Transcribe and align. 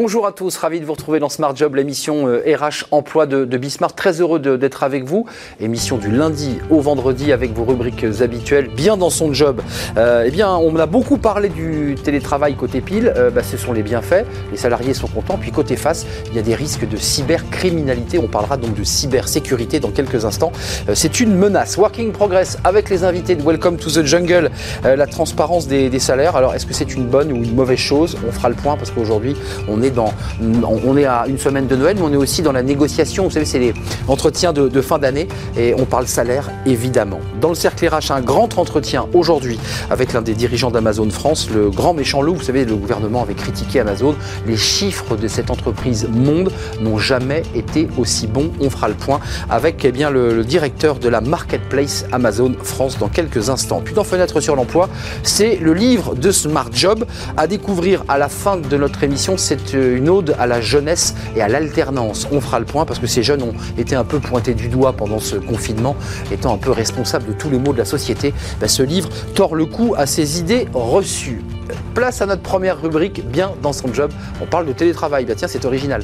Bonjour 0.00 0.28
à 0.28 0.32
tous, 0.32 0.56
ravi 0.58 0.78
de 0.78 0.84
vous 0.84 0.92
retrouver 0.92 1.18
dans 1.18 1.28
Smart 1.28 1.56
Job, 1.56 1.74
l'émission 1.74 2.26
RH 2.26 2.28
euh, 2.28 2.70
Emploi 2.92 3.26
de, 3.26 3.44
de 3.44 3.58
Bismart. 3.58 3.96
Très 3.96 4.20
heureux 4.20 4.38
d'être 4.38 4.84
avec 4.84 5.02
vous. 5.02 5.26
Émission 5.58 5.96
du 5.96 6.08
lundi 6.08 6.60
au 6.70 6.80
vendredi 6.80 7.32
avec 7.32 7.52
vos 7.52 7.64
rubriques 7.64 8.06
habituelles. 8.20 8.68
Bien 8.68 8.96
dans 8.96 9.10
son 9.10 9.32
job. 9.32 9.60
Euh, 9.96 10.22
eh 10.24 10.30
bien, 10.30 10.54
on 10.54 10.76
a 10.76 10.86
beaucoup 10.86 11.18
parlé 11.18 11.48
du 11.48 11.96
télétravail 12.00 12.54
côté 12.54 12.80
pile. 12.80 13.12
Euh, 13.16 13.30
bah, 13.30 13.42
ce 13.42 13.56
sont 13.56 13.72
les 13.72 13.82
bienfaits. 13.82 14.24
Les 14.52 14.56
salariés 14.56 14.94
sont 14.94 15.08
contents. 15.08 15.36
Puis 15.36 15.50
côté 15.50 15.74
face, 15.74 16.06
il 16.28 16.36
y 16.36 16.38
a 16.38 16.42
des 16.42 16.54
risques 16.54 16.88
de 16.88 16.96
cybercriminalité. 16.96 18.20
On 18.20 18.28
parlera 18.28 18.56
donc 18.56 18.74
de 18.74 18.84
cybersécurité 18.84 19.80
dans 19.80 19.90
quelques 19.90 20.24
instants. 20.24 20.52
C'est 20.94 21.18
une 21.18 21.34
menace. 21.34 21.76
Working 21.76 22.12
Progress 22.12 22.56
avec 22.62 22.88
les 22.88 23.02
invités 23.02 23.34
de 23.34 23.42
Welcome 23.42 23.78
to 23.78 23.90
the 23.90 24.04
Jungle. 24.04 24.52
la 24.84 25.06
transparence 25.08 25.66
des, 25.66 25.98
salaires. 25.98 26.36
Alors, 26.36 26.54
est-ce 26.54 26.66
que 26.66 26.74
c'est 26.74 26.94
une 26.94 27.08
bonne 27.08 27.32
ou 27.32 27.42
une 27.42 27.56
mauvaise 27.56 27.78
chose? 27.78 28.16
On 28.28 28.30
fera 28.30 28.48
le 28.48 28.54
point 28.54 28.76
parce 28.76 28.92
qu'aujourd'hui, 28.92 29.34
on 29.66 29.78
on 29.78 29.87
on 29.96 30.96
est 30.96 31.04
à 31.04 31.26
une 31.28 31.38
semaine 31.38 31.66
de 31.66 31.76
Noël, 31.76 31.96
mais 31.96 32.02
on 32.02 32.12
est 32.12 32.16
aussi 32.16 32.42
dans 32.42 32.52
la 32.52 32.62
négociation. 32.62 33.24
Vous 33.24 33.30
savez, 33.30 33.44
c'est 33.44 33.58
les 33.58 33.74
entretiens 34.06 34.52
de, 34.52 34.80
fin 34.80 34.98
d'année 34.98 35.28
et 35.56 35.74
on 35.76 35.84
parle 35.84 36.06
salaire, 36.06 36.50
évidemment. 36.66 37.20
Dans 37.40 37.48
le 37.48 37.54
cercle 37.54 37.86
RH, 37.86 38.12
un 38.12 38.20
grand 38.20 38.58
entretien 38.58 39.06
aujourd'hui 39.12 39.58
avec 39.90 40.12
l'un 40.12 40.22
des 40.22 40.34
dirigeants 40.34 40.70
d'Amazon 40.70 41.10
France, 41.10 41.48
le 41.50 41.70
grand 41.70 41.94
méchant 41.94 42.22
loup. 42.22 42.34
Vous 42.34 42.42
savez, 42.42 42.64
le 42.64 42.76
gouvernement 42.76 43.22
avait 43.22 43.34
critiqué 43.34 43.80
Amazon. 43.80 44.14
Les 44.46 44.56
chiffres 44.56 45.16
de 45.16 45.28
cette 45.28 45.50
entreprise 45.50 46.08
monde 46.10 46.52
n'ont 46.80 46.98
jamais 46.98 47.42
été 47.54 47.88
aussi 47.98 48.26
bons. 48.26 48.50
On 48.60 48.70
fera 48.70 48.88
le 48.88 48.94
point 48.94 49.20
avec 49.50 49.84
eh 49.84 49.92
bien, 49.92 50.10
le, 50.10 50.44
directeur 50.44 50.98
de 50.98 51.08
la 51.08 51.20
marketplace 51.20 52.04
Amazon 52.12 52.54
France 52.62 52.98
dans 52.98 53.08
quelques 53.08 53.50
instants. 53.50 53.80
Puis 53.84 53.94
dans 53.94 54.04
Fenêtre 54.04 54.40
sur 54.40 54.56
l'emploi, 54.56 54.88
c'est 55.22 55.56
le 55.56 55.74
livre 55.74 56.14
de 56.14 56.30
Smart 56.30 56.70
Job 56.72 57.04
à 57.36 57.46
découvrir 57.46 58.04
à 58.08 58.18
la 58.18 58.28
fin 58.28 58.56
de 58.56 58.76
notre 58.76 59.02
émission. 59.04 59.36
C'est 59.36 59.74
une 59.78 60.08
ode 60.08 60.34
à 60.38 60.46
la 60.46 60.60
jeunesse 60.60 61.14
et 61.36 61.42
à 61.42 61.48
l'alternance. 61.48 62.28
On 62.32 62.40
fera 62.40 62.58
le 62.58 62.64
point 62.64 62.84
parce 62.84 62.98
que 62.98 63.06
ces 63.06 63.22
jeunes 63.22 63.42
ont 63.42 63.54
été 63.76 63.94
un 63.94 64.04
peu 64.04 64.18
pointés 64.20 64.54
du 64.54 64.68
doigt 64.68 64.92
pendant 64.92 65.18
ce 65.18 65.36
confinement, 65.36 65.96
étant 66.30 66.54
un 66.54 66.58
peu 66.58 66.70
responsables 66.70 67.26
de 67.26 67.32
tous 67.32 67.50
les 67.50 67.58
maux 67.58 67.72
de 67.72 67.78
la 67.78 67.84
société. 67.84 68.34
Ben, 68.60 68.68
ce 68.68 68.82
livre 68.82 69.08
tord 69.34 69.54
le 69.54 69.66
cou 69.66 69.94
à 69.96 70.06
ces 70.06 70.38
idées 70.40 70.66
reçues. 70.74 71.42
Place 71.94 72.22
à 72.22 72.26
notre 72.26 72.42
première 72.42 72.80
rubrique, 72.80 73.26
bien 73.28 73.52
dans 73.62 73.72
son 73.72 73.92
job. 73.92 74.10
On 74.40 74.46
parle 74.46 74.66
de 74.66 74.72
télétravail. 74.72 75.24
Ben, 75.24 75.36
tiens, 75.36 75.48
c'est 75.48 75.64
original. 75.64 76.02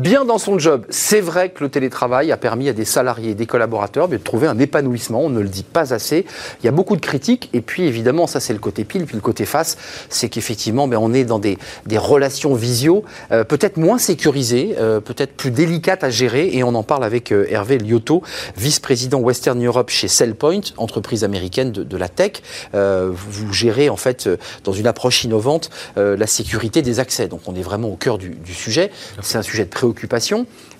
Bien 0.00 0.24
dans 0.24 0.38
son 0.38 0.58
job. 0.58 0.86
C'est 0.88 1.20
vrai 1.20 1.50
que 1.50 1.62
le 1.62 1.70
télétravail 1.70 2.32
a 2.32 2.36
permis 2.36 2.68
à 2.68 2.72
des 2.72 2.86
salariés 2.86 3.32
et 3.32 3.34
des 3.34 3.46
collaborateurs 3.46 4.08
de 4.08 4.16
trouver 4.16 4.46
un 4.46 4.58
épanouissement. 4.58 5.20
On 5.20 5.28
ne 5.28 5.40
le 5.40 5.48
dit 5.48 5.62
pas 5.62 5.92
assez. 5.92 6.24
Il 6.62 6.66
y 6.66 6.68
a 6.68 6.72
beaucoup 6.72 6.96
de 6.96 7.00
critiques. 7.00 7.50
Et 7.52 7.60
puis, 7.60 7.84
évidemment, 7.84 8.26
ça, 8.26 8.40
c'est 8.40 8.54
le 8.54 8.58
côté 8.58 8.84
pile. 8.84 9.04
Puis 9.04 9.14
le 9.14 9.20
côté 9.20 9.44
face, 9.44 9.76
c'est 10.08 10.28
qu'effectivement, 10.28 10.88
ben, 10.88 10.96
on 10.96 11.12
est 11.12 11.24
dans 11.24 11.38
des, 11.38 11.58
relations 11.96 12.54
visio, 12.54 13.04
euh, 13.30 13.44
peut-être 13.44 13.76
moins 13.76 13.98
sécurisées, 13.98 14.74
euh, 14.78 15.00
peut-être 15.00 15.34
plus 15.36 15.50
délicates 15.50 16.02
à 16.02 16.10
gérer. 16.10 16.48
Et 16.52 16.64
on 16.64 16.74
en 16.74 16.82
parle 16.82 17.04
avec 17.04 17.30
euh, 17.30 17.46
Hervé 17.50 17.76
Lyoto, 17.78 18.22
vice-président 18.56 19.20
Western 19.20 19.62
Europe 19.62 19.90
chez 19.90 20.08
Cellpoint, 20.08 20.60
entreprise 20.78 21.24
américaine 21.24 21.72
de, 21.72 21.96
la 21.96 22.08
tech. 22.08 22.42
vous 22.72 23.52
gérez, 23.52 23.90
en 23.90 23.96
fait, 23.96 24.28
dans 24.64 24.72
une 24.72 24.86
approche 24.86 25.24
innovante, 25.24 25.68
la 25.96 26.26
sécurité 26.26 26.80
des 26.80 26.98
accès. 26.98 27.28
Donc, 27.28 27.42
on 27.46 27.54
est 27.54 27.62
vraiment 27.62 27.88
au 27.88 27.96
cœur 27.96 28.16
du, 28.16 28.30
du 28.30 28.54
sujet. 28.54 28.90
C'est 29.20 29.36
un 29.36 29.42
sujet 29.42 29.64
de 29.64 29.68
préoccupation. 29.68 29.89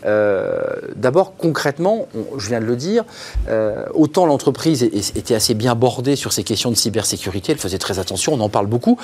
Euh, 0.05 0.61
d'abord, 0.97 1.37
concrètement, 1.37 2.09
je 2.37 2.49
viens 2.49 2.61
de 2.61 2.65
le 2.65 2.77
dire, 2.77 3.05
euh, 3.49 3.84
autant 3.95 4.27
l'entreprise 4.27 4.83
était 4.83 5.34
assez 5.34 5.55
bien 5.55 5.75
bordée 5.75 6.17
sur 6.17 6.33
ces 6.33 6.45
questions 6.45 6.71
de 6.71 6.77
cybersécurité, 6.77 7.53
elle 7.53 7.59
faisait 7.59 7.79
très 7.79 7.99
attention, 7.99 8.34
on 8.34 8.41
en 8.41 8.49
parle 8.49 8.67
beaucoup. 8.67 8.99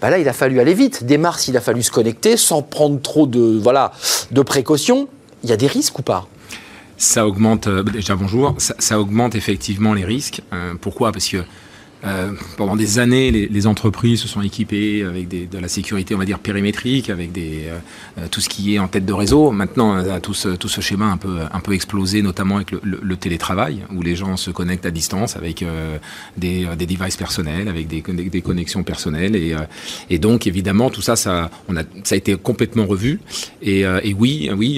Bah 0.00 0.10
là, 0.10 0.18
il 0.18 0.28
a 0.28 0.32
fallu 0.32 0.60
aller 0.60 0.74
vite. 0.74 1.04
Dès 1.04 1.18
mars, 1.18 1.48
il 1.48 1.56
a 1.56 1.60
fallu 1.60 1.82
se 1.82 1.90
connecter 1.90 2.36
sans 2.36 2.62
prendre 2.62 3.00
trop 3.00 3.26
de, 3.26 3.58
voilà, 3.58 3.92
de 4.30 4.42
précautions. 4.42 5.08
Il 5.44 5.50
y 5.50 5.52
a 5.52 5.56
des 5.56 5.66
risques 5.66 5.98
ou 5.98 6.02
pas? 6.02 6.26
Ça 6.98 7.26
augmente, 7.26 7.66
euh, 7.66 7.82
déjà 7.82 8.14
bonjour, 8.14 8.54
ça, 8.58 9.00
augmente 9.00 9.34
effectivement 9.34 9.94
les 9.94 10.04
risques. 10.04 10.42
pourquoi? 10.80 11.12
Parce 11.12 11.28
que 11.28 11.38
euh, 12.04 12.32
pendant 12.56 12.76
des 12.76 12.98
années, 12.98 13.30
les, 13.30 13.46
les, 13.46 13.66
entreprises 13.66 14.20
se 14.22 14.28
sont 14.28 14.40
équipées 14.40 15.04
avec 15.04 15.28
des, 15.28 15.46
de 15.46 15.58
la 15.58 15.68
sécurité, 15.68 16.14
on 16.14 16.18
va 16.18 16.24
dire 16.24 16.38
périmétrique, 16.38 17.10
avec 17.10 17.30
des, 17.32 17.64
euh, 18.18 18.26
tout 18.30 18.40
ce 18.40 18.48
qui 18.48 18.74
est 18.74 18.78
en 18.78 18.88
tête 18.88 19.04
de 19.04 19.12
réseau. 19.12 19.50
Maintenant, 19.50 19.96
euh, 19.96 20.18
tout 20.20 20.32
ce, 20.32 20.48
tout 20.48 20.68
ce 20.68 20.80
schéma 20.80 21.06
un 21.06 21.18
peu, 21.18 21.40
un 21.52 21.60
peu 21.60 21.74
explosé, 21.74 22.22
notamment 22.22 22.56
avec 22.56 22.70
le, 22.70 22.80
le, 22.82 23.16
télétravail, 23.16 23.84
où 23.94 24.02
les 24.02 24.16
gens 24.16 24.36
se 24.38 24.50
connectent 24.50 24.86
à 24.86 24.90
distance 24.90 25.36
avec 25.36 25.62
euh, 25.62 25.98
des, 26.38 26.66
des 26.78 26.86
devices 26.86 27.16
personnels, 27.16 27.68
avec 27.68 27.86
des, 27.86 28.02
des 28.02 28.42
connexions 28.42 28.82
personnelles, 28.82 29.36
et, 29.36 29.54
et, 30.08 30.18
donc 30.18 30.46
évidemment 30.46 30.90
tout 30.90 31.02
ça, 31.02 31.16
ça, 31.16 31.50
on 31.68 31.76
a, 31.76 31.82
ça 32.04 32.14
a 32.14 32.18
été 32.18 32.34
complètement 32.36 32.86
revu. 32.86 33.20
Et, 33.62 33.80
et 33.80 34.14
oui, 34.14 34.50
oui. 34.56 34.76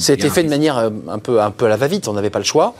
ça 0.00 0.12
a 0.12 0.14
été 0.14 0.28
fait 0.28 0.42
de 0.42 0.48
manière 0.48 0.76
un 1.08 1.18
peu, 1.18 1.40
un 1.40 1.50
peu 1.50 1.66
à 1.66 1.68
la 1.68 1.76
va-vite. 1.76 2.08
On 2.08 2.14
n'avait 2.14 2.30
pas 2.30 2.38
le 2.38 2.44
choix 2.44 2.74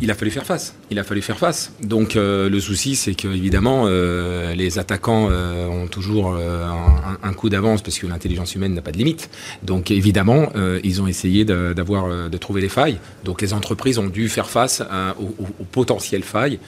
il 0.00 0.10
a 0.10 0.14
fallu 0.14 0.30
faire 0.30 0.46
face. 0.46 0.74
Il 0.90 0.98
a 0.98 1.04
fallu 1.04 1.22
faire 1.22 1.38
face. 1.38 1.72
Donc 1.82 2.16
euh, 2.16 2.48
le 2.48 2.60
souci, 2.60 2.96
c'est 2.96 3.14
que 3.14 3.28
évidemment, 3.28 3.84
euh, 3.86 4.54
les 4.54 4.78
attaquants 4.78 5.28
euh, 5.30 5.66
ont 5.66 5.86
toujours 5.86 6.34
un, 6.34 7.32
coup 7.32 7.48
d'avance 7.48 7.80
parce 7.80 7.98
que 7.98 8.06
l'intelligence 8.06 8.54
humaine 8.54 8.74
n'a 8.74 8.82
pas 8.82 8.90
de 8.90 8.98
limite. 8.98 9.30
Donc 9.62 9.90
évidemment, 9.90 10.50
ils 10.82 11.00
ont 11.00 11.06
essayé 11.06 11.44
d'avoir 11.44 12.28
de, 12.28 12.38
trouver 12.38 12.60
les 12.60 12.68
failles. 12.68 12.98
Donc 13.24 13.40
les 13.40 13.54
entreprises 13.54 13.98
ont 13.98 14.08
dû 14.08 14.28
faire 14.28 14.50
face 14.50 14.82
aux, 15.20 15.64
potentielles 15.70 16.24
failles. 16.24 16.58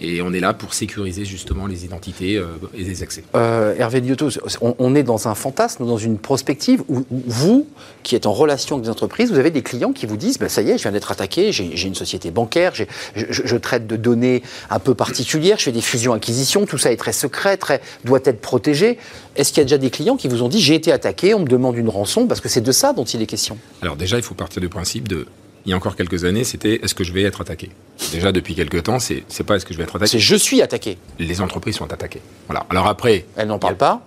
Et 0.00 0.22
on 0.22 0.32
est 0.32 0.40
là 0.40 0.54
pour 0.54 0.74
sécuriser 0.74 1.24
justement 1.24 1.66
les 1.66 1.84
identités 1.84 2.42
et 2.74 2.84
les 2.84 3.02
accès. 3.02 3.22
Hervé 3.34 4.00
Lyoto, 4.00 4.28
on, 4.60 4.94
est 4.94 5.02
dans 5.02 5.28
un 5.28 5.34
fantasme, 5.34 5.86
dans 5.86 5.96
une 5.96 6.18
prospective 6.18 6.82
où, 6.88 7.04
vous, 7.10 7.68
qui 8.02 8.16
êtes 8.16 8.26
en 8.26 8.32
relation 8.32 8.76
avec 8.76 8.84
des 8.84 8.90
entreprises, 8.90 9.30
vous 9.30 9.38
avez 9.38 9.50
des 9.50 9.62
clients 9.62 9.92
qui 9.92 10.06
vous 10.06 10.16
disent 10.16 10.38
ben, 10.38 10.48
ça 10.48 10.62
y 10.62 10.70
est, 10.70 10.78
je 10.78 10.82
viens 10.82 10.92
d'être 10.92 11.12
attaqué, 11.12 11.52
j'ai 11.52 11.86
une 11.86 11.94
société 11.94 12.30
bancaire 12.30 12.72
je, 13.14 13.56
traite 13.68 13.86
de 13.86 13.96
données 13.96 14.42
un 14.70 14.78
peu 14.78 14.94
particulières, 14.94 15.58
je 15.58 15.64
fais 15.64 15.72
des 15.72 15.82
fusions-acquisitions, 15.82 16.64
tout 16.64 16.78
ça 16.78 16.90
est 16.90 16.96
très 16.96 17.12
secret, 17.12 17.58
très, 17.58 17.82
doit 18.04 18.20
être 18.24 18.40
protégé. 18.40 18.98
Est-ce 19.36 19.50
qu'il 19.50 19.58
y 19.58 19.60
a 19.60 19.64
déjà 19.64 19.76
des 19.76 19.90
clients 19.90 20.16
qui 20.16 20.26
vous 20.26 20.42
ont 20.42 20.48
dit 20.48 20.60
j'ai 20.60 20.74
été 20.74 20.90
attaqué, 20.90 21.34
on 21.34 21.40
me 21.40 21.46
demande 21.46 21.76
une 21.76 21.90
rançon 21.90 22.26
Parce 22.26 22.40
que 22.40 22.48
c'est 22.48 22.62
de 22.62 22.72
ça 22.72 22.94
dont 22.94 23.04
il 23.04 23.20
est 23.20 23.26
question? 23.26 23.58
Alors 23.82 23.96
déjà, 23.96 24.16
il 24.16 24.22
faut 24.22 24.34
partir 24.34 24.62
du 24.62 24.70
principe 24.70 25.06
de 25.06 25.26
il 25.66 25.70
y 25.70 25.74
a 25.74 25.76
encore 25.76 25.96
quelques 25.96 26.24
années, 26.24 26.44
c'était 26.44 26.80
est-ce 26.82 26.94
que 26.94 27.04
je 27.04 27.12
vais 27.12 27.22
être 27.24 27.42
attaqué? 27.42 27.68
Déjà, 28.10 28.32
depuis 28.32 28.54
quelques 28.54 28.84
temps, 28.84 28.98
c'est, 28.98 29.24
c'est 29.28 29.44
pas 29.44 29.56
est-ce 29.56 29.66
que 29.66 29.74
je 29.74 29.78
vais 29.78 29.84
être 29.84 29.96
attaqué? 29.96 30.12
C'est 30.12 30.18
je 30.18 30.36
suis 30.36 30.62
attaqué. 30.62 30.96
Les 31.18 31.42
entreprises 31.42 31.76
sont 31.76 31.92
attaquées. 31.92 32.22
Voilà. 32.46 32.64
Alors 32.70 32.86
après. 32.86 33.26
Elles 33.36 33.48
n'en 33.48 33.58
parlent 33.58 33.76
pas 33.76 34.00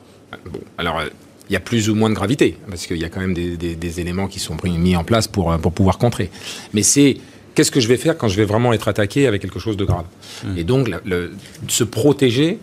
Bon, 0.46 0.62
alors. 0.80 1.00
Euh, 1.00 1.08
il 1.50 1.54
y 1.54 1.58
a 1.58 1.60
plus 1.60 1.90
ou 1.90 1.96
moins 1.96 2.10
de 2.10 2.16
gravité, 2.16 2.58
parce 2.70 2.88
qu'il 2.88 2.96
y 2.96 3.04
a 3.04 3.10
quand 3.10 3.20
même 3.20 3.34
des, 3.34 3.58
des, 3.58 4.00
éléments 4.00 4.30
qui 4.30 4.40
sont 4.40 4.56
mis 4.64 4.96
en 4.96 5.04
place 5.04 5.28
pour, 5.28 5.54
pour 5.58 5.74
pouvoir 5.74 5.98
contrer. 5.98 6.32
Mais 6.74 6.82
c'est 6.82 7.18
qu'est-ce 7.56 7.72
que 7.72 7.80
je 7.80 7.88
vais 7.88 7.98
faire 7.98 8.18
quand 8.18 8.28
je 8.28 8.38
vais 8.38 8.46
vraiment 8.46 8.74
être 8.74 8.88
attaqué 8.88 9.28
avec 9.28 9.42
quelque 9.42 9.60
chose 9.60 9.78
de 9.78 9.86
grave 9.86 10.06
hmm. 10.44 10.58
Et 10.58 10.64
donc, 10.64 10.90
se 11.68 11.84
protéger 11.84 12.60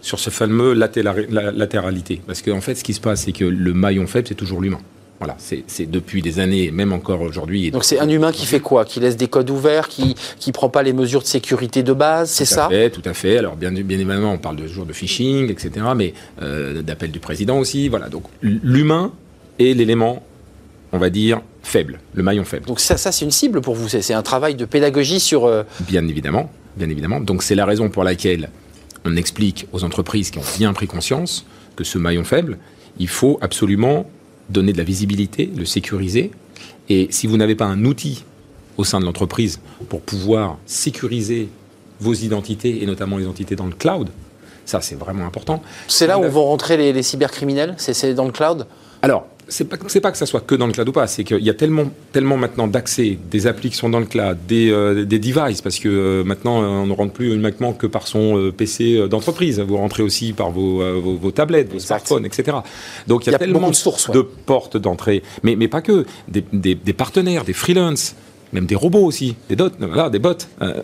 sur 0.00 0.18
ce 0.18 0.30
fameux 0.30 0.72
latéralité. 0.74 2.20
Parce 2.26 2.42
qu'en 2.42 2.60
fait, 2.60 2.74
ce 2.74 2.84
qui 2.84 2.94
se 2.94 3.00
passe, 3.00 3.22
c'est 3.24 3.32
que 3.32 3.44
le 3.44 3.72
maillon 3.72 4.06
faible, 4.06 4.28
c'est 4.28 4.34
toujours 4.34 4.60
l'humain. 4.60 4.80
Voilà, 5.20 5.36
c'est 5.38 5.88
depuis 5.88 6.20
des 6.20 6.40
années, 6.40 6.72
même 6.72 6.92
encore 6.92 7.20
aujourd'hui. 7.20 7.70
Donc 7.70 7.84
c'est 7.84 8.00
un 8.00 8.08
humain 8.08 8.32
qui 8.32 8.44
fait 8.44 8.58
quoi? 8.58 8.84
Qui 8.84 8.98
laisse 8.98 9.16
des 9.16 9.28
codes 9.28 9.50
ouverts, 9.50 9.86
qui 9.86 10.16
ne 10.44 10.52
prend 10.52 10.68
pas 10.68 10.82
les 10.82 10.92
mesures 10.92 11.22
de 11.22 11.28
sécurité 11.28 11.84
de 11.84 11.92
base, 11.92 12.28
c'est 12.28 12.44
ça? 12.44 12.68
fait, 12.68 12.90
Tout 12.90 13.02
à 13.04 13.14
fait. 13.14 13.38
Alors 13.38 13.54
bien, 13.54 13.70
bien 13.70 13.98
évidemment, 14.00 14.32
on 14.32 14.38
parle 14.38 14.56
de 14.56 14.66
jour 14.66 14.84
de 14.84 14.92
phishing, 14.92 15.48
etc., 15.48 15.86
mais 15.94 16.12
euh, 16.42 16.82
d'appel 16.82 17.12
du 17.12 17.20
président 17.20 17.58
aussi. 17.60 17.88
Voilà, 17.88 18.08
donc 18.08 18.24
l'humain 18.42 19.12
est 19.60 19.74
l'élément 19.74 20.24
on 20.92 20.98
va 20.98 21.10
dire, 21.10 21.40
faible, 21.62 22.00
le 22.14 22.22
maillon 22.22 22.44
faible. 22.44 22.66
Donc 22.66 22.80
ça, 22.80 22.96
ça 22.96 23.12
c'est 23.12 23.24
une 23.24 23.30
cible 23.30 23.60
pour 23.60 23.74
vous, 23.74 23.88
c'est 23.88 24.14
un 24.14 24.22
travail 24.22 24.54
de 24.54 24.64
pédagogie 24.64 25.20
sur... 25.20 25.46
Euh, 25.46 25.62
bien 25.80 26.06
évidemment, 26.06 26.50
bien 26.76 26.88
évidemment. 26.88 27.20
Donc 27.20 27.42
c'est 27.42 27.54
la 27.54 27.64
raison 27.64 27.88
pour 27.88 28.04
laquelle 28.04 28.50
on 29.04 29.16
explique 29.16 29.66
aux 29.72 29.84
entreprises 29.84 30.30
qui 30.30 30.38
ont 30.38 30.44
bien 30.58 30.72
pris 30.72 30.86
conscience 30.86 31.44
que 31.76 31.84
ce 31.84 31.98
maillon 31.98 32.24
faible, 32.24 32.58
il 32.98 33.08
faut 33.08 33.38
absolument 33.40 34.08
donner 34.50 34.72
de 34.72 34.78
la 34.78 34.84
visibilité, 34.84 35.50
le 35.56 35.64
sécuriser. 35.64 36.30
Et 36.88 37.08
si 37.10 37.26
vous 37.26 37.36
n'avez 37.36 37.54
pas 37.54 37.64
un 37.64 37.84
outil 37.84 38.24
au 38.76 38.84
sein 38.84 39.00
de 39.00 39.04
l'entreprise 39.04 39.60
pour 39.88 40.00
pouvoir 40.00 40.58
sécuriser 40.66 41.48
vos 42.00 42.14
identités, 42.14 42.82
et 42.82 42.86
notamment 42.86 43.16
les 43.16 43.24
identités 43.24 43.56
dans 43.56 43.66
le 43.66 43.72
cloud, 43.72 44.10
ça 44.64 44.80
c'est 44.80 44.96
vraiment 44.96 45.26
important. 45.26 45.62
C'est 45.88 46.06
là 46.06 46.18
où 46.18 46.28
vont 46.28 46.44
rentrer 46.44 46.76
les, 46.76 46.92
les 46.92 47.02
cybercriminels? 47.02 47.74
C'est 47.78 48.14
dans 48.14 48.24
le 48.24 48.32
cloud? 48.32 48.66
Alors, 49.00 49.26
c'est 49.52 49.64
pas, 49.64 49.76
pas 49.76 50.12
que 50.12 50.18
ça 50.18 50.26
soit 50.26 50.40
que 50.40 50.54
dans 50.54 50.66
le 50.66 50.72
cloud 50.72 50.88
ou 50.88 50.92
pas, 50.92 51.06
c'est 51.06 51.24
qu'il 51.24 51.42
y 51.42 51.50
a 51.50 51.54
tellement, 51.54 51.84
tellement 52.12 52.36
maintenant 52.36 52.66
d'accès, 52.66 53.18
des 53.30 53.46
applis 53.46 53.70
qui 53.70 53.76
sont 53.76 53.90
dans 53.90 54.00
le 54.00 54.06
cloud, 54.06 54.38
des, 54.48 54.70
euh, 54.70 55.04
des 55.04 55.18
devices, 55.18 55.60
parce 55.60 55.78
que 55.78 55.88
euh, 55.88 56.24
maintenant 56.24 56.60
on 56.60 56.86
ne 56.86 56.92
rentre 56.92 57.12
plus 57.12 57.34
uniquement 57.34 57.72
que 57.74 57.86
par 57.86 58.06
son 58.06 58.38
euh, 58.38 58.50
PC 58.50 59.08
d'entreprise, 59.08 59.60
vous 59.60 59.76
rentrez 59.76 60.02
aussi 60.02 60.32
par 60.32 60.50
vos, 60.50 60.78
vos, 61.00 61.16
vos 61.16 61.30
tablettes, 61.30 61.70
vos 61.72 61.78
smartphones, 61.78 62.24
etc. 62.24 62.56
Donc 63.06 63.26
il 63.26 63.32
y 63.32 63.34
a, 63.34 63.38
tellement 63.38 63.68
de, 63.68 63.74
sources, 63.74 64.10
de 64.10 64.22
portes 64.22 64.76
d'entrée, 64.78 65.22
mais, 65.42 65.54
mais 65.54 65.68
pas 65.68 65.82
que, 65.82 66.06
des, 66.28 66.44
des, 66.52 66.74
des 66.74 66.92
partenaires, 66.92 67.44
des 67.44 67.52
freelances 67.52 68.14
même 68.52 68.66
des 68.66 68.74
robots 68.74 69.06
aussi, 69.06 69.34
des 69.48 69.56
dots, 69.56 69.70
voilà, 69.78 70.10
des 70.10 70.18
bots. 70.18 70.34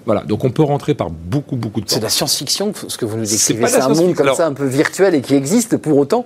voilà, 0.07 0.23
donc 0.23 0.43
on 0.45 0.51
peut 0.51 0.63
rentrer 0.63 0.95
par 0.95 1.11
beaucoup, 1.11 1.55
beaucoup 1.55 1.83
de 1.83 1.91
C'est 1.91 1.99
de 1.99 2.05
la 2.05 2.09
science-fiction, 2.09 2.73
ce 2.89 2.97
que 2.97 3.05
vous 3.05 3.19
nous 3.19 3.27
décrivez. 3.27 3.67
C'est 3.67 3.83
un 3.83 3.89
monde 3.91 4.15
comme 4.15 4.33
ça, 4.35 4.47
un 4.47 4.55
peu 4.55 4.65
virtuel 4.65 5.15
et 5.15 5.21
qui 5.21 5.35
existe 5.35 5.77
pour 5.77 5.99
autant. 5.99 6.25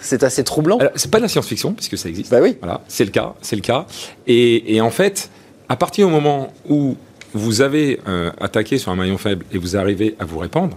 C'est 0.00 0.22
assez 0.22 0.44
troublant. 0.44 0.78
C'est 0.94 1.10
pas 1.10 1.18
de 1.18 1.22
la 1.22 1.28
science-fiction, 1.28 1.72
puisque 1.72 1.98
ça 1.98 2.08
existe. 2.08 2.30
Bah 2.30 2.40
oui. 2.42 2.56
Voilà, 2.60 2.82
c'est 2.88 3.04
le 3.04 3.10
cas, 3.10 3.34
c'est 3.42 3.56
le 3.56 3.62
cas. 3.62 3.86
Et, 4.26 4.80
en 4.80 4.90
fait, 4.90 5.30
à 5.68 5.76
partir 5.76 6.06
du 6.06 6.12
moment 6.12 6.52
où 6.68 6.96
vous 7.32 7.60
avez 7.60 8.00
euh, 8.08 8.30
attaqué 8.40 8.78
sur 8.78 8.90
un 8.90 8.96
maillon 8.96 9.18
faible 9.18 9.44
et 9.52 9.58
vous 9.58 9.76
arrivez 9.76 10.16
à 10.18 10.24
vous 10.24 10.38
répandre, 10.38 10.76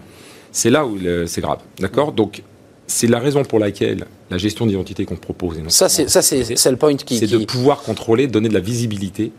c'est 0.51 0.69
là 0.69 0.85
où 0.85 0.97
c'est 1.25 1.41
grave. 1.41 1.59
D'accord? 1.79 2.11
Donc, 2.11 2.43
c'est 2.85 3.07
la 3.07 3.19
raison 3.19 3.43
pour 3.43 3.59
laquelle 3.59 4.05
la 4.29 4.37
gestion 4.37 4.65
d'identité 4.65 5.05
qu'on 5.05 5.15
propose. 5.15 5.57
Ça, 5.69 5.89
c'est 5.89 6.09
ça, 6.09 6.21
c'est 6.21 6.71
le 6.71 6.77
point 6.77 6.95
qui. 6.95 7.17
C'est 7.17 7.27
de 7.27 7.45
pouvoir 7.45 7.81
contrôler, 7.81 8.27
donner 8.27 8.49
de 8.49 8.53
la 8.53 8.59
visibilité 8.59 9.31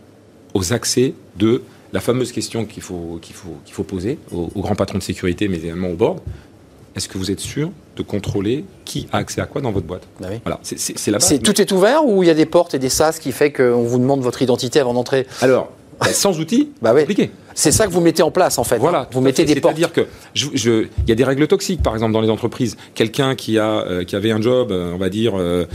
aux 0.53 0.73
accès 0.73 1.13
de 1.37 1.63
la 1.93 1.99
fameuse 2.01 2.31
question 2.31 2.65
qu'il 2.65 2.83
faut, 2.83 3.19
qu'il 3.21 3.35
faut, 3.35 3.55
qu'il 3.63 3.73
faut 3.73 3.83
poser 3.83 4.17
aux, 4.31 4.49
aux, 4.53 4.61
grands 4.61 4.75
patrons 4.75 4.97
de 4.97 5.03
sécurité, 5.03 5.47
mais 5.47 5.57
également 5.57 5.89
au 5.89 5.95
board 5.95 6.19
est-ce 6.95 7.07
que 7.07 7.17
vous 7.17 7.29
êtes 7.29 7.39
sûr 7.39 7.71
de 7.95 8.03
contrôler 8.03 8.65
qui 8.83 9.07
a 9.11 9.17
accès 9.17 9.41
à 9.41 9.45
quoi 9.45 9.61
dans 9.61 9.71
votre 9.71 9.85
boîte 9.85 10.03
bah 10.19 10.27
Voilà, 10.43 10.59
c'est 10.63 11.07
la 11.07 11.17
base. 11.17 11.39
Tout 11.41 11.61
est 11.61 11.71
ouvert 11.71 12.05
ou 12.05 12.23
il 12.23 12.27
y 12.27 12.29
a 12.29 12.33
des 12.33 12.45
portes 12.45 12.73
et 12.73 12.79
des 12.79 12.89
sas 12.89 13.19
qui 13.19 13.31
fait 13.31 13.51
qu'on 13.51 13.83
vous 13.83 13.99
demande 13.99 14.21
votre 14.21 14.41
identité 14.41 14.79
avant 14.79 14.93
d'entrer? 14.93 15.27
Alors, 15.41 15.71
bah, 15.99 16.07
sans 16.07 16.39
outils, 16.39 16.71
bah 16.81 16.91
oui. 16.93 17.01
compliqué. 17.01 17.31
C'est 17.55 17.71
ça 17.71 17.87
que 17.87 17.91
vous 17.91 18.01
mettez 18.01 18.21
en 18.21 18.31
place, 18.31 18.57
en 18.57 18.63
fait. 18.65 18.77
Voilà. 18.77 19.07
Vous 19.11 19.21
mettez 19.21 19.45
des 19.45 19.55
portes. 19.59 19.77
C'est-à-dire 19.77 19.93
que 19.93 20.07
il 20.35 21.09
y 21.09 21.11
a 21.11 21.15
des 21.15 21.23
règles 21.23 21.47
toxiques, 21.47 21.81
par 21.81 21.93
exemple, 21.93 22.11
dans 22.11 22.21
les 22.21 22.29
entreprises. 22.29 22.75
Quelqu'un 22.93 23.33
qui 23.33 23.57
a, 23.57 23.79
euh, 23.79 24.03
qui 24.03 24.15
avait 24.15 24.31
un 24.31 24.41
job, 24.41 24.71
euh, 24.71 24.91
on 24.93 24.97
va 24.97 25.09
dire, 25.09 25.33
euh, 25.35 25.65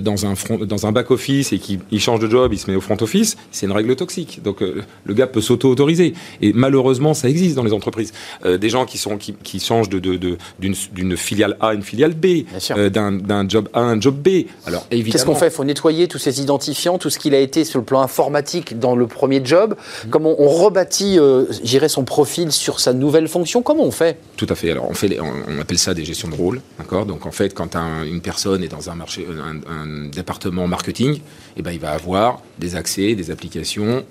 dans 0.00 0.24
un 0.26 0.34
front, 0.34 0.58
dans 0.58 0.86
un 0.86 0.92
back 0.92 1.10
office 1.10 1.52
et 1.52 1.58
qui 1.58 1.78
il 1.90 2.00
change 2.00 2.20
de 2.20 2.28
job, 2.28 2.52
il 2.54 2.58
se 2.58 2.70
met 2.70 2.76
au 2.76 2.80
front 2.80 2.96
office, 3.00 3.36
c'est 3.52 3.66
une 3.66 3.72
règle 3.72 3.94
toxique. 3.96 4.40
Donc 4.42 4.60
le 4.60 5.14
gars 5.14 5.26
peut 5.26 5.42
s'auto-autoriser. 5.42 6.14
Et 6.40 6.52
malheureusement, 6.54 7.12
ça 7.12 7.28
existe 7.28 7.54
dans 7.54 7.64
les 7.64 7.74
entreprises. 7.74 8.12
des 8.44 8.68
gens 8.70 8.86
qui 8.86 8.96
sont, 8.96 9.18
qui, 9.18 9.34
qui 9.34 9.60
changent 9.60 9.90
de, 9.90 9.98
de, 9.98 10.38
d'une, 10.58 11.16
filiale 11.16 11.56
A 11.60 11.68
à 11.68 11.74
une 11.74 11.82
filiale 11.82 12.14
B, 12.14 12.44
d'un, 12.90 13.48
job 13.48 13.68
A 13.74 13.80
à 13.80 13.82
un 13.82 14.00
job 14.00 14.16
B. 14.16 14.46
Alors 14.66 14.86
évidemment. 14.90 15.12
Qu'est-ce 15.12 15.26
qu'on 15.26 15.34
fait? 15.34 15.48
Il 15.48 15.52
faut 15.52 15.64
nettoyer 15.64 16.08
tous 16.08 16.18
ces 16.18 16.40
identifiants, 16.40 16.96
tout 16.96 17.10
ce 17.10 17.18
qu'il 17.18 17.34
a 17.34 17.40
été 17.40 17.64
sur 17.64 17.78
le 17.78 17.84
plan 17.84 18.00
informatique 18.00 18.78
dans 18.78 18.96
le 18.96 19.06
premier 19.06 19.44
job. 19.44 19.74
Mmh. 19.74 20.08
Comment 20.10 20.40
on 20.40 20.48
rebâtit 20.48 21.18
euh, 21.26 21.88
son 21.88 22.04
profil 22.04 22.52
sur 22.52 22.80
sa 22.80 22.92
nouvelle 22.92 23.28
fonction 23.28 23.62
Comment 23.62 23.84
on 23.84 23.90
fait? 23.90 24.18
Tout 24.36 24.46
à 24.48 24.54
fait. 24.54 24.70
Alors, 24.70 24.88
on, 24.88 24.94
fait 24.94 25.18
on, 25.20 25.58
appelle 25.60 25.78
ça 25.78 25.94
des 25.94 26.04
gestions 26.04 26.28
de 26.28 26.34
rôle. 26.34 26.60
D'accord? 26.78 27.06
Donc, 27.06 27.26
en 27.26 27.32
fait, 27.32 27.54
quand 27.54 27.76
une 27.76 28.20
personne 28.20 28.62
est 28.62 28.68
dans 28.68 28.90
un, 28.90 28.94
marché, 28.94 29.26
un, 29.68 30.08
département 30.08 30.66
marketing, 30.66 31.20
eh 31.56 31.62
ben, 31.62 31.72
il 31.72 31.80
va 31.80 31.92
avoir 31.92 32.40
des 32.58 32.76
accès, 32.76 33.14
des 33.14 33.30
applications 33.30 34.04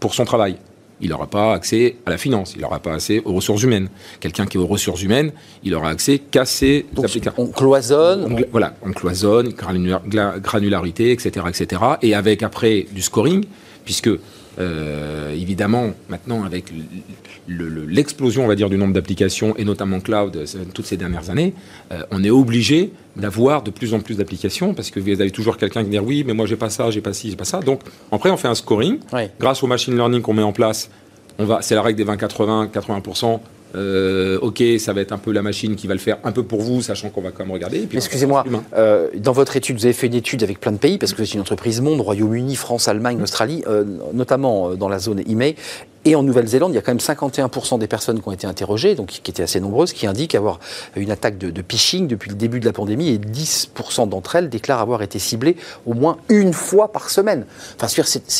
pour 0.00 0.14
son 0.14 0.24
travail 0.24 0.56
il 1.00 1.10
n'aura 1.10 1.26
pas 1.26 1.52
accès 1.52 1.96
à 2.06 2.10
la 2.10 2.18
finance, 2.18 2.54
il 2.54 2.62
n'aura 2.62 2.78
pas 2.78 2.94
accès 2.94 3.20
aux 3.24 3.34
ressources 3.34 3.62
humaines. 3.62 3.88
Quelqu'un 4.20 4.46
qui 4.46 4.56
est 4.56 4.60
aux 4.60 4.66
ressources 4.66 5.02
humaines, 5.02 5.32
il 5.62 5.74
aura 5.74 5.90
accès 5.90 6.18
qu'à 6.18 6.44
ces 6.44 6.86
applications. 6.96 7.32
On 7.36 7.48
cloisonne. 7.48 8.44
Voilà, 8.52 8.74
on 8.82 8.92
cloisonne, 8.92 9.50
granularité, 9.50 11.10
etc., 11.10 11.46
etc. 11.48 11.82
Et 12.02 12.14
avec 12.14 12.42
après 12.42 12.86
du 12.92 13.02
scoring, 13.02 13.44
puisque 13.84 14.10
euh, 14.58 15.32
évidemment, 15.32 15.90
maintenant, 16.08 16.44
avec 16.44 16.66
l'explosion, 17.48 18.44
on 18.44 18.46
va 18.46 18.54
dire, 18.54 18.70
du 18.70 18.76
nombre 18.76 18.94
d'applications, 18.94 19.56
et 19.56 19.64
notamment 19.64 20.00
cloud, 20.00 20.36
euh, 20.36 20.46
toutes 20.72 20.86
ces 20.86 20.96
dernières 20.96 21.30
années, 21.30 21.54
euh, 21.92 22.02
on 22.10 22.22
est 22.22 22.30
obligé 22.30 22.92
d'avoir 23.16 23.62
de 23.62 23.70
plus 23.70 23.94
en 23.94 24.00
plus 24.00 24.16
d'applications, 24.16 24.74
parce 24.74 24.90
que 24.90 25.00
vous 25.00 25.20
avez 25.20 25.30
toujours 25.30 25.56
quelqu'un 25.56 25.82
qui 25.84 25.90
dit 25.90 25.98
oui, 25.98 26.24
mais 26.26 26.34
moi 26.34 26.46
j'ai 26.46 26.56
pas 26.56 26.70
ça, 26.70 26.90
j'ai 26.90 27.00
pas 27.00 27.12
ci, 27.12 27.30
j'ai 27.30 27.36
pas 27.36 27.44
ça. 27.44 27.60
Donc, 27.60 27.80
après, 28.10 28.30
on 28.30 28.36
fait 28.36 28.48
un 28.48 28.54
scoring. 28.54 28.98
Grâce 29.38 29.62
au 29.62 29.66
machine 29.66 29.94
learning 29.94 30.22
qu'on 30.22 30.34
met 30.34 30.42
en 30.42 30.52
place, 30.52 30.90
on 31.38 31.44
va, 31.44 31.62
c'est 31.62 31.74
la 31.74 31.82
règle 31.82 32.04
des 32.04 32.10
20-80, 32.10 32.70
80%. 32.70 33.40
Euh, 33.74 34.38
ok, 34.40 34.62
ça 34.78 34.92
va 34.92 35.00
être 35.00 35.12
un 35.12 35.18
peu 35.18 35.32
la 35.32 35.42
machine 35.42 35.76
qui 35.76 35.86
va 35.86 35.94
le 35.94 36.00
faire 36.00 36.18
un 36.24 36.32
peu 36.32 36.42
pour 36.42 36.60
vous, 36.60 36.82
sachant 36.82 37.10
qu'on 37.10 37.22
va 37.22 37.30
quand 37.30 37.44
même 37.44 37.52
regarder. 37.52 37.86
Excusez-moi, 37.92 38.44
euh, 38.76 39.08
dans 39.16 39.32
votre 39.32 39.56
étude, 39.56 39.76
vous 39.76 39.84
avez 39.84 39.92
fait 39.92 40.06
une 40.06 40.14
étude 40.14 40.42
avec 40.42 40.60
plein 40.60 40.72
de 40.72 40.78
pays, 40.78 40.98
parce 40.98 41.12
que 41.12 41.22
êtes 41.22 41.34
une 41.34 41.40
entreprise 41.40 41.80
monde, 41.80 42.00
Royaume-Uni, 42.00 42.54
France, 42.56 42.88
Allemagne, 42.88 43.20
Australie, 43.22 43.62
euh, 43.66 43.84
notamment 44.12 44.74
dans 44.74 44.88
la 44.88 44.98
zone 44.98 45.22
email. 45.28 45.56
Et 46.04 46.14
en 46.14 46.22
Nouvelle-Zélande, 46.22 46.72
il 46.72 46.74
y 46.74 46.78
a 46.78 46.82
quand 46.82 46.92
même 46.92 46.98
51% 46.98 47.78
des 47.78 47.86
personnes 47.86 48.20
qui 48.20 48.28
ont 48.28 48.32
été 48.32 48.46
interrogées, 48.46 48.94
donc 48.94 49.08
qui 49.08 49.30
étaient 49.30 49.42
assez 49.42 49.60
nombreuses, 49.60 49.92
qui 49.92 50.06
indiquent 50.06 50.34
avoir 50.34 50.60
une 50.96 51.10
attaque 51.10 51.38
de, 51.38 51.50
de 51.50 51.64
phishing 51.66 52.06
depuis 52.06 52.28
le 52.28 52.36
début 52.36 52.60
de 52.60 52.66
la 52.66 52.72
pandémie 52.72 53.08
et 53.08 53.18
10% 53.18 54.08
d'entre 54.08 54.36
elles 54.36 54.50
déclarent 54.50 54.80
avoir 54.80 55.02
été 55.02 55.18
ciblées 55.18 55.56
au 55.86 55.94
moins 55.94 56.18
une 56.28 56.52
fois 56.52 56.92
par 56.92 57.08
semaine. 57.08 57.46
Enfin, 57.80 57.86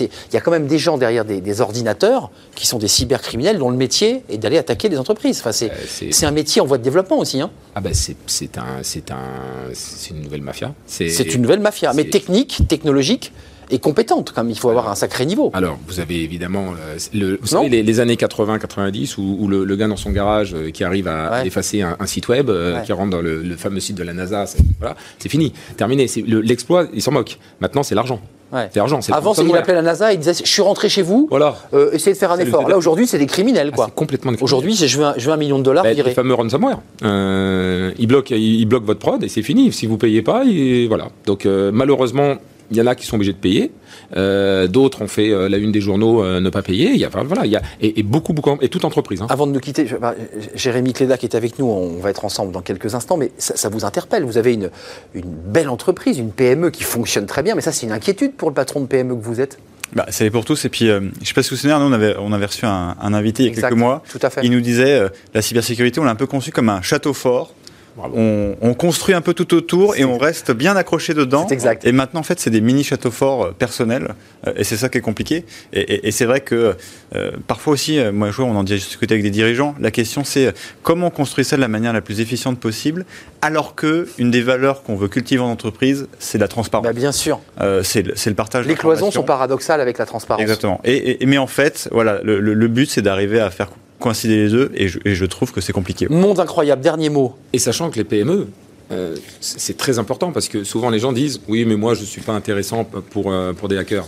il 0.01 0.09
y 0.33 0.37
a 0.37 0.41
quand 0.41 0.51
même 0.51 0.67
des 0.67 0.79
gens 0.79 0.99
derrière 0.99 1.25
des, 1.25 1.61
ordinateurs 1.61 2.31
qui 2.55 2.67
sont 2.67 2.79
des 2.79 2.89
cybercriminels 2.89 3.59
dont 3.59 3.71
le 3.71 3.77
métier 3.77 4.25
est 4.29 4.39
d'aller 4.39 4.59
attaquer 4.59 4.89
des 4.89 4.99
entreprises. 4.99 5.39
Enfin, 5.39 5.53
c'est 5.53 5.71
euh, 5.71 6.27
un 6.27 6.31
métier 6.33 6.61
en 6.61 6.67
voie 6.67 6.79
de 6.79 6.83
développement 6.83 7.19
aussi. 7.19 7.41
Hein. 7.41 7.51
Ah 7.75 7.81
ben 7.81 7.93
c'est 7.95 8.59
un, 8.59 8.63
un, 8.63 10.11
une 10.11 10.23
nouvelle 10.23 10.43
mafia. 10.43 10.75
C'est 10.87 11.35
une 11.35 11.43
nouvelle 11.43 11.61
mafia, 11.61 11.93
mais 11.95 12.05
technique, 12.05 12.63
technologique 12.69 13.33
et 13.71 13.79
compétente, 13.79 14.33
comme 14.33 14.51
il 14.51 14.59
faut 14.59 14.71
avoir 14.71 14.89
un 14.89 14.95
sacré 14.95 15.27
niveau. 15.27 15.51
Alors, 15.55 15.79
vous 15.87 16.01
avez 16.01 16.23
évidemment 16.23 16.73
euh, 16.73 16.99
le, 17.13 17.39
vous 17.41 17.47
savez, 17.47 17.83
les, 17.83 18.01
années 18.01 18.17
80-90 18.17 19.17
où, 19.19 19.49
le, 19.49 19.77
gars 19.77 19.89
dans 19.89 19.97
son 19.97 20.11
garage 20.11 20.55
euh, 20.55 20.71
qui 20.71 20.85
arrive 20.85 21.09
à 21.09 21.45
effacer 21.45 21.83
un, 21.83 22.07
site 22.07 22.29
web, 22.29 22.51
euh, 22.51 22.81
qui 22.81 22.93
rentre 22.93 23.11
dans 23.11 23.23
le, 23.23 23.57
fameux 23.57 23.81
site 23.81 23.97
de 23.97 24.03
la 24.03 24.13
NASA, 24.13 24.47
c'est 24.47 24.59
voilà, 24.79 24.97
fini, 25.21 25.53
terminé. 25.77 26.07
L'exploit, 26.27 26.87
il 26.93 27.03
s'en 27.03 27.13
moque. 27.13 27.39
Maintenant, 27.61 27.83
c'est 27.83 27.95
l'argent. 27.95 28.21
C'est 28.53 28.77
l'argent. 28.77 29.01
Avant, 29.11 29.35
il 29.35 29.57
appelait 29.57 29.75
la 29.75 29.83
NASA, 29.83 30.13
il 30.13 30.19
disait 30.19 30.45
Je 30.45 30.49
suis 30.49 30.63
rentré 30.63 30.89
chez 30.89 31.03
vous, 31.03 31.27
voilà. 31.29 31.57
essayez 31.93 32.13
de 32.13 32.19
faire 32.19 32.31
un 32.31 32.39
effort. 32.39 32.69
Là, 32.69 32.77
aujourd'hui, 32.77 33.07
c'est 33.07 33.19
des 33.19 33.27
criminels. 33.27 33.71
Ah, 33.73 33.77
quoi. 33.77 33.91
complètement 33.93 34.33
Aujourd'hui, 34.41 34.77
je, 34.77 34.97
veux 34.97 35.05
un, 35.05 35.15
je 35.17 35.27
veux 35.27 35.33
un 35.33 35.37
million 35.37 35.59
de 35.59 35.65
dollars. 35.65 35.83
Bah, 35.83 35.93
les 35.93 36.03
fameux 36.13 36.35
ransomware. 36.35 36.81
Euh, 37.03 37.93
ils, 37.99 38.07
bloquent, 38.07 38.35
ils, 38.35 38.65
bloquent 38.67 38.87
votre 38.87 39.01
prod 39.01 39.25
et 39.25 39.29
c'est 39.29 39.43
fini. 39.43 39.73
Si 39.73 39.87
vous 39.87 39.99
payez 39.99 40.23
pas, 40.23 40.45
voilà. 40.89 41.09
Donc, 41.27 41.47
malheureusement, 41.47 42.37
il 42.71 42.77
y 42.77 42.81
en 42.81 42.87
a 42.87 42.95
qui 42.95 43.07
sont 43.07 43.17
obligés 43.17 43.33
de 43.33 43.39
payer. 43.39 43.71
Euh, 44.17 44.67
d'autres 44.67 45.03
ont 45.03 45.09
fait 45.09 45.31
euh, 45.31 45.49
la 45.49 45.59
une 45.59 45.73
des 45.73 45.81
journaux 45.81 46.23
euh, 46.23 46.41
ne 46.41 46.51
pas 46.51 46.63
payer. 46.63 46.91
Il 46.91 46.99
y 46.99 47.05
a, 47.05 47.09
voilà, 47.09 47.45
il 47.45 47.53
y 47.53 47.57
a, 47.57 47.63
et, 47.81 48.03
beaucoup, 48.03 48.33
beaucoup, 48.33 48.57
et 48.61 48.69
toute 48.69 48.85
entreprise. 48.85 49.23
Hein. 49.23 49.27
Avant 49.29 49.47
de 49.47 49.53
nous 49.53 49.61
quitter, 49.61 49.87
bah, 50.01 50.15
Jérémy 50.55 50.93
Cléda 50.93 51.17
qui 51.17 51.27
est 51.27 51.37
avec 51.37 51.59
nous, 51.59 51.67
on 51.67 51.99
va 51.99 52.11
être 52.11 52.25
ensemble 52.25 52.53
dans 52.53 52.63
quelques 52.63 52.95
instants, 52.95 53.17
mais 53.17 53.33
ça, 53.39 53.69
vous 53.69 53.85
interpelle. 53.85 54.25
Vous 54.25 54.39
avez 54.39 54.55
une, 54.55 54.71
une 55.15 55.31
belle 55.31 55.69
entreprise, 55.69 56.19
une 56.19 56.33
PME 56.33 56.71
qui 56.71 56.85
fonctionne 56.85 57.27
très 57.27 57.43
bien, 57.43 57.55
mais 57.55 57.61
ça, 57.61 57.73
c'est 57.73 57.87
une 57.87 57.93
inquiétude 57.93 58.35
pour 58.35 58.49
le 58.49 58.55
patron 58.55 58.81
de 58.81 58.87
PME 58.87 59.15
que 59.15 59.23
vous 59.23 59.41
êtes 59.41 59.59
bah, 59.95 60.07
c'est 60.09 60.29
pour 60.29 60.45
tous. 60.45 60.65
Et 60.65 60.71
puis, 60.71 60.87
je 60.87 60.93
ne 60.95 61.11
sais 61.23 61.35
pas 61.35 61.43
si 61.45 61.51
vous 61.51 61.57
vous 61.57 61.61
souvenez, 61.61 61.79
nous, 61.79 61.85
on 61.85 61.93
avait, 61.93 62.17
on 62.19 62.33
avait 62.33 62.47
reçu 62.47 62.65
un, 62.67 62.97
invité 63.01 63.45
il 63.45 63.55
y 63.55 63.59
a 63.59 63.61
quelques 63.61 63.79
mois. 63.79 64.03
Tout 64.11 64.19
à 64.23 64.31
fait. 64.31 64.41
Il 64.43 64.51
nous 64.51 64.61
disait 64.61 65.01
la 65.35 65.43
cybersécurité, 65.43 66.01
on 66.01 66.05
l'a 66.05 66.11
un 66.11 66.17
peu 66.17 66.27
conçu 66.27 66.51
comme 66.51 66.69
un 66.69 66.83
château 66.83 67.13
fort 67.13 67.55
on, 67.97 68.75
construit 68.75 69.15
un 69.15 69.21
peu 69.21 69.35
tout 69.35 69.55
autour 69.55 69.97
et 69.97 70.05
on 70.05 70.19
reste 70.19 70.51
bien 70.51 70.77
accroché 70.77 71.15
dedans. 71.15 71.47
Exact. 71.49 71.85
Et 71.87 71.93
maintenant, 71.93 72.21
en 72.21 72.25
fait, 72.25 72.41
c'est 72.41 72.51
des 72.51 72.61
mini 72.61 72.83
châteaux 72.83 73.11
forts 73.11 73.45
euh, 73.45 73.51
personnels. 73.53 74.15
Euh, 74.47 74.53
et 74.57 74.65
c'est 74.65 74.77
ça 74.77 74.89
qui 74.89 74.99
est 74.99 75.03
compliqué. 75.03 75.45
Et, 75.73 76.11
c'est 76.11 76.25
vrai 76.25 76.41
que 76.41 76.77
euh, 77.15 77.31
parfois 77.47 77.73
aussi, 77.73 77.99
moi, 78.13 78.31
je 78.31 78.37
vois, 78.37 78.47
on 78.47 78.57
en 78.57 78.65
discuté 78.65 79.15
avec 79.15 79.23
des 79.23 79.31
dirigeants. 79.31 79.75
La 79.81 79.91
question, 79.91 80.25
c'est 80.25 80.53
comment 80.83 81.09
on 81.09 81.11
construit 81.11 81.45
ça 81.45 81.57
de 81.57 81.61
la 81.61 81.69
manière 81.69 81.93
la 81.93 82.01
plus 82.01 82.21
efficiente 82.21 82.59
possible, 82.59 83.05
alors 83.43 83.75
que 83.75 84.09
une 84.19 84.31
des 84.31 84.43
valeurs 84.43 84.83
qu'on 84.83 84.97
veut 84.97 85.09
cultiver 85.09 85.43
en 85.43 85.51
entreprise, 85.51 86.09
c'est 86.19 86.39
la 86.39 86.49
transparence. 86.49 86.87
Bah, 86.87 86.93
bien 86.93 87.13
sûr. 87.13 87.41
c'est 87.83 88.03
le, 88.03 88.35
partage. 88.35 88.67
Les 88.67 88.75
cloisons 88.75 89.11
sont 89.11 89.23
paradoxales 89.23 89.81
avec 89.81 89.99
la 89.99 90.07
transparence. 90.07 90.43
Exactement. 90.43 90.81
Et, 90.85 91.25
mais 91.27 91.39
en 91.39 91.47
fait, 91.47 91.89
voilà, 91.93 92.21
le 92.23 92.69
but, 92.69 92.91
c'est 92.91 93.03
d'arriver 93.03 93.41
à 93.41 93.51
faire 93.51 93.69
coïncider 94.05 94.37
les 94.37 94.51
deux 94.51 94.71
et 94.75 94.87
je, 94.89 95.25
trouve 95.25 95.51
que 95.51 95.63
c'est 95.63 95.73
compliqué. 95.73 96.07
Monde 96.11 96.39
incroyable, 96.39 96.83
dernier 96.83 97.09
mot. 97.09 97.35
Et 97.55 97.59
sachant 97.59 97.89
que 97.91 97.97
les 97.97 98.05
PME, 98.05 98.49
euh, 98.93 99.17
c'est 99.41 99.79
très 99.79 99.99
important 99.99 100.31
parce 100.31 100.49
que 100.49 100.63
souvent 100.63 100.91
les 100.91 100.99
gens 100.99 101.13
disent 101.13 101.41
oui 101.49 101.65
mais 101.65 101.77
moi 101.77 101.95
je 101.95 102.03
ne 102.03 102.07
suis 102.07 102.21
pas 102.21 102.35
intéressant 102.35 102.85
pour, 102.85 103.33
euh, 103.33 103.55
pour 103.55 103.69
des 103.69 103.79
hackers. 103.79 104.07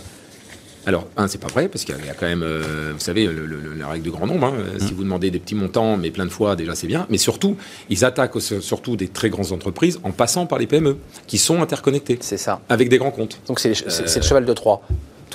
Alors, 0.85 1.05
un, 1.17 1.27
c'est 1.27 1.37
pas 1.37 1.49
vrai, 1.49 1.67
parce 1.67 1.83
qu'il 1.83 1.95
y 1.95 2.09
a 2.09 2.13
quand 2.13 2.27
même, 2.27 2.43
euh, 2.43 2.93
vous 2.93 3.03
savez, 3.03 3.29
la 3.77 3.89
règle 3.89 4.03
du 4.03 4.09
grand 4.09 4.25
nombre. 4.25 4.47
Hein. 4.47 4.53
Si 4.77 4.85
mmh. 4.85 4.95
vous 4.95 5.03
demandez 5.03 5.31
des 5.31 5.39
petits 5.39 5.53
montants, 5.53 5.97
mais 5.97 6.11
plein 6.11 6.25
de 6.25 6.29
fois, 6.29 6.55
déjà, 6.55 6.75
c'est 6.75 6.87
bien. 6.87 7.05
Mais 7.09 7.17
surtout, 7.17 7.57
ils 7.89 8.05
attaquent 8.05 8.39
surtout 8.39 8.95
des 8.95 9.09
très 9.09 9.29
grandes 9.29 9.51
entreprises 9.51 9.99
en 10.03 10.11
passant 10.11 10.45
par 10.45 10.59
les 10.59 10.65
PME, 10.65 10.95
qui 11.27 11.39
sont 11.39 11.61
interconnectées. 11.61 12.19
C'est 12.21 12.37
ça. 12.37 12.61
Avec 12.69 12.87
des 12.87 12.99
grands 12.99 13.11
comptes. 13.11 13.41
Donc, 13.47 13.59
c'est 13.59 13.73
le 13.85 14.21
cheval 14.21 14.45
de 14.45 14.53
Troie. 14.53 14.81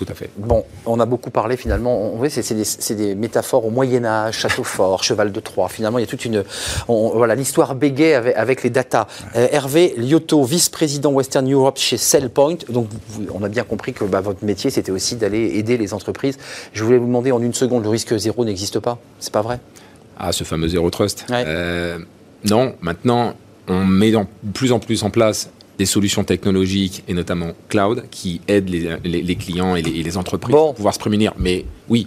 Tout 0.04 0.12
à 0.12 0.14
fait. 0.14 0.30
Bon, 0.36 0.64
on 0.86 0.98
a 1.00 1.06
beaucoup 1.06 1.30
parlé 1.30 1.56
finalement. 1.56 2.14
On, 2.14 2.28
c'est, 2.28 2.54
des, 2.54 2.94
des, 2.94 3.14
métaphores 3.14 3.64
au 3.64 3.70
Moyen 3.70 4.04
Âge, 4.04 4.38
château 4.38 4.64
fort, 4.64 5.04
cheval 5.04 5.32
de 5.32 5.40
Troie. 5.40 5.68
Finalement, 5.68 5.98
il 5.98 6.02
y 6.02 6.04
a 6.04 6.08
toute 6.08 6.24
une, 6.24 6.44
voilà, 6.88 7.34
l'histoire 7.34 7.74
bégaye 7.74 8.14
avec, 8.14 8.62
les 8.62 8.70
datas. 8.70 9.06
Euh, 9.36 9.48
Hervé 9.50 9.94
Lyoto, 9.96 10.44
vice-président 10.44 11.10
Western 11.12 11.50
Europe 11.50 11.78
chez 11.78 11.96
Cellpoint. 11.96 12.56
Donc, 12.68 12.88
on 13.32 13.42
a 13.42 13.48
bien 13.48 13.64
compris 13.64 13.92
que 13.92 14.04
bah, 14.04 14.20
votre 14.20 14.44
métier, 14.44 14.70
c'était 14.70 14.92
aussi 14.92 15.16
d'aller 15.16 15.56
aider 15.56 15.76
les 15.76 15.94
entreprises. 15.94 16.38
Je 16.72 16.82
voulais 16.84 16.98
vous 16.98 17.06
demander 17.06 17.32
en 17.32 17.42
une 17.42 17.54
seconde, 17.54 17.84
le 17.84 17.90
risque 17.90 18.16
zéro 18.16 18.44
n'existe 18.44 18.80
pas? 18.80 18.98
C'est 19.20 19.32
pas 19.32 19.42
vrai? 19.42 19.60
Ah, 20.18 20.32
ce 20.32 20.44
fameux 20.44 20.68
zéro 20.68 20.90
trust. 20.90 21.26
Euh, 21.30 21.98
non, 22.44 22.74
maintenant, 22.80 23.34
on 23.68 23.84
met 23.84 24.10
de 24.10 24.18
plus 24.52 24.72
en 24.72 24.78
plus 24.78 25.02
en 25.04 25.10
place 25.10 25.50
des 25.82 25.86
solutions 25.86 26.22
technologiques 26.22 27.02
et 27.08 27.12
notamment 27.12 27.54
cloud 27.68 28.04
qui 28.12 28.40
aident 28.46 28.70
les, 28.70 29.34
clients 29.34 29.74
et 29.74 29.82
les, 29.82 30.16
entreprises 30.16 30.54
à 30.54 30.72
pouvoir 30.72 30.94
se 30.94 31.00
prémunir. 31.00 31.34
Mais 31.38 31.64
oui, 31.88 32.06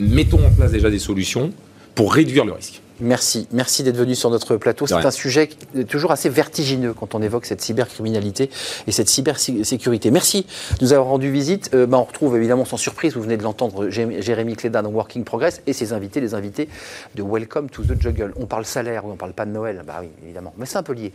mettons 0.00 0.44
en 0.44 0.50
place 0.50 0.72
déjà 0.72 0.90
des 0.90 0.98
solutions 0.98 1.52
pour 1.94 2.12
réduire 2.12 2.44
le 2.44 2.52
risque. 2.52 2.80
Merci, 2.98 3.46
merci 3.52 3.84
d'être 3.84 3.96
venu 3.96 4.16
sur 4.16 4.28
notre 4.28 4.56
plateau. 4.56 4.88
C'est 4.88 4.94
un 4.94 5.10
sujet 5.12 5.50
toujours 5.88 6.10
assez 6.10 6.28
vertigineux 6.28 6.92
quand 6.92 7.14
on 7.14 7.22
évoque 7.22 7.46
cette 7.46 7.60
cybercriminalité 7.60 8.50
et 8.88 8.92
cette 8.92 9.08
cybersécurité. 9.08 10.10
Merci 10.10 10.44
de 10.80 10.84
nous 10.84 10.92
avoir 10.92 11.10
rendu 11.10 11.30
visite. 11.30 11.70
Euh, 11.74 11.86
bah, 11.86 11.98
on 11.98 12.04
retrouve 12.04 12.36
évidemment 12.36 12.64
sans 12.64 12.76
surprise, 12.76 13.14
vous 13.14 13.22
venez 13.22 13.36
de 13.36 13.44
l'entendre, 13.44 13.88
Jérémy 13.88 14.56
Cléda 14.56 14.82
dans 14.82 14.90
Working 14.90 15.22
Progress 15.22 15.62
et 15.68 15.72
ses 15.72 15.92
invités, 15.92 16.20
les 16.20 16.34
invités 16.34 16.68
de 17.14 17.22
Welcome 17.22 17.70
to 17.70 17.84
the 17.84 17.98
Jungle. 18.00 18.32
On 18.36 18.46
parle 18.46 18.64
salaire, 18.64 19.04
on 19.06 19.12
ne 19.12 19.16
parle 19.16 19.32
pas 19.32 19.46
de 19.46 19.52
Noël, 19.52 19.82
bah 19.86 19.98
oui, 20.02 20.08
évidemment, 20.24 20.52
mais 20.58 20.66
c'est 20.66 20.76
un 20.76 20.82
peu 20.82 20.92
lié. 20.92 21.12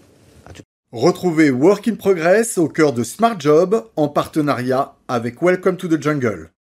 Retrouvez 0.92 1.50
Work 1.50 1.88
in 1.88 1.96
Progress 1.96 2.60
au 2.60 2.70
cœur 2.70 2.94
de 2.94 3.04
Smart 3.04 3.40
Job 3.40 3.86
en 3.96 4.08
partenariat 4.08 4.96
avec 5.08 5.42
Welcome 5.42 5.78
to 5.78 5.88
the 5.88 6.02
Jungle. 6.02 6.55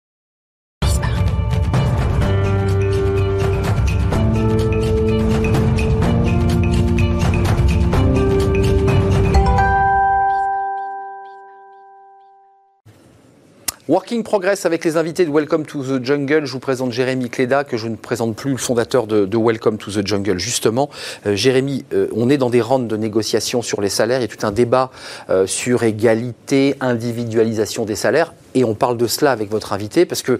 Working 13.92 14.24
Progress 14.24 14.66
avec 14.66 14.86
les 14.86 14.96
invités 14.96 15.26
de 15.26 15.30
Welcome 15.30 15.66
to 15.66 15.84
the 15.84 16.02
Jungle. 16.02 16.46
Je 16.46 16.54
vous 16.54 16.62
présente 16.62 16.94
Jérémy 16.94 17.30
Cléda, 17.30 17.66
que 17.66 17.76
je 17.76 17.90
ne 17.90 17.98
présente 17.98 18.38
plus, 18.38 18.52
le 18.52 18.58
fondateur 18.58 19.06
de, 19.06 19.38
Welcome 19.38 19.78
to 19.78 19.92
the 19.92 20.08
Jungle. 20.08 20.40
Justement, 20.40 20.90
euh, 21.26 21.36
Jérémy, 21.36 21.84
euh, 21.92 22.08
on 22.16 22.30
est 22.30 22.38
dans 22.38 22.50
des 22.50 22.62
rounds 22.62 22.88
de 22.88 22.96
négociations 22.96 23.62
sur 23.62 23.82
les 23.82 23.90
salaires. 23.90 24.20
Il 24.20 24.22
y 24.22 24.24
a 24.24 24.28
tout 24.30 24.48
un 24.48 24.54
débat 24.54 24.92
euh, 25.30 25.46
sur 25.46 25.84
égalité, 25.84 26.78
individualisation 26.80 27.84
des 27.84 27.98
salaires. 27.98 28.34
Et 28.56 28.64
on 28.64 28.76
parle 28.76 28.96
de 28.96 29.08
cela 29.08 29.34
avec 29.34 29.52
votre 29.52 29.74
invité 29.74 30.06
parce 30.06 30.22
que 30.22 30.40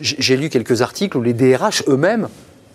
j'ai 0.00 0.38
lu 0.38 0.48
quelques 0.48 0.80
articles 0.80 1.18
où 1.18 1.22
les 1.22 1.34
DRH 1.34 1.82
eux-mêmes 1.88 2.30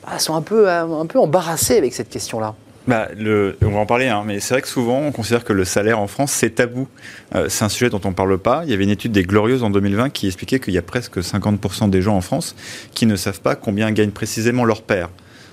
bah, 0.06 0.20
sont 0.20 0.36
un 0.36 0.44
peu, 0.44 0.70
un 0.70 1.06
peu 1.08 1.18
embarrassés 1.18 1.80
avec 1.80 1.96
cette 1.96 2.10
question-là. 2.10 2.54
Bah, 2.88 3.10
le, 3.16 3.58
on 3.62 3.70
va 3.70 3.80
en 3.80 3.86
parler, 3.86 4.08
hein, 4.08 4.24
mais 4.26 4.40
c'est 4.40 4.56
vrai 4.56 4.62
que 4.62 4.68
souvent 4.68 5.00
on 5.00 5.12
considère 5.12 5.44
que 5.44 5.54
le 5.54 5.66
salaire 5.66 6.00
en 6.00 6.08
France 6.08 6.32
c'est 6.32 6.50
tabou. 6.56 6.88
Euh, 7.36 7.48
c'est 7.48 7.64
un 7.64 7.70
sujet 7.70 7.92
dont 7.92 8.02
on 8.04 8.10
ne 8.10 8.16
parle 8.16 8.38
pas. 8.40 8.64
Il 8.66 8.72
y 8.72 8.74
avait 8.74 8.84
une 8.84 8.90
étude 8.90 9.12
des 9.12 9.24
Glorieuses 9.24 9.64
en 9.64 9.70
2020 9.70 10.10
qui 10.10 10.26
expliquait 10.26 10.60
qu'il 10.60 10.74
y 10.74 10.80
a 10.80 10.82
presque 10.82 11.20
50% 11.20 11.92
des 11.92 12.02
gens 12.02 12.16
en 12.16 12.22
France 12.22 12.56
qui 12.94 13.06
ne 13.06 13.16
savent 13.16 13.42
pas 13.42 13.56
combien 13.56 13.92
gagne 13.92 14.10
précisément 14.10 14.66
leur 14.66 14.82
père. 14.82 15.10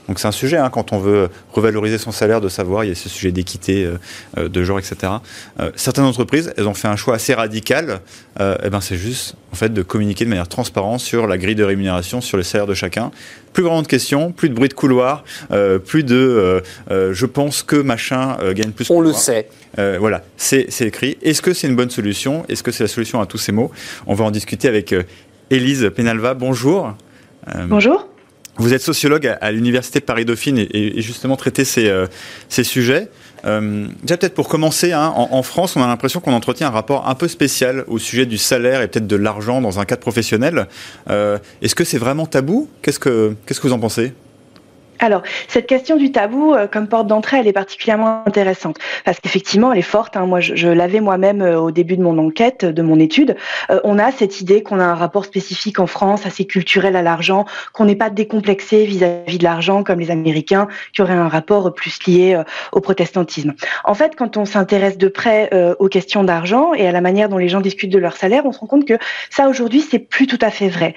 Donc 0.08 0.18
c'est 0.18 0.26
un 0.26 0.32
sujet, 0.32 0.56
hein, 0.56 0.70
quand 0.70 0.92
on 0.92 0.98
veut 0.98 1.28
revaloriser 1.52 1.98
son 1.98 2.12
salaire, 2.12 2.40
de 2.40 2.48
savoir, 2.48 2.84
il 2.84 2.88
y 2.88 2.90
a 2.90 2.94
ce 2.94 3.10
sujet 3.10 3.30
d'équité, 3.30 3.84
euh, 3.84 3.98
euh, 4.38 4.48
de 4.48 4.64
genre, 4.64 4.78
etc. 4.78 5.12
Euh, 5.60 5.70
certaines 5.76 6.04
entreprises, 6.04 6.52
elles 6.56 6.66
ont 6.66 6.74
fait 6.74 6.88
un 6.88 6.96
choix 6.96 7.14
assez 7.14 7.34
radical, 7.34 8.00
et 8.40 8.44
eh 8.62 8.70
ben 8.70 8.80
c'est 8.80 8.96
juste 8.96 9.34
en 9.52 9.56
fait 9.56 9.72
de 9.72 9.82
communiquer 9.82 10.24
de 10.24 10.30
manière 10.30 10.46
transparente 10.46 11.00
sur 11.00 11.26
la 11.26 11.38
grille 11.38 11.56
de 11.56 11.64
rémunération, 11.64 12.20
sur 12.20 12.36
les 12.36 12.44
salaires 12.44 12.68
de 12.68 12.74
chacun. 12.74 13.10
Plus 13.52 13.64
grande 13.64 13.88
question, 13.88 14.30
plus 14.30 14.48
de 14.48 14.54
bruit 14.54 14.68
de 14.68 14.74
couloir, 14.74 15.24
plus 15.86 16.04
de 16.04 16.62
je 16.88 17.26
pense 17.26 17.64
que 17.64 17.74
machin 17.74 18.36
gagne 18.52 18.70
plus. 18.70 18.88
On 18.90 19.00
le 19.00 19.12
sait. 19.12 19.48
voilà, 19.76 20.22
c'est 20.36 20.68
écrit. 20.82 21.18
Est-ce 21.20 21.42
que 21.42 21.52
c'est 21.52 21.66
une 21.66 21.74
bonne 21.74 21.90
solution? 21.90 22.44
Est-ce 22.48 22.62
que 22.62 22.70
c'est 22.70 22.84
la 22.84 22.88
solution 22.88 23.20
à 23.20 23.26
tous 23.26 23.38
ces 23.38 23.50
mots 23.50 23.72
On 24.06 24.14
va 24.14 24.24
en 24.24 24.30
discuter 24.30 24.68
avec 24.68 24.94
Élise 25.50 25.90
Penalva. 25.96 26.34
Bonjour. 26.34 26.94
Bonjour. 27.66 28.06
Vous 28.58 28.74
êtes 28.74 28.82
sociologue 28.82 29.36
à, 29.40 29.52
l'Université 29.52 30.00
Paris-Dauphine 30.00 30.58
et, 30.58 31.00
justement 31.00 31.36
traitez 31.36 31.64
ces, 31.64 31.88
euh, 31.88 32.06
ces 32.48 32.64
sujets. 32.64 33.08
Euh, 33.44 33.86
déjà 34.02 34.16
peut-être 34.16 34.34
pour 34.34 34.48
commencer, 34.48 34.92
hein, 34.92 35.12
en, 35.14 35.42
France, 35.44 35.76
on 35.76 35.82
a 35.82 35.86
l'impression 35.86 36.18
qu'on 36.18 36.32
entretient 36.32 36.66
un 36.66 36.72
rapport 36.72 37.08
un 37.08 37.14
peu 37.14 37.28
spécial 37.28 37.84
au 37.86 37.98
sujet 37.98 38.26
du 38.26 38.36
salaire 38.36 38.82
et 38.82 38.88
peut-être 38.88 39.06
de 39.06 39.16
l'argent 39.16 39.60
dans 39.60 39.78
un 39.78 39.84
cadre 39.84 40.00
professionnel. 40.00 40.66
Euh, 41.08 41.38
est-ce 41.62 41.76
que 41.76 41.84
c'est 41.84 41.98
vraiment 41.98 42.26
tabou? 42.26 42.68
Que 42.82 42.90
qu'est-ce 43.46 43.60
que 43.60 43.66
vous 43.68 43.72
en 43.72 43.78
pensez? 43.78 44.12
Alors, 45.00 45.22
cette 45.46 45.66
question 45.66 45.96
du 45.96 46.10
tabou 46.10 46.54
euh, 46.54 46.66
comme 46.66 46.88
porte 46.88 47.06
d'entrée, 47.06 47.38
elle 47.38 47.46
est 47.46 47.52
particulièrement 47.52 48.22
intéressante 48.26 48.78
parce 49.04 49.20
qu'effectivement, 49.20 49.72
elle 49.72 49.78
est 49.78 49.82
forte. 49.82 50.16
Hein. 50.16 50.26
Moi, 50.26 50.40
je, 50.40 50.68
l'avais 50.68 51.00
moi-même 51.00 51.40
euh, 51.40 51.60
au 51.60 51.70
début 51.70 51.96
de 51.96 52.02
mon 52.02 52.18
enquête, 52.18 52.64
de 52.64 52.82
mon 52.82 52.98
étude. 52.98 53.36
Euh, 53.70 53.80
on 53.84 53.98
a 53.98 54.10
cette 54.10 54.40
idée 54.40 54.62
qu'on 54.62 54.80
a 54.80 54.84
un 54.84 54.94
rapport 54.94 55.24
spécifique 55.24 55.78
en 55.78 55.86
France, 55.86 56.26
assez 56.26 56.46
culturel 56.46 56.96
à 56.96 57.02
l'argent, 57.02 57.44
qu'on 57.72 57.84
n'est 57.84 57.96
pas 57.96 58.10
décomplexé 58.10 58.84
vis-à-vis 58.86 59.38
de 59.38 59.44
l'argent 59.44 59.84
comme 59.84 60.00
les 60.00 60.10
Américains, 60.10 60.66
qui 60.92 61.02
auraient 61.02 61.14
un 61.14 61.28
rapport 61.28 61.72
plus 61.74 61.98
lié 62.06 62.42
au 62.72 62.80
protestantisme. 62.80 63.54
En 63.84 63.94
fait, 63.94 64.16
quand 64.16 64.36
on 64.36 64.44
s'intéresse 64.44 64.98
de 64.98 65.08
près 65.08 65.50
aux 65.78 65.88
questions 65.88 66.24
d'argent 66.24 66.74
et 66.74 66.86
à 66.86 66.92
la 66.92 67.00
manière 67.00 67.28
dont 67.28 67.38
les 67.38 67.48
gens 67.48 67.60
discutent 67.60 67.92
de 67.92 67.98
leur 67.98 68.16
salaire, 68.16 68.46
on 68.46 68.52
se 68.52 68.58
rend 68.58 68.66
compte 68.66 68.86
que 68.86 68.98
ça 69.30 69.48
aujourd'hui, 69.48 69.80
c'est 69.80 69.98
plus 69.98 70.26
tout 70.26 70.38
à 70.40 70.50
fait 70.50 70.68
vrai. 70.68 70.94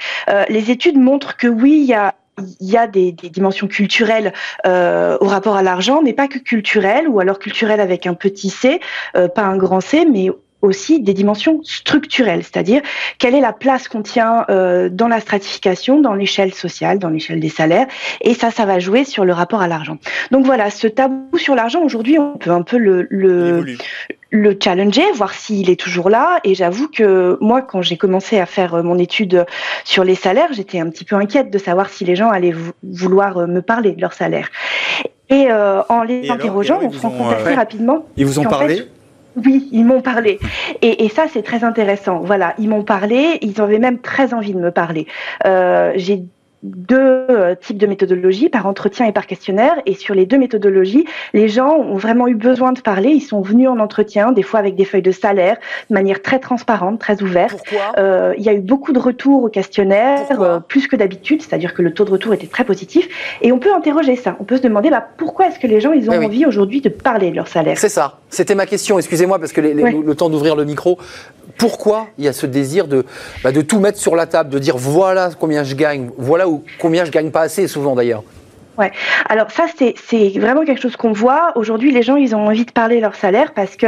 les 0.50 0.72
études 0.72 0.98
montrent 0.98 1.38
que 1.38 1.48
oui, 1.48 1.80
il 1.82 1.86
y 1.86 1.94
a 1.94 2.16
il 2.60 2.70
y 2.70 2.78
a 2.78 2.88
des, 2.88 3.12
dimensions 3.12 3.68
culturelles 3.68 4.34
euh, 4.66 5.18
au 5.22 5.28
rapport 5.28 5.56
à 5.56 5.64
l'argent, 5.64 6.02
mais 6.04 6.14
pas 6.14 6.28
que 6.28 6.40
culturelles, 6.40 7.08
ou 7.08 7.20
alors 7.20 7.40
culturelles 7.40 7.80
avec 7.80 8.08
un 8.08 8.14
petit 8.14 8.50
c, 8.50 8.80
euh, 9.16 9.28
pas 9.28 9.44
un 9.44 9.58
grand 9.58 9.82
c, 9.82 10.06
mais 10.06 10.30
aussi 10.62 11.02
des 11.02 11.14
dimensions 11.14 11.62
structurelles, 11.64 12.44
c'est-à-dire 12.44 12.82
quelle 13.18 13.36
est 13.36 13.42
la 13.42 13.54
place 13.54 13.88
qu'on 13.88 14.02
tient 14.02 14.46
euh, 14.50 14.90
dans 14.90 15.08
la 15.08 15.20
stratification, 15.20 16.02
dans 16.02 16.14
l'échelle 16.14 16.54
sociale, 16.54 17.00
dans 17.00 17.10
l'échelle 17.10 17.40
des 17.40 17.50
salaires, 17.50 17.88
et 18.22 18.34
ça, 18.34 18.52
ça 18.52 18.66
va 18.66 18.80
jouer 18.80 19.04
sur 19.04 19.26
le 19.26 19.34
rapport 19.34 19.62
à 19.62 19.68
l'argent. 19.68 19.98
Donc 20.32 20.46
voilà, 20.46 20.70
ce 20.70 20.88
tabou 20.88 21.38
sur 21.38 21.56
l'argent, 21.56 21.82
aujourd'hui, 21.84 22.20
on 22.20 22.38
peut 22.38 22.52
un 22.52 22.62
peu 22.62 22.78
le, 22.78 23.08
le, 23.10 23.66
le 24.30 24.58
challenger, 24.62 25.04
voir 25.14 25.34
s'il 25.34 25.70
est 25.70 25.80
toujours 25.80 26.10
là. 26.10 26.40
Et 26.44 26.56
j'avoue 26.56 26.88
que 26.88 27.38
moi, 27.42 27.62
quand 27.62 27.82
j'ai 27.82 27.98
commencé 27.98 28.40
à 28.40 28.46
faire 28.46 28.76
euh, 28.76 28.84
mon 28.84 28.98
étude 28.98 29.46
sur 29.84 30.04
les 30.04 30.16
salaires, 30.16 30.54
j'étais 30.54 30.80
un 30.80 30.90
petit 30.90 31.04
peu 31.04 31.16
inquiète 31.16 31.52
de 31.52 31.58
savoir 31.58 31.90
si 31.90 32.06
les 32.06 32.16
gens 32.16 32.30
allaient 32.30 32.56
vouloir 32.84 33.38
euh, 33.38 33.48
me 33.48 33.62
parler 33.62 33.92
de 33.92 34.02
leur 34.02 34.14
salaire. 34.14 34.50
Et 35.30 35.48
euh, 35.50 35.82
en 35.88 36.04
les 36.04 36.30
interrogeant, 36.30 36.80
on 36.82 36.92
se 36.92 37.00
rend 37.00 37.10
compte 37.10 37.34
assez 37.34 37.54
rapidement. 37.54 38.06
Ils 38.18 38.26
vous 38.26 38.40
ont 38.40 38.44
parlé? 38.44 38.84
Oui, 39.36 39.70
ils 39.72 39.86
m'ont 39.86 40.02
parlé. 40.02 40.40
Et, 40.82 41.10
ça, 41.10 41.26
c'est 41.32 41.44
très 41.44 41.64
intéressant. 41.64 42.20
Voilà, 42.20 42.54
ils 42.58 42.70
m'ont 42.70 42.84
parlé, 42.84 43.38
ils 43.42 43.60
avaient 43.62 43.80
même 43.80 44.00
très 44.00 44.34
envie 44.34 44.54
de 44.54 44.60
me 44.60 44.72
parler. 44.72 45.08
Euh, 45.46 45.94
j'ai 45.96 46.24
deux 46.64 47.26
euh, 47.30 47.56
types 47.56 47.78
de 47.78 47.88
méthodologies, 47.88 48.50
par 48.50 48.68
entretien 48.68 49.06
et 49.08 49.12
par 49.12 49.26
questionnaire. 49.26 49.74
Et 49.86 49.96
sur 49.96 50.14
les 50.14 50.26
deux 50.26 50.38
méthodologies, 50.38 51.06
les 51.34 51.48
gens 51.48 51.76
ont 51.76 51.96
vraiment 51.96 52.28
eu 52.28 52.36
besoin 52.36 52.72
de 52.72 52.82
parler. 52.82 53.10
Ils 53.10 53.22
sont 53.22 53.42
venus 53.42 53.68
en 53.68 53.80
entretien, 53.80 54.32
des 54.32 54.44
fois 54.44 54.60
avec 54.60 54.76
des 54.76 54.86
feuilles 54.86 55.02
de 55.02 55.12
salaire, 55.12 55.58
de 55.90 55.94
manière 55.94 56.22
très 56.22 56.40
transparente, 56.40 57.00
très 57.00 57.22
ouverte. 57.24 57.62
Euh, 57.98 58.34
il 58.38 58.44
y 58.44 58.50
a 58.50 58.54
eu 58.54 58.62
beaucoup 58.62 58.94
de 58.94 59.00
retours 59.00 59.44
au 59.44 59.50
questionnaire, 59.50 60.42
euh, 60.42 60.60
plus 60.60 60.88
que 60.88 60.96
d'habitude, 60.96 61.42
c'est-à-dire 61.42 61.74
que 61.74 61.82
le 61.82 61.94
taux 61.94 62.06
de 62.06 62.12
retour 62.12 62.34
était 62.34 62.48
très 62.48 62.64
positif. 62.64 63.08
Et 63.42 63.52
on 63.52 63.60
peut 63.60 63.74
interroger 63.74 64.16
ça. 64.16 64.36
On 64.40 64.44
peut 64.44 64.58
se 64.58 64.62
demander 64.62 64.90
bah, 64.90 65.06
pourquoi 65.18 65.48
est-ce 65.48 65.60
que 65.60 65.68
les 65.68 65.82
gens 65.82 65.94
ils 65.94 66.10
ont 66.10 66.14
envie 66.14 66.46
aujourd'hui 66.46 66.82
de 66.82 66.90
parler 66.90 67.32
de 67.32 67.36
leur 67.36 67.48
salaire? 67.48 67.78
C'est 67.78 67.90
ça. 67.90 68.20
C'était 68.30 68.56
ma 68.56 68.66
question. 68.66 68.98
Excusez-moi 69.00 69.40
parce 69.40 69.52
que 69.52 69.62
le 69.62 70.16
temps 70.16 70.30
d'ouvrir 70.30 70.56
le 70.56 70.66
micro 70.66 70.98
pourquoi 71.58 72.08
il 72.18 72.26
y 72.26 72.28
a 72.28 72.34
ce 72.34 72.46
désir 72.46 72.88
de, 72.88 73.06
bah, 73.44 73.52
de 73.52 73.62
tout 73.62 73.80
mettre 73.80 73.98
sur 73.98 74.16
la 74.16 74.26
table, 74.26 74.50
de 74.50 74.60
dire 74.60 74.78
voilà 74.78 75.30
combien 75.40 75.64
je 75.64 75.76
gagne, 75.76 76.10
voilà 76.18 76.48
où, 76.48 76.51
combien 76.80 77.06
je 77.06 77.12
gagne 77.12 77.32
pas 77.32 77.42
assez 77.42 77.68
souvent 77.68 77.96
d'ailleurs 77.96 78.24
Ouais. 78.78 78.92
Alors 79.28 79.52
ça 79.52 79.66
c'est 79.76 80.40
vraiment 80.40 80.64
quelque 80.64 80.82
chose 80.82 80.96
qu'on 80.96 81.12
voit 81.12 81.52
aujourd'hui. 81.56 81.92
Les 81.92 82.04
gens 82.04 82.16
ils 82.16 82.34
ont 82.36 82.48
envie 82.48 82.66
de 82.66 82.72
parler 82.72 82.98
de 82.98 83.02
leur 83.02 83.16
salaire 83.16 83.54
parce 83.54 83.76
que 83.76 83.88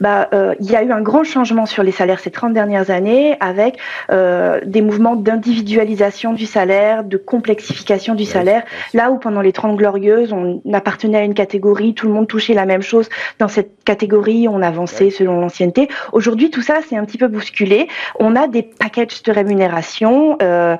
bah 0.00 0.28
euh, 0.32 0.54
il 0.60 0.70
y 0.70 0.76
a 0.76 0.82
eu 0.82 0.92
un 0.92 1.02
grand 1.02 1.24
changement 1.24 1.66
sur 1.66 1.82
les 1.82 1.92
salaires 1.92 2.20
ces 2.20 2.30
30 2.30 2.54
dernières 2.54 2.90
années 2.90 3.36
avec 3.40 3.78
euh, 4.10 4.60
des 4.64 4.80
mouvements 4.80 5.14
d'individualisation 5.14 6.32
du 6.32 6.46
salaire, 6.46 7.04
de 7.04 7.18
complexification 7.18 8.14
du 8.14 8.24
salaire. 8.24 8.62
Là 8.94 9.10
où 9.10 9.18
pendant 9.18 9.42
les 9.42 9.52
30 9.52 9.76
glorieuses 9.76 10.32
on 10.32 10.62
appartenait 10.72 11.18
à 11.18 11.22
une 11.22 11.34
catégorie, 11.34 11.92
tout 11.92 12.06
le 12.06 12.14
monde 12.14 12.26
touchait 12.26 12.54
la 12.54 12.64
même 12.64 12.82
chose 12.82 13.10
dans 13.38 13.48
cette 13.48 13.84
catégorie, 13.84 14.48
on 14.48 14.62
avançait 14.62 15.10
selon 15.10 15.38
l'ancienneté. 15.38 15.88
Aujourd'hui 16.12 16.50
tout 16.50 16.62
ça 16.62 16.78
c'est 16.88 16.96
un 16.96 17.04
petit 17.04 17.18
peu 17.18 17.28
bousculé. 17.28 17.88
On 18.18 18.36
a 18.36 18.48
des 18.48 18.62
packages 18.62 19.22
de 19.22 19.32
rémunération 19.32 20.38
euh, 20.40 20.76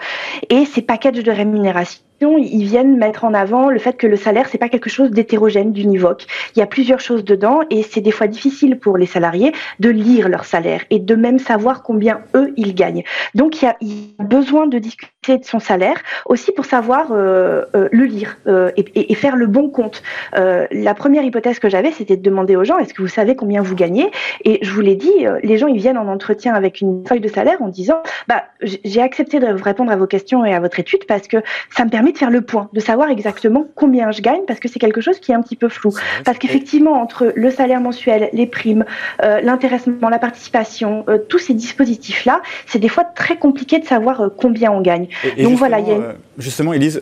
et 0.49 0.65
ces 0.65 0.81
packages 0.81 1.23
de 1.23 1.31
rémunération 1.31 2.01
ils 2.21 2.65
viennent 2.65 2.97
mettre 2.97 3.25
en 3.25 3.35
avant 3.35 3.71
le 3.71 3.79
fait 3.79 3.97
que 3.97 4.07
le 4.07 4.17
salaire, 4.17 4.49
c'est 4.49 4.59
pas 4.59 4.69
quelque 4.69 4.91
chose 4.91 5.11
d'hétérogène, 5.11 5.73
d'univoque. 5.73 6.27
Il 6.55 6.59
y 6.59 6.63
a 6.63 6.67
plusieurs 6.67 7.01
choses 7.01 7.25
dedans 7.25 7.61
et 7.71 7.83
c'est 7.83 8.01
des 8.01 8.11
fois 8.11 8.27
difficile 8.27 8.79
pour 8.79 8.97
les 8.97 9.07
salariés 9.07 9.53
de 9.81 9.91
lire 9.91 10.29
leur 10.29 10.45
salaire 10.45 10.83
et 10.91 10.99
de 10.99 11.15
même 11.15 11.39
savoir 11.39 11.83
combien 11.83 12.21
eux, 12.35 12.53
ils 12.57 12.75
gagnent. 12.75 13.05
Donc, 13.35 13.61
il 13.61 13.67
y 13.67 13.69
a, 13.69 13.77
besoin 14.19 14.67
de 14.67 14.79
discuter 14.79 15.39
de 15.39 15.45
son 15.45 15.59
salaire 15.59 15.97
aussi 16.27 16.53
pour 16.53 16.65
savoir 16.65 17.09
euh, 17.11 17.65
euh, 17.75 17.89
le 17.93 18.05
lire 18.05 18.39
euh, 18.47 18.71
et, 18.77 19.13
et, 19.13 19.15
faire 19.15 19.37
le 19.37 19.47
bon 19.47 19.69
compte. 19.69 20.03
la 20.33 20.95
première 20.95 21.25
hypothèse 21.25 21.59
que 21.59 21.69
j'avais, 21.69 21.91
c'était 21.93 22.17
de 22.17 22.23
demander 22.23 22.57
aux 22.57 22.65
gens, 22.65 22.79
est-ce 22.79 22.95
que 22.95 23.03
vous 23.03 23.09
savez 23.09 23.37
combien 23.37 23.63
vous 23.63 23.75
gagnez? 23.75 24.11
Et 24.45 24.59
je 24.63 24.71
vous 24.71 24.81
l'ai 24.81 24.97
dit, 24.97 25.27
les 25.43 25.59
gens, 25.59 25.67
ils 25.67 25.79
viennent 25.79 25.99
en 25.99 26.09
entretien 26.09 26.55
avec 26.55 26.81
une 26.81 27.05
feuille 27.07 27.21
de 27.21 27.29
salaire 27.29 27.61
en 27.61 27.69
disant, 27.69 28.03
bah, 28.29 28.45
j'ai 28.61 29.03
accepté 29.03 29.41
de 29.41 29.47
répondre 29.47 29.93
à 29.93 29.97
vos 29.97 30.07
questions 30.07 30.45
et 30.45 30.55
à 30.55 30.61
votre 30.61 30.79
étude 30.81 31.07
parce 31.07 31.29
que 31.29 31.39
ça 31.71 31.85
me 31.85 31.91
permet 31.91 32.14
de 32.15 32.19
faire 32.19 32.31
le 32.31 32.41
point, 32.41 32.71
de 32.73 32.81
savoir 32.81 33.11
exactement 33.11 33.67
combien 33.75 34.11
je 34.11 34.23
gagne, 34.23 34.43
parce 34.47 34.61
que 34.61 34.69
c'est 34.69 34.79
quelque 34.79 35.01
chose 35.01 35.19
qui 35.21 35.33
est 35.33 35.35
un 35.35 35.43
petit 35.43 35.57
peu 35.57 35.69
flou. 35.69 35.93
Parce 36.25 36.39
qu'effectivement, 36.39 36.93
entre 36.93 37.33
le 37.35 37.51
salaire 37.51 37.81
mensuel, 37.81 38.31
les 38.33 38.47
primes, 38.47 38.85
euh, 39.23 39.41
l'intéressement, 39.43 40.09
la 40.09 40.19
participation, 40.19 41.05
euh, 41.09 41.19
tous 41.29 41.39
ces 41.39 41.55
dispositifs-là, 41.55 42.41
c'est 42.67 42.79
des 42.79 42.89
fois 42.89 43.05
très 43.05 43.37
compliqué 43.37 43.79
de 43.79 43.85
savoir 43.85 44.21
euh, 44.21 44.29
combien 44.35 44.71
on 44.73 44.81
gagne. 44.81 45.09
Donc 45.39 45.59
voilà, 45.59 45.81
il 45.81 45.89
y 45.89 45.93
a 45.93 46.15
Justement, 46.37 46.73
Elise, 46.73 47.01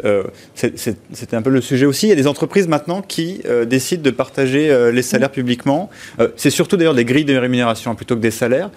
c'était 0.54 1.36
un 1.36 1.40
peu 1.40 1.48
le 1.48 1.62
sujet 1.62 1.86
aussi. 1.86 2.06
Il 2.06 2.10
y 2.10 2.12
a 2.12 2.16
des 2.16 2.26
entreprises 2.26 2.68
maintenant 2.68 3.00
qui 3.00 3.40
décident 3.66 4.02
de 4.02 4.10
partager 4.10 4.92
les 4.92 5.00
salaires 5.00 5.30
publiquement. 5.30 5.88
c'est 6.36 6.50
surtout 6.50 6.76
d'ailleurs 6.76 6.94
des 6.94 7.06
grilles 7.06 7.24
de 7.24 7.34
rémunération 7.34 7.94
plutôt 7.94 8.14
que 8.14 8.20
des 8.20 8.30
salaires. 8.30 8.70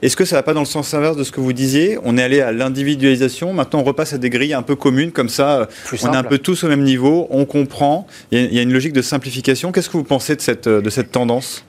Est-ce 0.00 0.16
que 0.16 0.24
ça 0.24 0.36
ne 0.36 0.38
va 0.38 0.42
pas 0.44 0.54
dans 0.54 0.60
le 0.60 0.66
sens 0.66 0.94
inverse 0.94 1.16
de 1.16 1.24
ce 1.24 1.32
que 1.32 1.40
vous 1.40 1.52
disiez? 1.52 1.98
On 2.04 2.16
est 2.16 2.22
allé 2.22 2.40
à 2.40 2.52
l'individualisation, 2.52 3.52
maintenant 3.52 3.80
on 3.80 3.84
repasse 3.84 4.12
à 4.12 4.18
des 4.18 4.30
grilles 4.30 4.54
un 4.54 4.62
peu 4.62 4.76
communes 4.76 5.10
comme 5.10 5.28
ça, 5.28 5.33
on 5.40 6.12
est 6.12 6.16
un 6.16 6.22
peu 6.22 6.38
tous 6.38 6.64
au 6.64 6.68
même 6.68 6.82
niveau, 6.82 7.26
on 7.30 7.44
comprend, 7.44 8.06
il 8.30 8.52
y, 8.52 8.58
a 8.58 8.62
une 8.62 8.72
logique 8.72 8.92
de 8.92 9.02
simplification. 9.02 9.72
Qu'est-ce 9.72 9.88
que 9.88 9.96
vous 9.96 10.04
pensez 10.04 10.36
de 10.36 10.40
cette, 10.40 10.68
de 10.68 10.90
cette 10.90 11.12
tendance? 11.12 11.64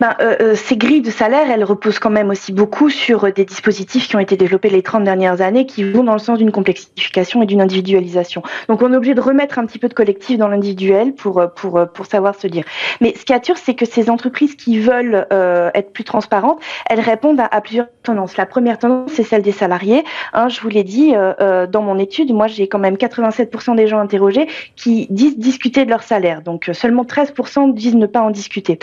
Ben, 0.00 0.14
euh, 0.20 0.36
euh, 0.40 0.54
ces 0.54 0.76
grilles 0.76 1.02
de 1.02 1.10
salaire, 1.10 1.50
elles 1.50 1.64
reposent 1.64 1.98
quand 1.98 2.10
même 2.10 2.30
aussi 2.30 2.52
beaucoup 2.52 2.90
sur 2.90 3.32
des 3.32 3.44
dispositifs 3.44 4.08
qui 4.08 4.16
ont 4.16 4.20
été 4.20 4.36
développés 4.36 4.70
les 4.70 4.82
30 4.82 5.04
dernières 5.04 5.40
années 5.40 5.66
qui 5.66 5.84
vont 5.84 6.04
dans 6.04 6.12
le 6.12 6.18
sens 6.18 6.38
d'une 6.38 6.52
complexification 6.52 7.42
et 7.42 7.46
d'une 7.46 7.60
individualisation. 7.60 8.42
Donc 8.68 8.82
on 8.82 8.92
est 8.92 8.96
obligé 8.96 9.14
de 9.14 9.20
remettre 9.20 9.58
un 9.58 9.66
petit 9.66 9.78
peu 9.78 9.88
de 9.88 9.94
collectif 9.94 10.38
dans 10.38 10.48
l'individuel 10.48 11.14
pour, 11.14 11.38
euh, 11.38 11.46
pour, 11.48 11.80
pour 11.92 12.06
savoir 12.06 12.34
se 12.34 12.46
dire. 12.46 12.64
Mais 13.00 13.14
ce 13.16 13.24
qui 13.24 13.34
sûr, 13.42 13.56
c'est 13.56 13.74
que 13.74 13.86
ces 13.86 14.10
entreprises 14.10 14.54
qui 14.54 14.78
veulent 14.78 15.26
être 15.30 15.92
plus 15.92 16.04
transparentes, 16.04 16.60
elles 16.88 17.00
répondent 17.00 17.40
à, 17.40 17.60
plusieurs 17.60 17.86
tendances. 18.02 18.36
La 18.36 18.44
première 18.44 18.78
tendance, 18.78 19.12
c'est 19.12 19.22
celle 19.22 19.40
des 19.40 19.52
salariés. 19.52 20.04
Hein, 20.34 20.48
je 20.48 20.60
vous 20.60 20.68
l'ai 20.68 20.82
dit, 20.82 21.12
dans 21.12 21.82
mon 21.82 21.98
étude, 21.98 22.34
moi 22.34 22.48
j'ai 22.48 22.68
quand 22.68 22.78
même 22.78 22.96
87% 22.96 23.76
des 23.76 23.86
gens 23.86 23.98
interrogés 23.98 24.46
qui 24.76 25.06
disent 25.08 25.38
discuter 25.38 25.84
de 25.84 25.90
leur 25.90 26.02
salaire. 26.02 26.42
Donc 26.42 26.68
seulement 26.72 27.04
13% 27.04 27.72
disent 27.72 27.94
ne 27.94 28.06
pas 28.06 28.20
en 28.20 28.30
discuter. 28.30 28.78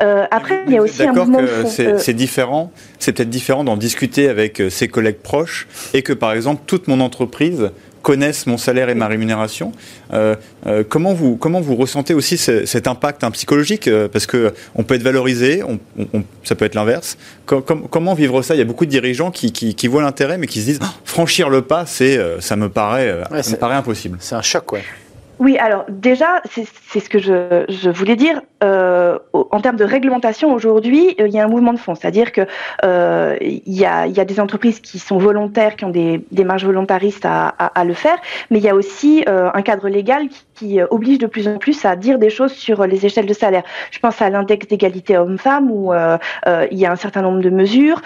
Euh, 0.00 0.26
après, 0.30 0.62
il 0.66 0.72
y 0.72 0.76
a 0.76 0.82
aussi 0.82 1.02
un 1.02 1.12
mouvement 1.12 1.40
euh, 1.40 1.64
C'est 1.98 2.14
différent. 2.14 2.72
C'est 2.98 3.12
peut-être 3.12 3.30
différent 3.30 3.64
d'en 3.64 3.76
discuter 3.76 4.28
avec 4.28 4.60
euh, 4.60 4.70
ses 4.70 4.88
collègues 4.88 5.18
proches 5.18 5.66
et 5.94 6.02
que, 6.02 6.12
par 6.12 6.32
exemple, 6.32 6.62
toute 6.66 6.88
mon 6.88 7.00
entreprise 7.00 7.70
connaisse 8.02 8.46
mon 8.46 8.56
salaire 8.56 8.88
et 8.88 8.94
ma 8.94 9.06
rémunération. 9.06 9.72
comment, 10.88 11.12
vous, 11.12 11.36
comment 11.36 11.60
vous 11.60 11.74
ressentez 11.74 12.14
aussi 12.14 12.38
cet 12.38 12.86
impact 12.86 13.22
hein, 13.22 13.30
psychologique 13.32 13.90
Parce 14.12 14.26
qu'on 14.26 14.82
peut 14.86 14.94
être 14.94 15.02
valorisé, 15.02 15.62
on, 15.62 15.78
ça 16.42 16.54
peut 16.54 16.64
être 16.64 16.76
l'inverse. 16.76 17.18
comment 17.44 18.14
vivre 18.14 18.40
ça? 18.40 18.54
Il 18.54 18.58
y 18.58 18.62
a 18.62 18.64
beaucoup 18.64 18.86
de 18.86 18.90
dirigeants 18.90 19.30
qui, 19.30 19.52
qui, 19.52 19.88
voient 19.88 20.00
l'intérêt, 20.00 20.38
mais 20.38 20.46
qui 20.46 20.60
se 20.60 20.66
disent 20.66 20.78
ah, 20.80 20.94
franchir 21.04 21.50
le 21.50 21.60
pas, 21.60 21.84
c'est, 21.84 22.18
ça, 22.40 22.56
me 22.56 22.70
paraît, 22.70 23.14
ça 23.42 23.50
me 23.50 23.56
paraît 23.56 23.74
impossible. 23.74 24.16
C'est 24.20 24.36
un 24.36 24.42
choc, 24.42 24.72
ouais. 24.72 24.84
Oui, 25.38 25.56
alors 25.58 25.84
déjà, 25.88 26.42
c'est 26.50 27.00
ce 27.00 27.08
que 27.08 27.18
je, 27.18 27.64
je 27.68 27.90
voulais 27.90 28.16
dire. 28.16 28.42
Euh, 28.64 29.18
en 29.32 29.60
termes 29.60 29.76
de 29.76 29.84
réglementation, 29.84 30.52
aujourd'hui, 30.52 31.14
euh, 31.20 31.28
il 31.28 31.34
y 31.34 31.38
a 31.38 31.44
un 31.44 31.48
mouvement 31.48 31.72
de 31.72 31.78
fond. 31.78 31.94
C'est-à-dire 31.94 32.32
que 32.32 32.40
euh, 32.84 33.36
il, 33.40 33.62
y 33.66 33.86
a, 33.86 34.06
il 34.06 34.16
y 34.16 34.20
a 34.20 34.24
des 34.24 34.40
entreprises 34.40 34.80
qui 34.80 34.98
sont 34.98 35.18
volontaires, 35.18 35.76
qui 35.76 35.84
ont 35.84 35.90
des 35.90 36.24
démarches 36.32 36.64
volontaristes 36.64 37.24
à, 37.24 37.54
à, 37.58 37.66
à 37.66 37.84
le 37.84 37.94
faire, 37.94 38.16
mais 38.50 38.58
il 38.58 38.64
y 38.64 38.68
a 38.68 38.74
aussi 38.74 39.24
euh, 39.28 39.50
un 39.54 39.62
cadre 39.62 39.88
légal 39.88 40.28
qui, 40.28 40.44
qui, 40.54 40.80
oblige 40.90 41.18
de 41.18 41.26
plus 41.26 41.46
en 41.46 41.58
plus 41.58 41.84
à 41.84 41.94
dire 41.94 42.18
des 42.18 42.30
choses 42.30 42.52
sur 42.52 42.84
les 42.84 43.06
échelles 43.06 43.26
de 43.26 43.32
salaire. 43.32 43.62
Je 43.92 44.00
pense 44.00 44.20
à 44.20 44.28
l'index 44.28 44.66
d'égalité 44.66 45.16
homme-femme 45.16 45.70
où 45.70 45.92
il 45.94 46.78
y 46.78 46.84
a 46.84 46.90
un 46.90 46.96
certain 46.96 47.22
nombre 47.22 47.40
de 47.40 47.50
mesures 47.50 48.02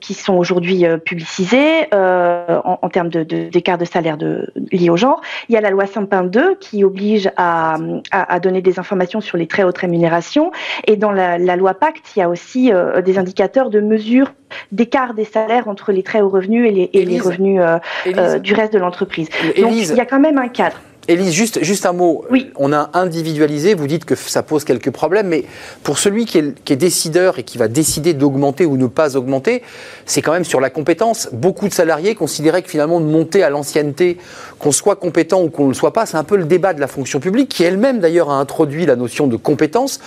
qui 0.00 0.12
sont 0.12 0.34
aujourd'hui 0.34 0.84
publicisées 1.06 1.86
en, 1.92 2.78
en, 2.82 2.88
termes 2.90 3.08
d'écart 3.08 3.78
de, 3.78 3.84
de, 3.84 3.88
salaire 3.88 4.18
de, 4.18 4.52
liés 4.72 4.90
au 4.90 4.98
genre. 4.98 5.22
Il 5.48 5.54
y 5.54 5.58
a 5.58 5.62
la 5.62 5.70
loi 5.70 5.86
Saint 5.86 6.04
2 6.24 6.56
qui 6.60 6.84
oblige 6.84 7.30
à, 7.36 7.76
à, 8.10 8.40
donner 8.40 8.62
des 8.62 8.78
informations 8.78 9.20
sur 9.20 9.36
les 9.36 9.46
très 9.46 9.62
hautes 9.62 9.78
rémunérations. 9.78 10.50
Et 10.86 10.96
dans 10.96 11.12
la, 11.12 11.38
loi 11.56 11.74
Pacte, 11.74 12.04
il 12.16 12.20
y 12.20 12.22
a 12.22 12.28
aussi 12.28 12.72
euh, 12.72 13.02
des 13.02 13.18
indicateurs 13.18 13.70
de 13.70 13.80
mesure 13.80 14.32
d'écart 14.72 15.14
des 15.14 15.24
salaires 15.24 15.68
entre 15.68 15.92
les 15.92 16.02
très 16.02 16.20
hauts 16.20 16.28
revenus 16.28 16.68
et 16.68 16.72
les, 16.72 16.90
et 16.92 17.04
les 17.04 17.20
revenus 17.20 17.60
euh, 17.62 17.78
euh, 18.06 18.38
du 18.38 18.54
reste 18.54 18.72
de 18.72 18.78
l'entreprise. 18.78 19.28
Donc 19.60 19.72
il 19.72 19.94
y 19.94 20.00
a 20.00 20.06
quand 20.06 20.20
même 20.20 20.38
un 20.38 20.48
cadre. 20.48 20.78
Élise, 21.08 21.32
juste, 21.32 21.64
juste 21.64 21.86
un 21.86 21.94
mot. 21.94 22.26
Oui. 22.30 22.50
On 22.56 22.70
a 22.70 22.90
individualisé, 22.92 23.72
vous 23.72 23.86
dites 23.86 24.04
que 24.04 24.14
ça 24.14 24.42
pose 24.42 24.64
quelques 24.64 24.90
problèmes, 24.90 25.28
mais 25.28 25.44
pour 25.82 25.98
celui 25.98 26.26
qui 26.26 26.36
est, 26.36 26.76
décideur 26.76 27.38
et 27.38 27.44
qui 27.44 27.56
va 27.56 27.66
décider 27.66 28.12
d'augmenter 28.12 28.66
ou 28.66 28.76
ne 28.76 28.86
pas 28.86 29.16
augmenter, 29.16 29.62
c'est 30.04 30.20
quand 30.20 30.32
même 30.32 30.44
sur 30.44 30.60
la 30.60 30.68
compétence. 30.68 31.30
Beaucoup 31.32 31.66
de 31.66 31.72
salariés 31.72 32.14
considéraient 32.14 32.60
que 32.60 32.68
finalement 32.68 33.00
de 33.00 33.06
monter 33.06 33.42
à 33.42 33.48
l'ancienneté, 33.48 34.18
qu'on 34.58 34.70
soit 34.70 34.96
compétent 34.96 35.42
ou 35.42 35.48
qu'on 35.48 35.64
ne 35.64 35.68
le 35.68 35.74
soit 35.74 35.94
pas, 35.94 36.04
c'est 36.04 36.18
un 36.18 36.24
peu 36.24 36.36
le 36.36 36.44
débat 36.44 36.74
de 36.74 36.80
la 36.80 36.88
fonction 36.88 37.20
publique, 37.20 37.48
qui 37.48 37.64
elle-même 37.64 38.00
d'ailleurs 38.00 38.28
a 38.28 38.34
introduit 38.34 38.84
la 38.84 38.94
notion 38.94 39.26
de 39.26 39.36
compétence. 39.36 40.00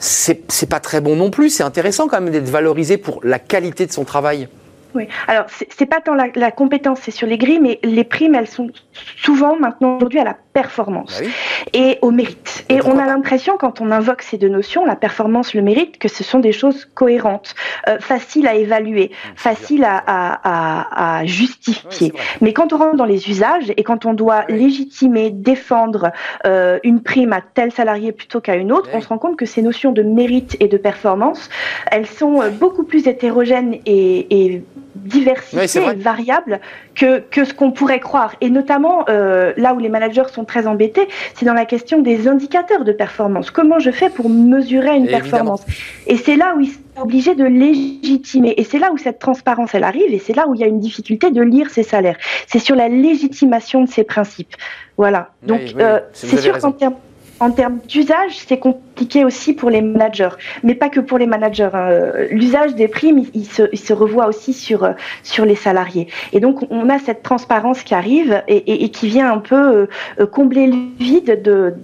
C'est 0.00 0.68
pas 0.68 0.80
très 0.80 1.00
bon 1.00 1.14
non 1.14 1.30
plus, 1.30 1.50
c'est 1.50 1.62
intéressant 1.62 2.08
quand 2.08 2.20
même 2.20 2.32
d'être 2.32 2.50
valorisé 2.50 2.96
pour 2.96 3.20
la 3.22 3.38
qualité 3.38 3.86
de 3.86 3.92
son 3.92 4.04
travail. 4.04 4.48
Oui, 4.94 5.06
alors 5.26 5.44
c'est 5.48 5.86
pas 5.86 6.00
tant 6.00 6.14
la, 6.14 6.28
la 6.34 6.50
compétence, 6.50 7.00
c'est 7.02 7.10
sur 7.10 7.26
les 7.26 7.36
grilles, 7.36 7.60
mais 7.60 7.78
les 7.82 8.04
primes, 8.04 8.34
elles 8.34 8.46
sont 8.46 8.70
souvent 9.16 9.56
maintenant 9.58 9.96
aujourd'hui 9.96 10.18
à 10.18 10.24
la 10.24 10.36
performance 10.52 11.20
bah 11.20 11.28
et 11.72 11.98
au 12.02 12.10
mérite. 12.10 12.64
Et, 12.68 12.80
on 12.84 12.98
a 12.98 13.06
l'impression, 13.06 13.56
quand 13.58 13.80
on 13.80 13.90
invoque 13.90 14.22
ces 14.22 14.38
deux 14.38 14.48
notions, 14.48 14.84
la 14.84 14.96
performance, 14.96 15.54
le 15.54 15.62
mérite, 15.62 15.98
que 15.98 16.08
ce 16.08 16.24
sont 16.24 16.38
des 16.38 16.52
choses 16.52 16.86
cohérentes, 16.86 17.54
euh, 17.88 17.98
faciles 18.00 18.48
à 18.48 18.54
évaluer, 18.54 19.10
faciles 19.36 19.84
à, 19.84 20.02
à, 20.06 21.18
à, 21.18 21.26
justifier. 21.26 22.12
Mais 22.40 22.52
quand 22.52 22.72
on 22.72 22.78
rentre 22.78 22.96
dans 22.96 23.04
les 23.04 23.28
usages 23.28 23.72
et 23.76 23.82
quand 23.84 24.06
on 24.06 24.14
doit 24.14 24.44
légitimer, 24.48 25.30
défendre 25.30 26.12
euh, 26.46 26.78
une 26.82 27.02
prime 27.02 27.32
à 27.32 27.42
tel 27.42 27.72
salarié 27.72 28.12
plutôt 28.12 28.40
qu'à 28.40 28.56
une 28.56 28.72
autre, 28.72 28.88
on 28.94 29.00
se 29.00 29.08
rend 29.08 29.18
compte 29.18 29.36
que 29.36 29.46
ces 29.46 29.62
notions 29.62 29.92
de 29.92 30.02
mérite 30.02 30.56
et 30.60 30.68
de 30.68 30.76
performance, 30.76 31.50
elles 31.90 32.06
sont 32.06 32.40
euh, 32.40 32.50
beaucoup 32.50 32.84
plus 32.84 33.06
hétérogènes 33.06 33.76
et, 33.86 34.44
et 34.44 34.62
diversifiées 34.94 35.82
et 35.92 35.94
variables 35.94 36.60
que, 36.94 37.20
que 37.20 37.44
ce 37.44 37.54
qu'on 37.54 37.70
pourrait 37.70 38.00
croire. 38.00 38.34
Et 38.40 38.50
notamment, 38.50 39.04
euh, 39.08 39.52
là 39.56 39.74
où 39.74 39.78
les 39.78 39.88
managers 39.88 40.28
sont 40.32 40.44
très 40.44 40.66
embêtés, 40.66 41.08
c'est 41.34 41.46
dans 41.46 41.54
la 41.54 41.64
question 41.64 42.00
des 42.00 42.28
indicateurs 42.28 42.84
de 42.84 42.92
performance. 42.92 43.50
Comment 43.50 43.78
je 43.78 43.90
fais 43.90 44.10
pour 44.10 44.28
mesurer 44.28 44.96
une 44.96 45.06
performance? 45.06 45.62
Et 46.06 46.16
c'est 46.16 46.36
là 46.36 46.54
où 46.56 46.60
ils 46.60 46.70
sont 46.70 47.02
obligés 47.02 47.34
de 47.34 47.44
légitimer. 47.44 48.54
Et 48.56 48.64
c'est 48.64 48.78
là 48.78 48.90
où 48.92 48.98
cette 48.98 49.18
transparence, 49.18 49.74
elle 49.74 49.84
arrive. 49.84 50.12
Et 50.12 50.18
c'est 50.18 50.34
là 50.34 50.48
où 50.48 50.54
il 50.54 50.60
y 50.60 50.64
a 50.64 50.66
une 50.66 50.80
difficulté 50.80 51.30
de 51.30 51.42
lire 51.42 51.70
ces 51.70 51.82
salaires. 51.82 52.16
C'est 52.46 52.58
sur 52.58 52.74
la 52.74 52.88
légitimation 52.88 53.84
de 53.84 53.88
ces 53.88 54.04
principes. 54.04 54.54
Voilà. 54.96 55.30
Donc, 55.42 55.60
euh, 55.78 56.00
c'est 56.12 56.38
sûr 56.38 56.58
qu'en 56.58 56.72
termes 56.72 56.96
en 57.40 57.50
termes 57.50 57.78
d'usage, 57.86 58.38
c'est 58.46 58.58
compliqué 58.58 59.24
aussi 59.24 59.52
pour 59.52 59.70
les 59.70 59.80
managers, 59.80 60.30
mais 60.62 60.74
pas 60.74 60.88
que 60.88 61.00
pour 61.00 61.18
les 61.18 61.26
managers. 61.26 61.70
Hein. 61.72 62.12
L'usage 62.30 62.74
des 62.74 62.88
primes, 62.88 63.24
il, 63.34 63.46
se, 63.46 63.92
revoit 63.92 64.26
aussi 64.26 64.52
sur, 64.52 64.94
sur 65.22 65.44
les 65.44 65.54
salariés. 65.54 66.08
Et 66.32 66.40
donc, 66.40 66.64
on 66.70 66.88
a 66.88 66.98
cette 66.98 67.22
transparence 67.22 67.82
qui 67.82 67.94
arrive 67.94 68.42
et, 68.48 68.88
qui 68.90 69.08
vient 69.08 69.32
un 69.32 69.38
peu 69.38 69.86
euh, 70.20 70.26
combler 70.26 70.66
le 70.66 70.76
vide 70.98 71.42
de, 71.42 71.74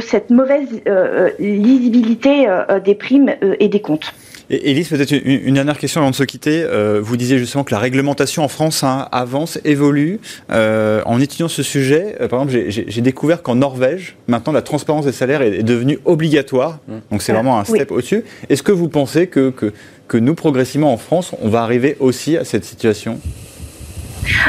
cette 0.00 0.30
mauvaise 0.30 0.80
euh, 0.88 1.30
lisibilité 1.38 2.48
euh, 2.48 2.80
des 2.80 2.94
primes 2.94 3.30
et 3.60 3.68
des 3.68 3.80
comptes. 3.80 4.14
Élise, 4.50 4.88
peut-être 4.88 5.12
une, 5.12 5.54
dernière 5.54 5.78
question 5.78 6.00
avant 6.00 6.10
de 6.10 6.16
se 6.16 6.24
quitter. 6.24 6.62
Euh, 6.62 7.00
vous 7.02 7.16
disiez 7.16 7.38
justement 7.38 7.64
que 7.64 7.72
la 7.72 7.78
réglementation 7.78 8.44
en 8.44 8.48
France 8.48 8.82
hein, 8.84 9.08
avance, 9.12 9.58
évolue. 9.64 10.20
Euh, 10.50 11.02
en 11.06 11.20
étudiant 11.20 11.48
ce 11.48 11.62
sujet, 11.62 12.16
euh, 12.20 12.28
par 12.28 12.42
exemple, 12.42 12.70
j'ai 12.70 13.00
découvert 13.00 13.42
qu'en 13.42 13.54
Norvège, 13.54 14.16
maintenant, 14.26 14.52
la 14.52 14.62
transparence 14.62 15.04
des 15.04 15.12
salaires 15.12 15.42
est, 15.42 15.62
devenue 15.62 15.98
obligatoire. 16.04 16.78
Mmh. 16.88 16.92
Donc 17.10 17.22
c'est 17.22 17.32
vraiment 17.32 17.58
un 17.58 17.64
step 17.64 17.90
au-dessus. 17.90 18.24
Est-ce 18.48 18.62
que 18.62 18.72
vous 18.72 18.88
pensez 18.88 19.26
que, 19.26 19.50
que, 19.50 19.72
que 20.08 20.16
nous, 20.16 20.34
progressivement 20.34 20.92
en 20.92 20.98
France, 20.98 21.32
on 21.40 21.48
va 21.48 21.62
arriver 21.62 21.96
aussi 22.00 22.36
à 22.36 22.44
cette 22.44 22.64
situation? 22.64 23.20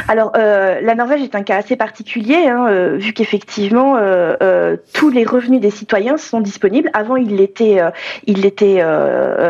Alors, 0.07 0.31
euh, 0.35 0.79
la 0.81 0.95
Norvège 0.95 1.21
est 1.21 1.35
un 1.35 1.43
cas 1.43 1.57
assez 1.57 1.75
particulier, 1.75 2.47
hein, 2.47 2.67
euh, 2.67 2.97
vu 2.97 3.13
qu'effectivement, 3.13 3.95
euh, 3.97 4.77
tous 4.93 5.09
les 5.09 5.23
revenus 5.23 5.59
des 5.59 5.69
citoyens 5.69 6.17
sont 6.17 6.41
disponibles. 6.41 6.89
Avant, 6.93 7.15
ils 7.15 7.35
l'étaient, 7.35 7.81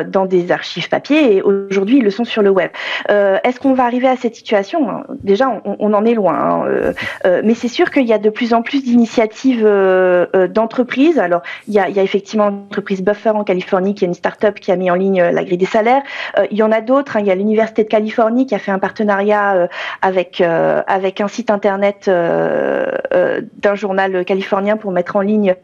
dans 0.07 0.25
des 0.25 0.51
archives 0.51 0.89
papier, 0.89 1.37
et 1.37 1.41
aujourd'hui, 1.41 1.97
ils 1.97 2.03
le 2.03 2.09
sont 2.09 2.23
sur 2.23 2.41
le 2.41 2.49
web. 2.49 2.71
Est-ce 3.09 3.59
qu'on 3.59 3.73
va 3.73 3.83
arriver 3.85 4.07
à 4.07 4.15
cette 4.15 4.35
situation? 4.35 5.03
Déjà, 5.23 5.61
on, 5.65 5.93
en 5.93 6.05
est 6.05 6.13
loin, 6.13 6.33
hein, 6.33 6.93
mais 7.43 7.53
c'est 7.53 7.67
sûr 7.67 7.91
qu'il 7.91 8.05
y 8.05 8.13
a 8.13 8.17
de 8.17 8.29
plus 8.29 8.53
en 8.53 8.61
plus 8.61 8.83
d'initiatives 8.83 9.63
d'entreprises. 10.49 11.19
Alors, 11.19 11.41
il 11.67 11.73
y 11.73 11.79
a, 11.79 11.89
il 11.89 11.95
y 11.95 11.99
a 11.99 12.03
effectivement 12.03 12.49
l'entreprise 12.49 13.03
Buffer 13.03 13.29
en 13.29 13.43
Californie, 13.43 13.95
qui 13.95 14.05
est 14.05 14.07
une 14.07 14.13
start-up 14.13 14.59
qui 14.59 14.71
a 14.71 14.75
mis 14.75 14.89
en 14.89 14.95
ligne 14.95 15.21
la 15.21 15.43
grille 15.43 15.57
des 15.57 15.65
salaires. 15.65 16.03
il 16.51 16.57
y 16.57 16.63
en 16.63 16.71
a 16.71 16.81
d'autres. 16.81 17.17
Hein, 17.17 17.21
il 17.21 17.27
y 17.27 17.31
a 17.31 17.35
l'université 17.35 17.83
de 17.83 17.89
Californie 17.89 18.45
qui 18.45 18.55
a 18.55 18.59
fait 18.59 18.71
un 18.71 18.79
partenariat 18.79 19.67
avec 20.01 20.12
euh, 20.41 20.81
avec 20.87 21.21
un 21.21 21.27
site 21.27 21.49
internet 21.49 22.05
euh, 22.07 22.91
euh, 23.13 23.41
d'un 23.57 23.75
journal 23.75 24.25
californien 24.25 24.77
pour 24.77 24.91
mettre 24.91 25.15
en 25.15 25.21
ligne 25.21 25.55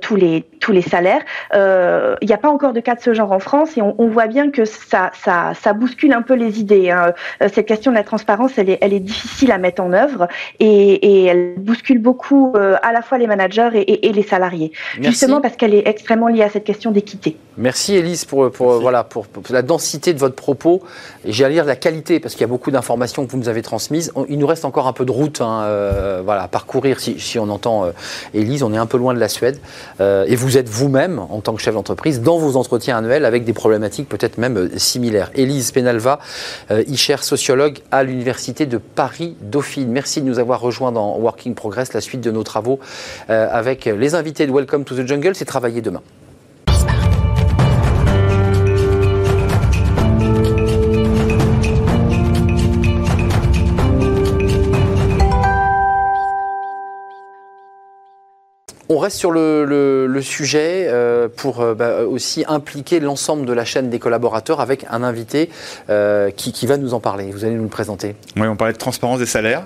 tous 0.00 0.16
les 0.16 0.44
tous 0.60 0.72
les 0.72 0.82
salaires. 0.82 1.22
Il 1.54 2.26
n'y 2.26 2.32
a 2.32 2.38
pas 2.38 2.48
encore 2.48 2.72
de 2.72 2.80
cas 2.80 2.94
de 2.94 3.00
ce 3.00 3.14
genre 3.14 3.32
en 3.32 3.38
France 3.38 3.76
et 3.76 3.82
on, 3.82 3.94
on 3.98 4.08
voit 4.08 4.26
bien 4.26 4.50
que 4.50 4.64
ça 4.64 5.10
ça 5.14 5.52
ça 5.54 5.72
bouscule 5.72 6.12
un 6.12 6.22
peu 6.22 6.34
les 6.34 6.60
idées. 6.60 6.90
Hein. 6.90 7.12
Cette 7.40 7.66
question 7.66 7.90
de 7.90 7.96
la 7.96 8.04
transparence, 8.04 8.58
elle 8.58 8.70
est 8.70 8.78
elle 8.80 8.92
est 8.92 9.00
difficile 9.00 9.52
à 9.52 9.58
mettre 9.58 9.82
en 9.82 9.92
œuvre 9.92 10.28
et, 10.60 10.66
et 10.66 11.24
elle 11.26 11.54
bouscule 11.58 11.98
beaucoup 11.98 12.54
à 12.56 12.92
la 12.92 13.02
fois 13.02 13.18
les 13.18 13.26
managers 13.26 13.70
et, 13.74 13.80
et, 13.80 14.08
et 14.08 14.12
les 14.12 14.22
salariés, 14.22 14.72
Merci. 14.96 15.10
justement 15.10 15.40
parce 15.40 15.56
qu'elle 15.56 15.74
est 15.74 15.86
extrêmement 15.86 16.28
liée 16.28 16.42
à 16.42 16.50
cette 16.50 16.64
question 16.64 16.90
d'équité. 16.90 17.36
Merci 17.56 17.96
Elise 17.96 18.24
pour, 18.24 18.50
pour 18.50 18.68
Merci. 18.68 18.82
voilà 18.82 19.04
pour, 19.04 19.26
pour, 19.26 19.42
la 19.50 19.62
densité 19.62 20.14
de 20.14 20.18
votre 20.18 20.36
propos 20.36 20.82
j'ai 21.24 21.44
à 21.44 21.48
lire 21.48 21.64
la 21.64 21.76
qualité 21.76 22.20
parce 22.20 22.34
qu'il 22.34 22.42
y 22.42 22.44
a 22.44 22.48
beaucoup 22.48 22.70
d'informations 22.70 23.26
que 23.26 23.32
vous 23.32 23.38
nous 23.38 23.48
avez 23.48 23.62
transmises 23.62 23.87
il 23.90 24.38
nous 24.38 24.46
reste 24.46 24.64
encore 24.64 24.86
un 24.86 24.92
peu 24.92 25.04
de 25.04 25.10
route 25.10 25.40
hein, 25.40 25.62
euh, 25.64 26.22
voilà, 26.24 26.42
à 26.42 26.48
parcourir 26.48 27.00
si, 27.00 27.38
on 27.38 27.48
entend 27.48 27.84
euh, 27.84 27.90
Élise, 28.34 28.62
on 28.62 28.72
est 28.72 28.78
un 28.78 28.86
peu 28.86 28.98
loin 28.98 29.14
de 29.14 29.18
la 29.18 29.28
Suède. 29.28 29.58
Euh, 30.00 30.24
et 30.28 30.36
vous 30.36 30.56
êtes 30.56 30.68
vous-même, 30.68 31.18
en 31.18 31.40
tant 31.40 31.54
que 31.54 31.62
chef 31.62 31.74
d'entreprise, 31.74 32.20
dans 32.20 32.38
vos 32.38 32.56
entretiens 32.56 32.98
annuels 32.98 33.24
avec 33.24 33.44
des 33.44 33.52
problématiques 33.52 34.08
peut-être 34.08 34.38
même 34.38 34.56
euh, 34.56 34.78
similaires. 34.78 35.30
Élise 35.34 35.72
Penalva, 35.72 36.18
Icher, 36.70 37.16
sociologue 37.20 37.78
à 37.90 38.02
l'Université 38.02 38.66
de 38.66 38.78
Paris-Dauphine. 38.78 39.90
Merci 39.90 40.20
de 40.20 40.26
nous 40.26 40.38
avoir 40.38 40.60
rejoints 40.60 40.92
dans 40.92 41.16
Working 41.18 41.54
Progress, 41.54 41.92
la 41.92 42.00
suite 42.00 42.20
de 42.20 42.30
nos 42.30 42.42
travaux 42.42 42.78
avec 43.28 43.84
les 43.84 44.14
invités 44.14 44.46
de 44.46 44.52
Welcome 44.52 44.84
to 44.84 44.94
the 44.94 45.06
Jungle. 45.06 45.34
C'est 45.34 45.44
travailler 45.44 45.80
demain. 45.80 46.02
On 58.90 58.96
reste 58.96 59.18
sur 59.18 59.30
le, 59.30 60.20
sujet 60.22 60.86
euh, 60.88 61.28
pour 61.34 61.60
euh, 61.60 61.74
bah, 61.74 62.04
aussi 62.04 62.44
impliquer 62.48 63.00
l'ensemble 63.00 63.44
de 63.44 63.52
la 63.52 63.66
chaîne 63.66 63.90
des 63.90 63.98
collaborateurs 63.98 64.60
avec 64.60 64.86
un 64.90 65.02
invité 65.02 65.50
euh, 65.90 66.30
qui, 66.30 66.66
va 66.66 66.78
nous 66.78 66.94
en 66.94 67.00
parler. 67.00 67.30
Vous 67.30 67.44
allez 67.44 67.54
nous 67.54 67.64
le 67.64 67.68
présenter. 67.68 68.16
Oui, 68.36 68.48
on 68.48 68.56
parlait 68.56 68.72
de 68.72 68.78
transparence 68.78 69.18
des 69.18 69.26
salaires. 69.26 69.64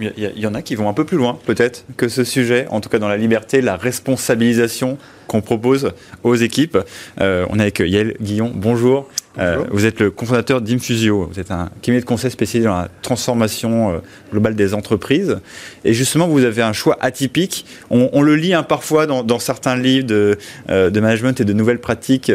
Il 0.00 0.12
y, 0.36 0.46
en 0.46 0.54
a 0.54 0.62
qui 0.62 0.76
vont 0.76 0.88
un 0.88 0.92
peu 0.92 1.04
plus 1.04 1.16
loin, 1.16 1.36
peut-être, 1.44 1.84
que 1.96 2.08
ce 2.08 2.22
sujet, 2.22 2.68
en 2.70 2.80
tout 2.80 2.88
cas 2.88 3.00
dans 3.00 3.08
la 3.08 3.16
liberté, 3.16 3.60
la 3.60 3.76
responsabilisation 3.76 4.96
qu'on 5.26 5.40
propose 5.40 5.90
aux 6.22 6.36
équipes. 6.36 6.78
On 7.18 7.58
est 7.58 7.62
avec 7.62 7.80
Yael 7.80 8.14
Guillon. 8.20 8.52
Bonjour. 8.54 9.08
Euh, 9.38 9.64
vous 9.70 9.86
êtes 9.86 10.00
le 10.00 10.10
cofondateur 10.10 10.60
d'Infusio. 10.60 11.28
Vous 11.32 11.40
êtes 11.40 11.50
un 11.50 11.70
cabinet 11.82 12.00
de 12.00 12.06
conseil 12.06 12.30
spécialisé 12.30 12.68
dans 12.68 12.76
la 12.76 12.88
transformation 13.02 13.92
euh, 13.92 13.98
globale 14.32 14.54
des 14.54 14.74
entreprises. 14.74 15.38
Et 15.84 15.94
justement, 15.94 16.26
vous 16.28 16.44
avez 16.44 16.62
un 16.62 16.72
choix 16.72 16.96
atypique. 17.00 17.64
On, 17.90 18.10
on 18.12 18.22
le 18.22 18.36
lit 18.36 18.54
hein, 18.54 18.62
parfois 18.62 19.06
dans, 19.06 19.22
dans, 19.22 19.38
certains 19.38 19.76
livres 19.76 20.06
de, 20.06 20.38
euh, 20.70 20.90
de, 20.90 21.00
management 21.00 21.40
et 21.40 21.44
de 21.44 21.52
nouvelles 21.52 21.80
pratiques 21.80 22.32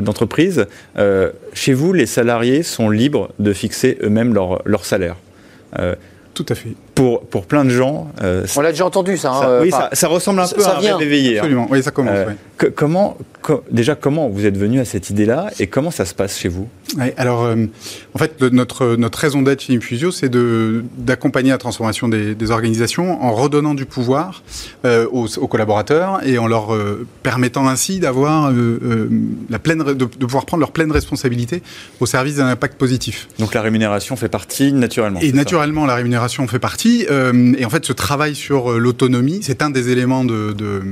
d'entreprise. 0.00 0.66
chez 1.52 1.72
vous, 1.72 1.92
les 1.92 2.06
salariés 2.06 2.62
sont 2.62 2.90
libres 2.90 3.30
de 3.38 3.52
fixer 3.52 3.98
eux-mêmes 4.02 4.34
leur, 4.34 4.62
leur 4.64 4.84
salaire. 4.84 5.16
Tout 6.34 6.46
à 6.48 6.54
fait. 6.54 6.74
Pour, 6.94 7.22
pour 7.22 7.46
plein 7.46 7.64
de 7.64 7.70
gens. 7.70 8.08
Euh, 8.22 8.46
On 8.56 8.60
l'a 8.60 8.70
déjà 8.70 8.86
entendu, 8.86 9.16
ça. 9.16 9.32
Hein, 9.32 9.40
ça 9.40 9.60
oui, 9.60 9.70
ça, 9.70 9.88
ça, 9.92 10.06
ressemble 10.06 10.40
un 10.40 10.46
peu 10.46 10.60
ça 10.60 10.76
à 10.76 10.80
vient. 10.80 10.94
un 10.94 10.98
rêve 10.98 11.08
éveillé. 11.08 11.38
Absolument, 11.38 11.64
hein. 11.64 11.68
oui, 11.70 11.82
ça 11.82 11.90
commence. 11.90 12.14
Euh, 12.14 12.26
oui. 12.28 12.34
que, 12.56 12.66
comment, 12.66 13.16
co 13.42 13.64
déjà, 13.70 13.96
comment 13.96 14.28
vous 14.28 14.46
êtes 14.46 14.56
venu 14.56 14.78
à 14.78 14.84
cette 14.84 15.10
idée-là 15.10 15.50
et 15.58 15.66
comment 15.66 15.90
ça 15.90 16.04
se 16.04 16.14
passe 16.14 16.38
chez 16.38 16.48
vous? 16.48 16.68
Oui, 16.96 17.06
Alors, 17.16 17.42
euh, 17.42 17.56
en 18.14 18.18
fait, 18.18 18.40
le, 18.40 18.50
notre, 18.50 18.94
notre 18.94 19.18
raison 19.18 19.42
d'être 19.42 19.62
chez 19.62 19.74
Infusio, 19.74 20.12
c'est 20.12 20.30
d'accompagner 20.30 21.50
la 21.50 21.58
transformation 21.58 22.06
des, 22.06 22.36
des, 22.36 22.50
organisations 22.52 23.20
en 23.24 23.32
redonnant 23.32 23.74
du 23.74 23.86
pouvoir 23.86 24.44
euh, 24.84 25.08
aux, 25.10 25.26
aux, 25.38 25.48
collaborateurs 25.48 26.20
et 26.24 26.38
en 26.38 26.46
leur 26.46 26.68
permettant 27.24 27.66
ainsi 27.66 27.98
d'avoir 27.98 28.52
la 29.50 29.58
pleine, 29.58 29.82
de, 29.82 29.94
de, 29.94 30.04
pouvoir 30.04 30.46
prendre 30.46 30.60
leur 30.60 30.70
pleine 30.70 30.92
responsabilité 30.92 31.60
au 31.98 32.06
service 32.06 32.36
d'un 32.36 32.46
impact 32.46 32.78
positif. 32.78 33.26
Donc 33.40 33.54
la 33.54 33.62
rémunération 33.62 34.14
fait 34.14 34.28
partie 34.28 34.72
naturellement. 34.72 35.18
Et 35.20 35.32
naturellement, 35.32 35.82
ça? 35.82 35.88
la 35.88 35.94
rémunération 35.96 36.46
fait 36.46 36.60
partie. 36.60 36.83
Euh, 36.86 37.54
et 37.58 37.64
en 37.64 37.70
fait, 37.70 37.84
ce 37.84 37.92
travail 37.92 38.34
sur 38.34 38.72
euh, 38.72 38.78
l'autonomie, 38.78 39.40
c'est 39.42 39.62
un 39.62 39.70
des 39.70 39.90
éléments 39.90 40.24
de, 40.24 40.52
de, 40.52 40.82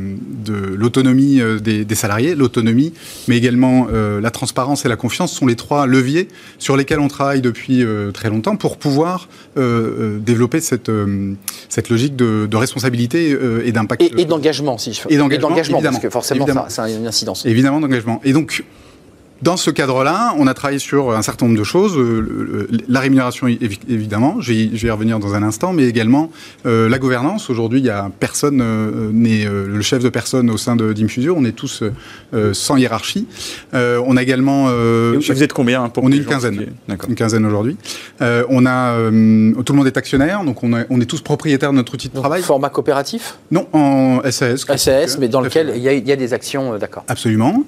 de 0.44 0.54
l'autonomie 0.74 1.40
euh, 1.40 1.58
des, 1.58 1.84
des, 1.84 1.94
salariés, 1.94 2.34
l'autonomie, 2.34 2.92
mais 3.28 3.36
également 3.36 3.88
euh, 3.92 4.20
la 4.20 4.30
transparence 4.30 4.84
et 4.84 4.88
la 4.88 4.96
confiance 4.96 5.32
sont 5.32 5.46
les 5.46 5.56
trois 5.56 5.86
leviers 5.86 6.28
sur 6.58 6.76
lesquels 6.76 7.00
on 7.00 7.08
travaille 7.08 7.40
depuis 7.40 7.84
euh, 7.84 8.10
très 8.10 8.30
longtemps 8.30 8.56
pour 8.56 8.76
pouvoir 8.76 9.28
développer 9.54 10.60
cette, 10.60 10.90
cette 11.68 11.90
logique 11.90 12.16
de, 12.16 12.46
de 12.50 12.56
responsabilité 12.56 13.36
et 13.64 13.72
d'impact. 13.72 14.00
Et, 14.02 14.22
et 14.22 14.24
d'engagement, 14.24 14.78
si 14.78 14.94
je 14.94 15.02
Et 15.10 15.16
d'engagement, 15.18 15.82
parce 15.82 15.98
que 15.98 16.08
forcément, 16.08 16.46
évidemment. 16.46 16.64
ça, 16.68 16.70
ça 16.70 16.82
a 16.84 16.90
une 16.90 17.06
incidence. 17.06 17.44
Évidemment, 17.44 17.80
d'engagement. 17.80 18.20
Et 18.24 18.32
donc, 18.32 18.64
dans 19.42 19.56
ce 19.56 19.70
cadre-là, 19.70 20.34
on 20.38 20.46
a 20.46 20.54
travaillé 20.54 20.78
sur 20.78 21.10
un 21.10 21.22
certain 21.22 21.46
nombre 21.46 21.58
de 21.58 21.64
choses. 21.64 21.98
Euh, 21.98 22.68
la 22.88 23.00
rémunération, 23.00 23.48
évidemment, 23.48 24.36
je 24.40 24.52
vais 24.52 24.86
y 24.86 24.90
revenir 24.90 25.18
dans 25.18 25.34
un 25.34 25.42
instant, 25.42 25.72
mais 25.72 25.84
également 25.84 26.30
euh, 26.64 26.88
la 26.88 26.98
gouvernance. 26.98 27.50
Aujourd'hui, 27.50 27.80
il 27.80 27.86
y 27.86 27.90
a 27.90 28.10
personne 28.20 28.60
euh, 28.62 29.10
n'est 29.12 29.44
le 29.44 29.82
chef 29.82 30.02
de 30.02 30.08
personne 30.08 30.48
au 30.48 30.56
sein 30.56 30.76
de 30.76 30.92
d'Infusio. 30.92 31.34
On 31.36 31.44
est 31.44 31.52
tous 31.52 31.82
sans 32.52 32.76
hiérarchie. 32.76 33.26
on 33.72 34.16
a 34.16 34.22
également. 34.22 34.66
vous 34.66 35.42
êtes 35.42 35.52
combien 35.52 35.88
pour 35.88 36.04
On 36.04 36.12
est 36.12 36.16
une 36.16 36.24
quinzaine. 36.24 36.66
Une 36.88 37.14
quinzaine 37.14 37.44
aujourd'hui. 37.44 37.76
on 38.20 38.66
a 38.66 38.96
tout 39.62 39.72
le 39.72 39.76
monde 39.76 39.86
est 39.86 39.96
actionnaire, 39.96 40.44
donc 40.44 40.62
on, 40.62 40.72
a, 40.72 40.84
on 40.90 41.00
est 41.00 41.06
tous 41.06 41.20
propriétaires 41.20 41.70
de 41.70 41.76
notre 41.76 41.94
outil 41.94 42.08
de 42.08 42.14
donc, 42.14 42.22
travail. 42.22 42.42
Format 42.42 42.68
coopératif? 42.68 43.38
Non, 43.50 43.66
en 43.72 44.20
SAS. 44.30 44.64
SAS, 44.76 45.18
mais 45.18 45.28
dans 45.28 45.40
lequel 45.40 45.72
il 45.74 45.82
y, 45.82 45.88
a, 45.88 45.92
il 45.92 46.06
y, 46.06 46.12
a, 46.12 46.16
des 46.16 46.32
actions, 46.32 46.78
d'accord. 46.78 47.04
Absolument. 47.08 47.64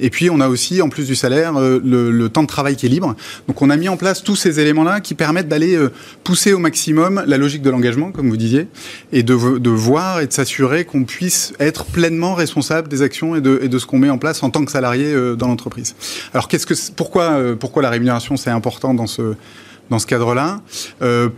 et 0.00 0.10
puis 0.10 0.30
on 0.30 0.40
a 0.40 0.48
aussi, 0.48 0.82
en 0.82 0.88
plus 0.88 1.03
du 1.06 1.14
salaire, 1.14 1.56
euh, 1.56 1.80
le, 1.84 2.28
temps 2.28 2.42
de 2.42 2.48
travail 2.48 2.76
qui 2.76 2.86
est 2.86 2.88
libre. 2.88 3.14
Donc 3.48 3.62
on 3.62 3.70
a 3.70 3.76
mis 3.76 3.88
en 3.88 3.96
place 3.96 4.22
tous 4.22 4.36
ces 4.36 4.60
éléments-là 4.60 5.00
qui 5.00 5.14
permettent 5.14 5.48
d'aller 5.48 5.76
euh, 5.76 5.90
pousser 6.24 6.52
au 6.52 6.58
maximum 6.58 7.22
la 7.26 7.38
logique 7.38 7.62
de 7.62 7.70
l'engagement, 7.70 8.12
comme 8.12 8.28
vous 8.28 8.36
disiez, 8.36 8.68
et 9.12 9.22
de, 9.22 9.34
voir 9.34 10.20
et 10.20 10.26
de 10.26 10.32
s'assurer 10.32 10.84
qu'on 10.84 11.04
puisse 11.04 11.52
être 11.60 11.84
pleinement 11.84 12.34
responsable 12.34 12.88
des 12.88 13.02
actions 13.02 13.36
et 13.36 13.40
de, 13.40 13.78
ce 13.78 13.86
qu'on 13.86 13.98
met 13.98 14.10
en 14.10 14.18
place 14.18 14.42
en 14.42 14.50
tant 14.50 14.64
que 14.64 14.70
salarié 14.70 15.06
euh, 15.06 15.36
dans 15.36 15.48
l'entreprise. 15.48 15.94
Alors 16.32 16.48
pourquoi 16.96 17.82
la 17.82 17.90
rémunération 17.90 18.36
c'est 18.36 18.50
important 18.50 18.94
dans 18.94 19.06
ce 19.06 20.06
cadre-là, 20.06 20.60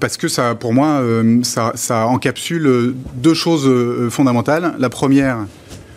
parce 0.00 0.16
que 0.16 0.28
ça, 0.28 0.54
pour 0.54 0.72
moi, 0.72 1.02
ça, 1.42 2.06
encapsule 2.06 2.94
deux 3.14 3.34
choses 3.34 3.68
fondamentales. 4.10 4.74
La 4.78 4.88
première, 4.88 5.38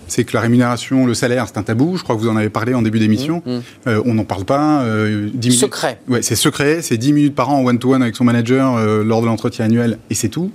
c'est 0.10 0.24
que 0.24 0.34
la 0.34 0.42
rémunération, 0.42 1.06
le 1.06 1.14
salaire, 1.14 1.46
c'est 1.48 1.58
un 1.58 1.64
tabou. 1.64 1.98
Je 1.98 2.04
crois 2.04 2.16
que 2.16 2.22
vous 2.22 2.30
en 2.30 2.36
avez 2.36 2.50
parlé 2.50 2.74
en 2.74 2.82
début 2.82 3.00
d'émission. 3.00 3.42
Mmh, 3.46 3.52
mmh. 3.52 3.62
Euh, 3.88 4.02
on 4.06 4.14
n'en 4.16 4.26
parle 4.26 4.46
pas. 4.46 4.82
Euh, 4.82 5.30
10 5.34 5.48
minutes. 5.50 5.62
Secret. 5.62 6.00
Ouais, 6.08 6.22
c'est 6.22 6.36
secret. 6.36 6.82
C'est 6.82 6.98
10 6.98 7.14
minutes 7.14 7.36
par 7.36 7.50
an 7.50 7.60
en 7.60 7.66
one-to-one 7.66 8.00
-one 8.00 8.04
avec 8.04 8.16
son 8.16 8.24
manager 8.24 8.76
euh, 8.78 9.04
lors 9.04 9.22
de 9.22 9.26
l'entretien 9.28 9.66
annuel 9.66 9.98
et 10.10 10.14
c'est 10.14 10.30
tout. 10.30 10.52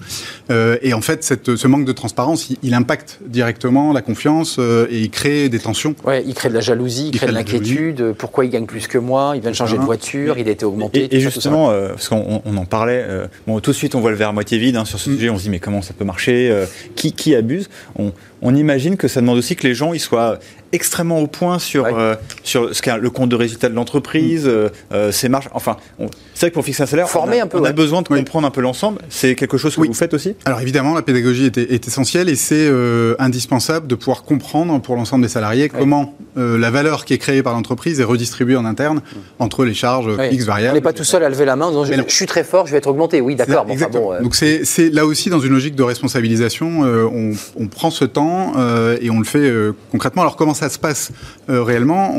Euh, 0.51 0.77
et 0.83 0.95
en 0.95 1.01
fait, 1.01 1.25
cette, 1.25 1.57
ce 1.57 1.67
manque 1.67 1.85
de 1.85 1.93
transparence, 1.93 2.51
il, 2.51 2.59
il 2.63 2.75
impacte 2.75 3.19
directement 3.27 3.93
la 3.93 4.03
confiance 4.03 4.57
euh, 4.59 4.87
et 4.91 5.01
il 5.01 5.11
crée 5.11 5.49
des 5.49 5.59
tensions. 5.59 5.95
Ouais, 6.05 6.23
il 6.27 6.35
crée 6.35 6.49
de 6.49 6.55
la 6.55 6.61
jalousie, 6.61 7.09
il, 7.09 7.15
il 7.15 7.19
crée, 7.19 7.27
de 7.29 7.33
l'inquiétude. 7.33 8.15
Pourquoi 8.19 8.45
il 8.45 8.51
gagne 8.51 8.67
plus 8.67 8.87
que 8.87 8.99
moi? 8.99 9.33
Il 9.35 9.41
vient 9.41 9.51
de 9.51 9.57
changer 9.57 9.77
de 9.77 9.83
voiture, 9.83 10.39
il 10.39 10.49
a 10.49 10.51
été 10.51 10.65
augmenté. 10.65 11.05
Et, 11.05 11.17
et 11.17 11.21
justement, 11.21 11.71
euh, 11.71 11.89
parce 11.89 12.09
qu'on 12.09 12.43
on 12.45 12.57
en 12.57 12.65
parlait, 12.65 13.05
bon, 13.47 13.61
tout 13.61 13.71
de 13.71 13.77
suite 13.77 13.95
on 13.95 14.01
voit 14.01 14.11
le 14.11 14.17
verre 14.17 14.31
à 14.31 14.33
moitié 14.33 14.59
vide 14.59 14.77
hein, 14.77 14.85
sur 14.85 14.99
ce 14.99 15.11
mmh. 15.11 15.15
sujet. 15.15 15.31
On 15.31 15.39
se 15.39 15.43
dit 15.45 15.51
mais 15.51 15.61
comment 15.61 15.83
ça 15.83 15.95
peut 15.95 16.05
marcher? 16.05 16.65
Qui, 16.95 17.13
qui 17.13 17.35
abuse? 17.35 17.69
On, 17.99 18.13
on 18.45 18.55
imagine 18.55 18.97
que 18.97 19.09
ça 19.09 19.21
demande 19.21 19.39
aussi 19.39 19.57
que 19.57 19.67
les 19.67 19.75
gens 19.75 19.95
ils 19.95 20.01
soient 20.01 20.39
extrêmement 20.75 21.21
au 21.21 21.27
point 21.27 21.59
sur, 21.59 21.85
Ouais. 21.85 21.93
euh, 21.97 22.15
sur 22.43 22.75
ce 22.75 22.83
qu'est 22.83 22.97
le 22.99 23.11
compte 23.11 23.29
de 23.31 23.37
résultat 23.37 23.69
de 23.69 23.75
l'entreprise, 23.75 24.45
euh, 24.47 24.69
euh, 24.93 25.13
ses 25.13 25.29
marges. 25.29 25.49
Enfin, 25.55 25.77
on- 25.99 26.09
c'est 26.35 26.41
vrai 26.47 26.51
que 26.51 26.55
pour 26.55 26.65
fixer 26.65 26.83
un 26.83 26.87
salaire, 26.87 27.09
Former 27.09 27.37
on 27.39 27.41
a, 27.41 27.45
un 27.45 27.47
peu, 27.47 27.59
on 27.59 27.65
a 27.65 27.69
ouais. 27.69 27.73
besoin 27.73 28.03
de 28.03 28.09
Oui. 28.11 28.19
comprendre 28.19 28.47
un 28.47 28.51
peu 28.51 28.61
l'ensemble. 28.61 28.99
C'est 29.09 29.35
quelque 29.37 29.57
chose 29.57 29.75
que 29.77 29.81
Oui. 29.83 29.89
vous 29.89 29.95
faites 29.95 30.13
aussi? 30.15 30.35
Alors 30.45 30.61
évidemment, 30.61 30.95
la 30.95 31.03
pédagogie 31.03 31.47
est, 31.47 31.59
est 31.59 31.87
essentielle 31.87 32.29
et 32.29 32.35
c'est 32.37 32.67
euh, 32.69 33.15
indispensable 33.19 33.87
de 33.87 33.95
pouvoir 33.95 34.23
comprendre 34.25 34.81
pour 34.81 34.97
l'ensemble 34.97 35.23
des 35.23 35.29
salariés 35.31 35.69
comment 35.69 36.15
euh, 36.37 36.59
la 36.59 36.71
valeur 36.71 37.05
qui 37.05 37.15
est 37.15 37.19
créée 37.19 37.43
par 37.43 37.53
l'entreprise 37.55 38.01
est 38.01 38.05
redistribuée 38.05 38.57
en 38.57 38.65
interne 38.65 39.01
entre 39.39 39.65
les 39.65 39.75
charges 39.75 40.07
Ouais. 40.09 40.31
fixes, 40.31 40.45
On 40.45 40.49
variables. 40.49 40.75
n'est 40.75 40.81
pas 40.81 40.93
tout 40.93 41.05
seul 41.05 41.23
à 41.23 41.29
lever 41.29 41.45
la 41.45 41.55
main 41.57 41.67
en 41.67 41.71
disant 41.83 41.85
je, 41.85 42.13
suis 42.15 42.27
très 42.27 42.43
fort, 42.45 42.67
je 42.67 42.73
vais 42.73 42.79
être 42.79 42.89
augmenté. 42.89 43.21
Oui, 43.21 43.37
d'accord. 43.37 43.65
enfin 43.69 43.89
bon, 43.93 44.13
euh, 44.13 44.21
Donc 44.21 44.35
c'est 44.35 44.65
c'est 44.65 44.91
là 44.91 45.07
aussi 45.07 45.31
dans 45.31 45.39
une 45.41 45.53
logique 45.53 45.77
de 45.77 45.83
responsabilisation, 45.83 46.85
euh, 46.85 47.05
on, 47.13 47.33
on 47.57 47.67
prend 47.69 47.91
ce 47.91 48.05
temps 48.05 48.53
euh, 48.57 48.97
et 49.01 49.11
on 49.11 49.19
le 49.19 49.25
fait 49.25 49.39
euh, 49.39 49.73
concrètement. 49.93 50.23
Alors 50.23 50.37
comment 50.37 50.55
ça 50.55 50.64
se 50.69 50.79
passe 50.79 51.13
euh, 51.49 51.63
réellement 51.63 52.15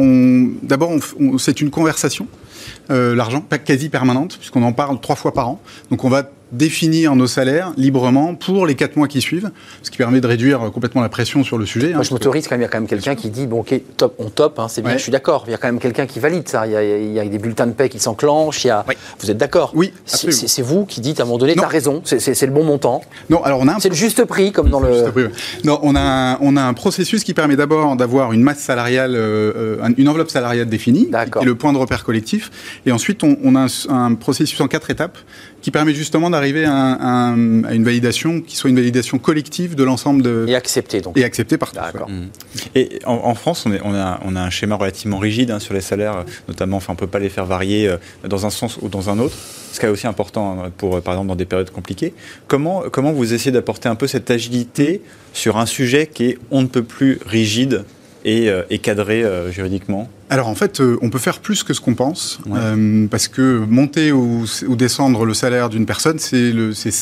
D'abord, 0.63 0.91
c'est 1.37 1.61
une 1.61 1.69
conversation, 1.69 2.27
euh, 2.89 3.15
l'argent, 3.15 3.41
quasi 3.65 3.89
permanente, 3.89 4.37
puisqu'on 4.37 4.63
en 4.63 4.73
parle 4.73 4.99
trois 4.99 5.15
fois 5.15 5.33
par 5.33 5.49
an. 5.49 5.61
Donc 5.91 6.03
on 6.03 6.09
va 6.09 6.29
définir 6.57 7.15
nos 7.15 7.27
salaires 7.27 7.71
librement 7.77 8.35
pour 8.35 8.65
les 8.65 8.75
quatre 8.75 8.95
mois 8.95 9.07
qui 9.07 9.21
suivent, 9.21 9.51
ce 9.83 9.91
qui 9.91 9.97
permet 9.97 10.21
de 10.21 10.27
réduire 10.27 10.59
complètement 10.73 11.01
la 11.01 11.09
pression 11.09 11.43
sur 11.43 11.57
le 11.57 11.65
sujet. 11.65 11.91
hein, 11.91 11.95
Moi, 11.95 12.03
je 12.03 12.11
m'autorise 12.11 12.47
quand 12.47 12.55
même. 12.55 12.61
Il 12.61 12.63
y 12.63 12.67
a 12.67 12.69
quand 12.69 12.79
même 12.79 12.87
quelqu'un 12.87 13.15
qui 13.15 13.29
dit 13.29 13.47
bon, 13.47 13.59
ok, 13.59 13.73
top, 13.97 14.15
on 14.19 14.29
top, 14.29 14.59
hein, 14.59 14.67
c'est 14.69 14.81
bien, 14.81 14.91
Ouais. 14.91 14.97
je 14.97 15.03
suis 15.03 15.11
d'accord. 15.11 15.43
Il 15.47 15.51
y 15.51 15.53
a 15.53 15.57
quand 15.57 15.67
même 15.67 15.79
quelqu'un 15.79 16.05
qui 16.05 16.19
valide 16.19 16.47
ça. 16.47 16.65
Il 16.67 16.73
y 16.73 16.75
a, 16.75 16.83
il 16.83 17.11
y 17.13 17.19
a 17.19 17.25
des 17.25 17.37
bulletins 17.37 17.67
de 17.67 17.73
paix 17.73 17.89
qui 17.89 17.99
s'enclenchent. 17.99 18.63
Il 18.63 18.67
y 18.67 18.71
a... 18.71 18.85
Oui. 18.87 18.95
Vous 19.19 19.29
êtes 19.31 19.37
d'accord? 19.37 19.71
Oui, 19.75 19.91
C'est- 20.05 20.61
vous 20.61 20.85
qui 20.85 21.01
dites 21.01 21.19
à 21.19 21.23
un 21.23 21.25
moment 21.25 21.37
donné, 21.37 21.55
t'as 21.55 21.67
raison, 21.67 22.01
c'est- 22.05 22.41
le 22.45 22.51
bon 22.51 22.63
montant, 22.63 23.01
Non, 23.29 23.43
alors 23.43 23.59
on 23.61 23.67
a 23.67 23.73
un 23.75 23.79
c'est 23.79 23.89
le 23.89 23.95
juste 23.95 24.23
prix, 24.25 24.51
comme 24.51 24.69
dans 24.69 24.79
le. 24.79 25.09
Ouais. 25.09 25.29
Non, 25.63 25.79
on 25.83 25.95
a, 25.95 25.99
un, 26.01 26.37
on 26.41 26.55
a 26.57 26.61
un 26.63 26.73
processus 26.73 27.23
qui 27.23 27.33
permet 27.33 27.55
d'abord 27.55 27.95
d'avoir 27.95 28.33
une 28.33 28.41
masse 28.41 28.59
salariale, 28.59 29.15
euh, 29.15 29.79
euh, 29.81 29.89
une 29.97 30.07
enveloppe 30.09 30.29
salariale 30.29 30.67
définie, 30.69 31.07
qui 31.09 31.15
est 31.41 31.45
le 31.45 31.55
point 31.55 31.73
de 31.73 31.77
repère 31.77 32.03
collectif. 32.03 32.51
Et 32.85 32.91
ensuite, 32.91 33.23
on, 33.23 33.37
on 33.43 33.55
a 33.55 33.61
un, 33.61 33.67
un 33.89 34.13
processus 34.15 34.59
en 34.61 34.67
quatre 34.67 34.89
étapes 34.91 35.17
qui 35.65 35.71
permet 35.71 35.95
justement 35.95 36.29
d'arriver 36.29 36.63
à, 36.63 36.71
un- 36.71 36.99
un- 37.33 37.63
à 37.63 37.73
une 37.73 37.83
validation 37.83 38.39
qui 38.39 38.55
soit 38.55 38.69
une 38.69 38.75
validation 38.75 39.17
collective 39.17 39.73
de 39.73 39.83
l'ensemble 39.83 40.21
de 40.21 40.45
Et 40.47 40.53
accepté 40.53 41.01
donc. 41.01 41.17
et 41.17 41.23
acceptée 41.23 41.57
par 41.57 41.71
tous. 41.71 41.79
D'accord. 41.79 42.07
Et 42.75 42.99
en, 43.03 43.13
en 43.23 43.33
France, 43.33 43.65
on, 43.65 43.73
est- 43.73 43.81
on 43.83 43.95
a, 43.95 44.19
on 44.23 44.35
a 44.35 44.41
un 44.41 44.51
schéma 44.51 44.75
relativement 44.75 45.17
rigide 45.17 45.49
hein, 45.49 45.57
sur 45.57 45.73
les 45.73 45.81
salaires, 45.81 46.23
notamment, 46.47 46.77
enfin, 46.77 46.93
on 46.93 46.93
ne 46.93 46.99
peut 46.99 47.07
pas 47.07 47.17
les 47.17 47.29
faire 47.29 47.45
varier 47.47 47.87
euh, 47.87 47.97
dans 48.29 48.45
un 48.45 48.51
sens 48.51 48.77
ou 48.83 48.89
dans 48.89 49.09
un 49.09 49.17
autre, 49.17 49.33
ce 49.71 49.79
qui 49.79 49.87
est 49.87 49.89
aussi 49.89 50.05
important 50.05 50.65
hein, 50.65 50.71
pour, 50.77 50.97
euh, 50.97 51.01
par 51.01 51.15
exemple, 51.15 51.29
dans 51.29 51.35
des 51.35 51.45
périodes 51.45 51.71
compliquées. 51.71 52.13
Comment, 52.47 52.83
comment 52.91 53.11
vous 53.11 53.33
essayez 53.33 53.51
d'apporter 53.51 53.89
un 53.89 53.95
peu 53.95 54.05
cette 54.05 54.29
agilité 54.29 55.01
sur 55.33 55.57
un 55.57 55.65
sujet 55.65 56.05
qui 56.05 56.25
est 56.25 56.37
on 56.51 56.61
ne 56.61 56.67
peut 56.67 56.83
plus 56.83 57.17
rigide 57.25 57.85
et, 58.23 58.51
euh, 58.51 58.61
et 58.69 58.77
cadré 58.77 59.23
euh, 59.23 59.51
juridiquement? 59.51 60.11
Alors 60.29 60.47
en 60.47 60.55
fait, 60.55 60.79
euh, 60.79 60.97
on 61.03 61.09
peut 61.11 61.19
faire 61.19 61.37
plus 61.39 61.63
que 61.63 61.73
ce 61.73 61.81
qu'on 61.81 61.93
pense, 61.93 62.39
Ouais. 62.47 62.57
euh, 62.59 63.05
parce 63.09 63.27
que 63.27 63.59
monter 63.69 64.11
ou, 64.11 64.43
ou 64.67 64.75
descendre 64.75 65.23
le 65.25 65.33
salaire 65.35 65.69
d'une 65.69 65.85
personne, 65.85 66.17
c'est 66.17 66.53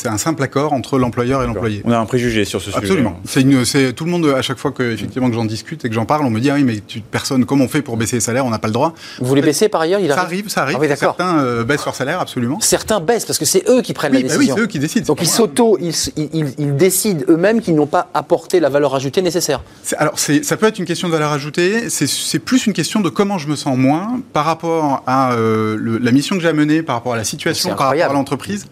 un 0.08 0.18
simple 0.18 0.44
accord 0.44 0.74
entre 0.74 1.00
l'employeur 1.00 1.42
et 1.42 1.48
l'employé. 1.48 1.82
On 1.86 1.92
a 1.92 1.98
un 1.98 2.06
préjugé 2.06 2.44
sur 2.44 2.60
ce 2.60 2.66
sujet. 2.66 2.78
Absolument. 2.78 3.20
C'est 3.26 3.94
tout 3.94 4.04
le 4.06 4.12
monde 4.12 4.26
à 4.28 4.42
chaque 4.42 4.58
fois 4.58 4.72
que 4.72 4.84
effectivement 4.84 5.30
que 5.30 5.36
j'en 5.36 5.46
discute 5.46 5.86
et 5.86 5.90
que 5.90 5.96
j'en 5.96 6.06
parle, 6.06 6.26
on 6.26 6.30
me 6.30 6.40
dit 6.42 6.50
ah 6.50 6.56
oui 6.56 6.64
mais 6.64 6.80
tu, 6.86 7.00
personne 7.00 7.46
comment 7.46 7.64
on 7.64 7.68
fait 7.70 7.82
pour 7.82 7.96
baisser 7.98 8.18
les 8.18 8.22
salaires, 8.22 8.46
on 8.46 8.50
n'a 8.50 8.60
pas 8.60 8.68
le 8.68 8.74
droit. 8.74 8.94
Vous 9.20 9.28
voulez 9.28 9.42
baisser 9.42 9.70
par 9.70 9.82
ailleurs 9.82 10.02
il 10.02 10.10
Ça 10.10 10.20
arrive, 10.22 10.50
ça 10.50 10.64
arrive. 10.64 10.78
Ah 10.78 10.82
oui. 10.82 10.88
Certains 10.98 11.40
euh, 11.40 11.64
baissent 11.64 11.86
leur 11.86 11.96
salaire 11.96 12.20
absolument. 12.20 12.60
Certains 12.60 13.00
baissent 13.00 13.26
parce 13.26 13.40
que 13.40 13.46
c'est 13.46 13.64
eux 13.70 13.82
qui 13.82 13.94
prennent 13.94 14.12
Oui, 14.16 14.24
la 14.24 14.28
bah 14.28 14.34
oui, 14.34 14.38
décision. 14.40 14.56
c'est 14.58 14.62
eux 14.64 14.68
qui 14.68 14.80
décident. 14.80 15.06
donc 15.06 15.20
ils 15.22 15.28
s'auto, 15.28 15.78
ils, 15.80 15.94
ils- 16.18 16.30
ils- 16.34 16.54
ils 16.58 16.76
décident 16.76 17.24
eux-mêmes 17.30 17.62
qu'ils 17.62 17.76
n'ont 17.76 17.88
pas 17.88 18.10
apporté 18.14 18.60
la 18.60 18.70
valeur 18.70 18.94
ajoutée 18.96 19.22
nécessaire. 19.22 19.64
C'est- 19.82 19.96
Alors, 19.96 20.20
c'est- 20.20 20.44
ça 20.44 20.58
peut 20.58 20.66
être 20.66 20.80
une 20.80 20.86
question 20.86 21.08
de 21.08 21.14
valeur 21.14 21.32
ajoutée, 21.32 21.90
c'est 21.90 22.40
plus 22.40 22.68
une 22.68 22.74
question 22.74 23.00
de 23.00 23.10
comment 23.14 23.38
je 23.38 23.48
me 23.48 23.56
sens 23.56 23.78
moi 23.78 24.10
par 24.34 24.46
rapport 24.46 25.04
à 25.08 25.34
euh, 25.34 25.76
le- 25.80 25.98
la 25.98 26.12
mission 26.12 26.36
que 26.36 26.42
j'ai 26.42 26.48
à 26.50 26.54
mener, 26.54 26.82
par 26.84 26.96
rapport 26.96 27.14
à 27.14 27.18
la 27.18 27.24
situation, 27.24 27.70
par 27.76 27.90
rapport 27.90 28.10
à 28.10 28.14
l'entreprise, 28.14 28.66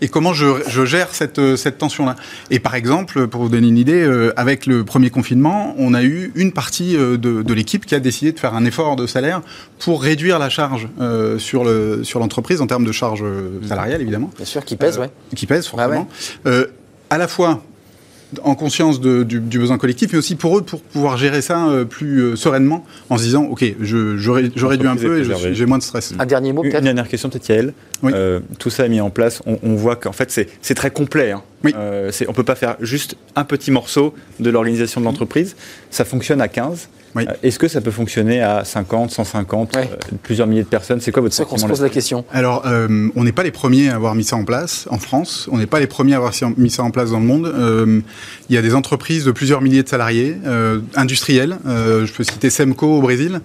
et 0.00 0.08
comment 0.08 0.32
je, 0.32 0.46
je 0.68 0.84
gère 0.84 1.14
cette, 1.14 1.38
euh, 1.38 1.56
cette 1.56 1.78
tension-là. 1.78 2.16
Et 2.50 2.60
par 2.60 2.74
exemple, 2.74 3.26
pour 3.26 3.42
vous 3.42 3.48
donner 3.48 3.68
une 3.68 3.78
idée, 3.78 4.02
euh, 4.02 4.32
avec 4.36 4.66
le 4.66 4.84
premier 4.84 5.10
confinement, 5.10 5.74
on 5.78 5.92
a 5.94 6.02
eu 6.02 6.32
une 6.34 6.52
partie 6.52 6.96
de, 6.96 7.16
de 7.16 7.54
l'équipe 7.54 7.84
qui 7.86 7.94
a 7.94 8.00
décidé 8.00 8.32
de 8.32 8.38
faire 8.38 8.54
un 8.54 8.64
effort 8.64 8.96
de 8.96 9.06
salaire 9.06 9.42
pour 9.78 10.02
réduire 10.02 10.38
la 10.38 10.48
charge 10.48 10.88
euh, 11.00 11.38
sur 11.38 11.64
le- 11.64 12.04
sur 12.04 12.20
l'entreprise 12.20 12.60
en 12.60 12.66
termes 12.66 12.84
de 12.84 12.92
charge 12.92 13.24
salariale, 13.66 14.00
évidemment 14.00 14.30
Bien 14.36 14.44
sûr, 14.46 14.64
qui 14.64 14.76
pèsent, 14.76 14.98
Euh, 14.98 15.02
ouais. 15.02 15.10
qui 15.36 15.46
pèse 15.46 15.68
Ah 15.76 15.88
ouais. 15.88 15.96
forcément. 16.44 16.66
À 17.10 17.16
la 17.18 17.26
fois 17.28 17.62
en 18.42 18.54
conscience 18.54 19.00
de- 19.00 19.22
du, 19.22 19.40
du 19.40 19.58
besoin 19.58 19.78
collectif, 19.78 20.12
mais 20.12 20.18
aussi 20.18 20.34
pour 20.36 20.58
eux 20.58 20.62
pour 20.62 20.80
pouvoir 20.82 21.16
gérer 21.16 21.40
ça 21.40 21.68
euh, 21.68 21.84
plus 21.84 22.18
euh, 22.20 22.36
sereinement, 22.36 22.84
en 23.08 23.16
se 23.16 23.22
disant 23.22 23.44
ok, 23.44 23.64
je, 23.80 24.16
je, 24.18 24.30
ré- 24.30 24.50
je 24.54 24.66
réduis 24.66 24.86
un 24.88 24.96
peu 24.96 25.20
et 25.20 25.54
j'ai 25.54 25.66
moins 25.66 25.78
de 25.78 25.82
stress. 25.82 26.12
Un 26.18 26.26
dernier 26.26 26.52
mot 26.52 26.62
Une 26.62 26.70
peut-être. 26.70 26.84
dernière 26.84 27.08
question, 27.08 27.30
peut-être 27.30 27.48
Yael. 27.48 27.72
Oui. 28.02 28.12
Euh, 28.14 28.40
tout 28.58 28.70
ça 28.70 28.84
est 28.86 28.88
mis 28.88 29.00
en 29.00 29.10
place. 29.10 29.42
On, 29.46 29.58
on 29.62 29.74
voit 29.74 29.96
qu'en 29.96 30.12
fait, 30.12 30.30
c'est 30.30 30.48
c'est 30.60 30.74
très 30.74 30.90
complet. 30.90 31.30
hein. 31.32 31.42
Oui. 31.64 31.72
Euh, 31.76 32.10
c'est- 32.12 32.26
on 32.26 32.32
ne 32.32 32.36
peut 32.36 32.44
pas 32.44 32.54
faire 32.54 32.76
juste 32.80 33.16
un 33.34 33.44
petit 33.44 33.70
morceau 33.70 34.14
de 34.40 34.50
l'organisation 34.50 35.00
de 35.00 35.06
l'entreprise. 35.06 35.56
Ça 35.90 36.04
fonctionne 36.04 36.40
à 36.40 36.48
15. 36.48 36.88
Oui. 37.14 37.24
Euh, 37.28 37.32
Est-ce 37.42 37.58
que 37.58 37.68
ça 37.68 37.80
peut 37.80 37.90
fonctionner 37.90 38.40
à 38.42 38.64
50, 38.64 39.10
150, 39.10 39.76
Ouais. 39.76 39.90
euh, 39.92 40.16
plusieurs 40.22 40.46
milliers 40.46 40.62
de 40.62 40.68
personnes? 40.68 41.00
C'est 41.00 41.12
quoi 41.12 41.22
votre 41.22 41.34
C'est 41.34 41.42
ça 41.42 41.48
qu'on 41.48 41.56
se 41.56 41.60
sentiment 41.62 41.74
pose 41.74 41.82
la 41.82 41.88
question. 41.90 42.24
Alors, 42.32 42.62
euh, 42.66 43.08
on 43.16 43.24
n'est 43.24 43.32
pas 43.32 43.42
les 43.42 43.50
premiers 43.50 43.88
à 43.88 43.94
avoir 43.94 44.14
mis 44.14 44.24
ça 44.24 44.36
en 44.36 44.44
place 44.44 44.86
en 44.90 44.98
France. 44.98 45.48
On 45.50 45.58
n'est 45.58 45.66
pas 45.66 45.80
les 45.80 45.86
premiers 45.86 46.14
à 46.14 46.16
avoir 46.16 46.32
mis 46.56 46.70
ça 46.70 46.82
en 46.82 46.90
place 46.90 47.10
dans 47.10 47.20
le 47.20 47.26
monde. 47.26 47.46
Euh, 47.46 48.00
il 48.48 48.54
y 48.54 48.58
a 48.58 48.62
des 48.62 48.74
entreprises 48.74 49.24
de 49.24 49.30
plusieurs 49.32 49.60
milliers 49.60 49.82
de 49.82 49.88
salariés, 49.88 50.36
euh, 50.46 50.80
industriels. 50.96 51.58
Euh, 51.66 52.06
je 52.06 52.12
peux 52.12 52.24
citer 52.24 52.50
Semco 52.50 52.86
au 52.86 53.00
Brésil, 53.00 53.40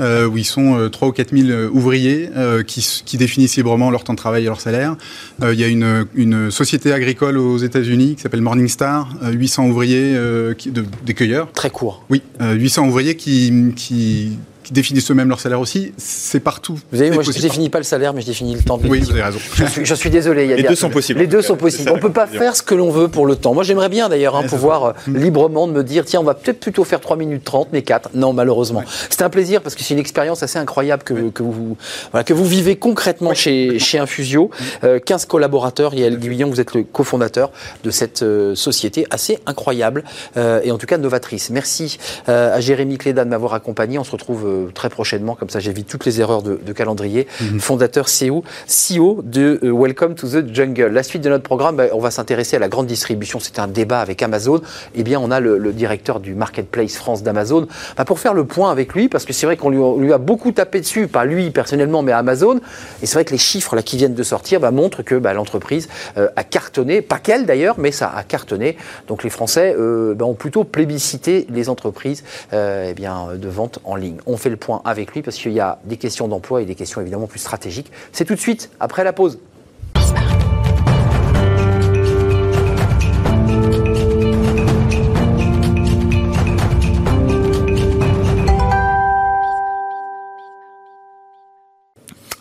euh, 0.00 0.26
où 0.26 0.36
ils 0.38 0.44
sont 0.44 0.76
euh, 0.78 0.88
3 0.88 1.08
ou 1.08 1.12
4 1.12 1.36
000 1.36 1.68
ouvriers 1.72 2.30
euh, 2.36 2.62
qui, 2.62 3.16
définissent 3.18 3.56
librement 3.56 3.90
leur 3.90 4.04
temps 4.04 4.12
de 4.14 4.18
travail 4.18 4.42
et 4.44 4.46
leur 4.46 4.60
salaire. 4.60 4.96
Euh, 5.42 5.52
il 5.52 5.60
y 5.60 5.64
a 5.64 5.68
une, 5.68 6.06
une 6.14 6.50
société 6.52 6.92
agricole 6.92 7.36
aux 7.36 7.58
États-Unis 7.58 8.14
qui 8.14 8.22
s'appelle 8.22 8.42
Morningstar, 8.42 9.08
euh, 9.24 9.32
800 9.32 9.66
ouvriers 9.66 10.14
euh, 10.14 10.54
qui, 10.54 10.70
de, 10.70 10.84
des 11.04 11.14
cueilleurs. 11.14 11.50
Très 11.52 11.70
court. 11.70 12.04
Oui, 12.10 12.22
euh, 12.40 12.52
800 12.54 12.86
ouvriers 12.86 13.07
qui, 13.16 14.38
qui 14.68 14.74
définissent 14.74 15.10
eux-mêmes 15.10 15.30
leur 15.30 15.40
salaire 15.40 15.60
aussi. 15.60 15.92
C'est 15.96 16.40
partout. 16.40 16.78
Vous 16.92 17.00
avez, 17.00 17.08
C'est 17.08 17.14
moi, 17.14 17.22
je 17.22 17.28
possible 17.28 17.42
définis 17.48 17.70
pas 17.70 17.78
le 17.78 17.84
salaire, 17.84 18.12
mais 18.12 18.20
je 18.20 18.26
définis 18.26 18.54
le 18.54 18.62
temps 18.62 18.76
de 18.76 18.86
Oui, 18.86 19.00
vous 19.00 19.10
avez 19.10 19.22
raison. 19.22 19.38
Je 19.54 19.64
suis, 19.64 19.86
je 19.86 19.94
suis 19.94 20.10
désolé. 20.10 20.44
il 20.44 20.50
y 20.50 20.52
a 20.52 20.56
Les 20.56 20.62
deux 20.62 20.74
sont 20.74 20.90
possibles. 20.90 21.20
Les 21.20 21.26
deux 21.26 21.40
sont 21.40 21.54
C'est 21.54 21.60
possibles. 21.60 21.90
On 21.94 21.98
peut 21.98 22.12
pas 22.12 22.26
faire 22.26 22.54
ce 22.54 22.62
que 22.62 22.74
l'on 22.74 22.90
veut 22.90 23.08
pour 23.08 23.26
le 23.26 23.34
temps. 23.34 23.54
Moi, 23.54 23.64
j'aimerais 23.64 23.88
bien 23.88 24.10
d'ailleurs 24.10 24.36
hein, 24.36 24.42
Ouais, 24.42 24.48
pouvoir 24.48 24.84
euh, 24.84 24.92
librement 25.06 25.66
de 25.66 25.72
me 25.72 25.82
dire 25.82 26.04
tiens, 26.04 26.20
on 26.20 26.24
va 26.24 26.34
peut-être 26.34 26.60
plutôt 26.60 26.84
faire 26.84 27.00
3 27.00 27.16
minutes 27.16 27.44
30, 27.44 27.68
mais 27.72 27.80
4. 27.80 28.10
Non, 28.12 28.34
malheureusement. 28.34 28.82
C'était 29.08 29.24
un 29.24 29.30
plaisir 29.30 29.62
parce 29.62 29.74
que 29.74 29.82
c'est 29.82 29.94
une 29.94 30.00
expérience 30.00 30.42
assez 30.42 30.58
incroyable 30.58 31.02
que, 31.02 31.30
que, 31.30 31.42
vous, 31.42 31.78
voilà, 32.12 32.24
que 32.24 32.34
vous 32.34 32.44
vivez 32.44 32.76
concrètement 32.76 33.32
chez, 33.32 33.78
chez 33.78 33.98
Infusio. 33.98 34.50
Euh, 34.84 34.98
15 34.98 35.24
collaborateurs. 35.24 35.94
Yael 35.94 36.18
Guillon, 36.18 36.50
vous 36.50 36.60
êtes 36.60 36.74
le 36.74 36.82
cofondateur 36.82 37.50
de 37.84 37.90
cette 37.90 38.22
euh, 38.22 38.54
société 38.54 39.06
assez 39.10 39.38
incroyable 39.46 40.04
euh, 40.36 40.60
et 40.62 40.70
en 40.70 40.78
tout 40.78 40.86
cas 40.86 40.98
novatrice. 40.98 41.50
Merci 41.50 41.98
euh, 42.28 42.56
à 42.56 42.60
Jérémy 42.60 42.98
Cléda 42.98 43.24
de 43.24 43.30
m'avoir 43.30 43.54
accompagné. 43.54 43.98
On 43.98 44.04
se 44.04 44.10
retrouve 44.10 44.46
euh, 44.46 44.57
très 44.66 44.88
prochainement, 44.88 45.34
comme 45.34 45.50
ça 45.50 45.60
j'évite 45.60 45.86
toutes 45.86 46.04
les 46.04 46.20
erreurs 46.20 46.42
de, 46.42 46.58
de 46.64 46.72
calendrier. 46.72 47.26
Fondateur 47.58 48.06
CEO, 48.06 48.44
CEO 48.66 49.22
de 49.22 49.58
euh, 49.62 49.72
Welcome 49.72 50.14
to 50.14 50.28
the 50.28 50.54
Jungle. 50.54 50.86
La 50.86 51.02
suite 51.02 51.22
de 51.22 51.28
notre 51.28 51.44
programme, 51.44 51.76
bah, 51.76 51.84
on 51.92 52.00
va 52.00 52.10
s'intéresser 52.10 52.56
à 52.56 52.58
la 52.58 52.68
grande 52.68 52.86
distribution. 52.86 53.40
C'est 53.40 53.58
un 53.58 53.68
débat 53.68 54.00
avec 54.00 54.22
Amazon. 54.22 54.60
Eh 54.94 55.02
bien, 55.02 55.20
on 55.20 55.30
a 55.30 55.40
le, 55.40 55.58
le 55.58 55.72
directeur 55.72 56.20
du 56.20 56.34
Marketplace 56.34 56.96
France 56.96 57.22
d'Amazon 57.22 57.66
bah, 57.96 58.04
pour 58.04 58.18
faire 58.18 58.34
le 58.34 58.44
point 58.44 58.70
avec 58.70 58.94
lui, 58.94 59.08
parce 59.08 59.24
que 59.24 59.32
c'est 59.32 59.46
vrai 59.46 59.56
qu'on 59.56 59.70
lui, 59.70 60.12
a 60.12 60.18
beaucoup 60.18 60.52
tapé 60.52 60.80
dessus, 60.80 61.08
pas 61.08 61.24
lui 61.24 61.50
personnellement, 61.50 62.02
mais 62.02 62.12
Amazon. 62.12 62.60
Et 63.02 63.06
c'est 63.06 63.14
vrai 63.14 63.24
que 63.24 63.32
les 63.32 63.38
chiffres 63.38 63.76
là, 63.76 63.82
qui 63.82 63.96
viennent 63.96 64.14
de 64.14 64.22
sortir 64.22 64.60
bah, 64.60 64.70
montrent 64.70 65.02
que 65.02 65.14
l'entreprise 65.14 65.88
euh, 66.16 66.28
a 66.36 66.44
cartonné, 66.44 67.02
pas 67.02 67.18
qu'elle 67.18 67.46
d'ailleurs, 67.46 67.76
mais 67.78 67.92
ça 67.92 68.12
a 68.14 68.22
cartonné. 68.22 68.76
Donc 69.06 69.24
les 69.24 69.30
Français 69.30 69.74
euh, 69.78 70.16
ont 70.20 70.34
plutôt 70.34 70.64
plébiscité 70.64 71.46
les 71.50 71.68
entreprises 71.68 72.24
euh, 72.52 72.88
eh 72.90 72.94
bien, 72.94 73.28
de 73.34 73.48
vente 73.48 73.78
en 73.84 73.96
ligne. 73.96 74.18
On 74.26 74.36
fait 74.36 74.47
le 74.50 74.56
point 74.56 74.82
avec 74.84 75.12
lui 75.12 75.22
parce 75.22 75.36
qu'il 75.36 75.52
y 75.52 75.60
a 75.60 75.78
des 75.84 75.96
questions 75.96 76.28
d'emploi 76.28 76.62
et 76.62 76.64
des 76.64 76.74
questions 76.74 77.00
évidemment 77.00 77.26
plus 77.26 77.38
stratégiques. 77.38 77.90
C'est 78.12 78.24
tout 78.24 78.34
de 78.34 78.40
suite 78.40 78.70
après 78.80 79.04
la 79.04 79.12
pause. 79.12 79.38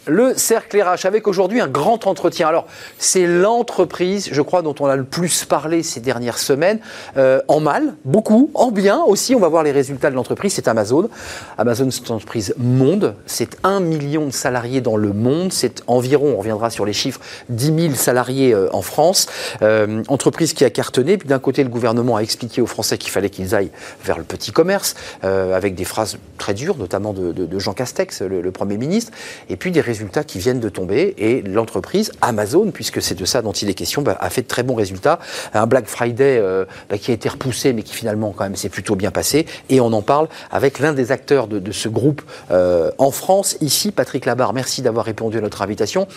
Le 0.08 0.34
cercle 0.36 0.82
RH 0.82 1.06
avec 1.06 1.28
aujourd'hui 1.28 1.60
un 1.60 1.67
grand 1.67 2.08
entretien. 2.08 2.48
Alors, 2.48 2.65
c'est 2.98 3.28
l'entreprise, 3.28 4.30
je 4.32 4.41
crois, 4.41 4.62
dont 4.62 4.76
on 4.80 4.86
a 4.86 4.96
le 4.96 5.04
plus 5.04 5.43
parlé 5.43 5.84
ces 5.84 6.00
dernières 6.00 6.38
semaines, 6.38 6.80
euh, 7.17 7.41
en 7.50 7.60
mal, 7.60 7.96
beaucoup, 8.06 8.50
en 8.54 8.72
bien 8.72 9.02
aussi. 9.02 9.36
On 9.36 9.39
va 9.39 9.50
voir 9.50 9.63
les 9.63 9.72
résultats 9.72 10.10
de 10.10 10.15
l'entreprise. 10.15 10.54
C'est 10.54 10.70
Amazon. 10.70 11.10
Amazon, 11.58 11.91
c'est 11.91 12.08
une 12.08 12.15
entreprise 12.15 12.56
monde. 12.58 13.15
C'est 13.26 13.58
un 13.63 13.82
million 13.82 14.28
de 14.28 14.32
salariés 14.32 14.80
dans 14.80 14.96
le 14.96 15.12
monde. 15.12 15.52
C'est 15.52 15.84
environ, 15.88 16.36
on 16.36 16.38
reviendra 16.38 16.70
sur 16.70 16.86
les 16.86 16.93
chiffres, 16.93 17.20
10 17.50 17.89
000 17.89 17.96
salariés 17.96 18.54
euh, 18.54 18.70
en 18.72 18.82
France. 18.82 19.28
Euh, 19.62 20.04
entreprise 20.08 20.54
qui 20.54 20.63
a 20.63 20.70
cartonné. 20.70 21.17
Puis 21.17 21.28
d'un 21.28 21.39
côté, 21.39 21.63
le 21.63 21.70
gouvernement 21.70 22.15
a 22.15 22.22
expliqué 22.22 22.62
aux 22.62 22.65
Français 22.65 22.98
qu'il 22.98 23.12
fallait 23.12 23.30
qu'ils 23.30 23.56
aillent 23.56 23.72
vers 24.06 24.17
le 24.17 24.24
petit 24.24 24.52
commerce, 24.52 24.96
avec 25.22 25.76
des 25.76 25.86
phrases 25.86 26.17
très 26.38 26.54
dures, 26.54 26.78
notamment 26.78 27.13
de, 27.13 27.60
Jean 27.60 27.74
Castex, 27.74 28.22
le, 28.22 28.41
le 28.41 28.52
Premier 28.52 28.78
ministre. 28.78 29.12
Et 29.50 29.58
puis 29.58 29.72
des 29.72 29.82
résultats 29.82 29.96
résultats 29.97 30.23
qui 30.23 30.38
viennent 30.38 30.60
de 30.60 30.69
tomber 30.69 31.15
et 31.17 31.41
l'entreprise 31.41 32.12
Amazon, 32.21 32.69
puisque 32.71 33.01
c'est 33.01 33.15
de 33.15 33.25
ça 33.25 33.41
dont 33.41 33.51
il 33.51 33.67
est 33.69 33.73
question, 33.73 34.03
bah, 34.03 34.15
a 34.19 34.29
fait 34.29 34.43
de 34.43 34.47
très 34.47 34.62
bons 34.62 34.75
résultats. 34.75 35.19
Un 35.55 35.65
Black 35.65 35.88
Friday 35.88 36.38
euh, 36.39 36.65
bah, 36.89 36.99
qui 36.99 37.10
a 37.10 37.13
été 37.15 37.27
repoussé, 37.27 37.73
mais 37.73 37.81
qui 37.81 37.95
finalement 37.95 38.33
quand 38.38 38.43
même 38.43 38.55
s'est 38.55 38.69
plutôt 38.69 38.95
bien 38.95 39.10
passé. 39.10 39.47
Et 39.69 39.81
on 39.81 39.91
en 39.93 40.03
parle 40.03 40.27
avec 40.51 40.77
l'un 40.77 40.93
des 40.93 41.12
acteurs 41.12 41.47
de, 41.47 41.71
ce 41.71 41.89
groupe 41.89 42.21
euh, 42.51 42.91
en 42.99 43.10
France, 43.10 43.57
ici, 43.60 43.91
Patrick 43.91 44.25
Labarre. 44.25 44.53
Merci 44.53 44.83
d'avoir 44.83 45.05
répondu 45.05 45.39
à 45.39 45.41
notre 45.41 45.63
invitation. 45.63 46.07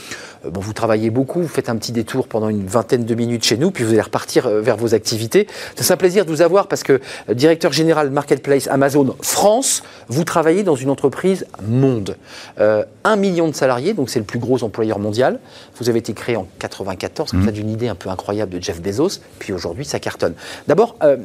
Euh, 0.44 0.50
bon, 0.50 0.60
vous 0.60 0.74
travaillez 0.74 1.08
beaucoup, 1.08 1.40
vous 1.40 1.48
faites 1.48 1.70
un 1.70 1.76
petit 1.76 1.92
détour 1.92 2.28
pendant 2.28 2.50
une 2.50 2.66
vingtaine 2.66 3.04
de 3.04 3.14
minutes 3.14 3.44
chez 3.44 3.56
nous, 3.56 3.70
puis 3.70 3.84
vous 3.84 3.92
allez 3.92 4.02
repartir 4.02 4.48
vers 4.48 4.76
vos 4.76 4.94
activités. 4.94 5.46
C'est 5.76 5.90
un 5.90 5.96
plaisir 5.96 6.26
de 6.26 6.30
vous 6.30 6.42
avoir 6.42 6.68
parce 6.68 6.82
que 6.82 7.00
directeur 7.32 7.72
général 7.72 8.10
Marketplace 8.10 8.68
Amazon 8.68 9.16
France, 9.22 9.82
vous 10.08 10.24
travaillez 10.24 10.64
dans 10.64 10.76
une 10.76 10.90
entreprise 10.90 11.46
monde. 11.66 12.16
un 12.58 13.16
million 13.16 13.48
de 13.48 13.54
salariés 13.54 13.69
donc 13.94 14.10
c'est 14.10 14.18
le 14.18 14.24
plus 14.24 14.38
gros 14.38 14.62
employeur 14.64 14.98
mondial. 14.98 15.38
Vous 15.76 15.88
avez 15.88 15.98
été 15.98 16.12
créé 16.12 16.36
en 16.36 16.46
94, 16.58 17.30
comme 17.30 17.44
ça 17.44 17.52
d'une 17.52 17.70
idée 17.70 17.88
un 17.88 17.94
peu 17.94 18.10
incroyable 18.10 18.52
de 18.52 18.62
Jeff 18.62 18.80
Bezos, 18.82 19.20
puis 19.38 19.52
aujourd'hui 19.52 19.84
ça 19.84 20.00
cartonne. 20.00 20.34
D'abord, 20.66 20.96
euh, 21.02 21.16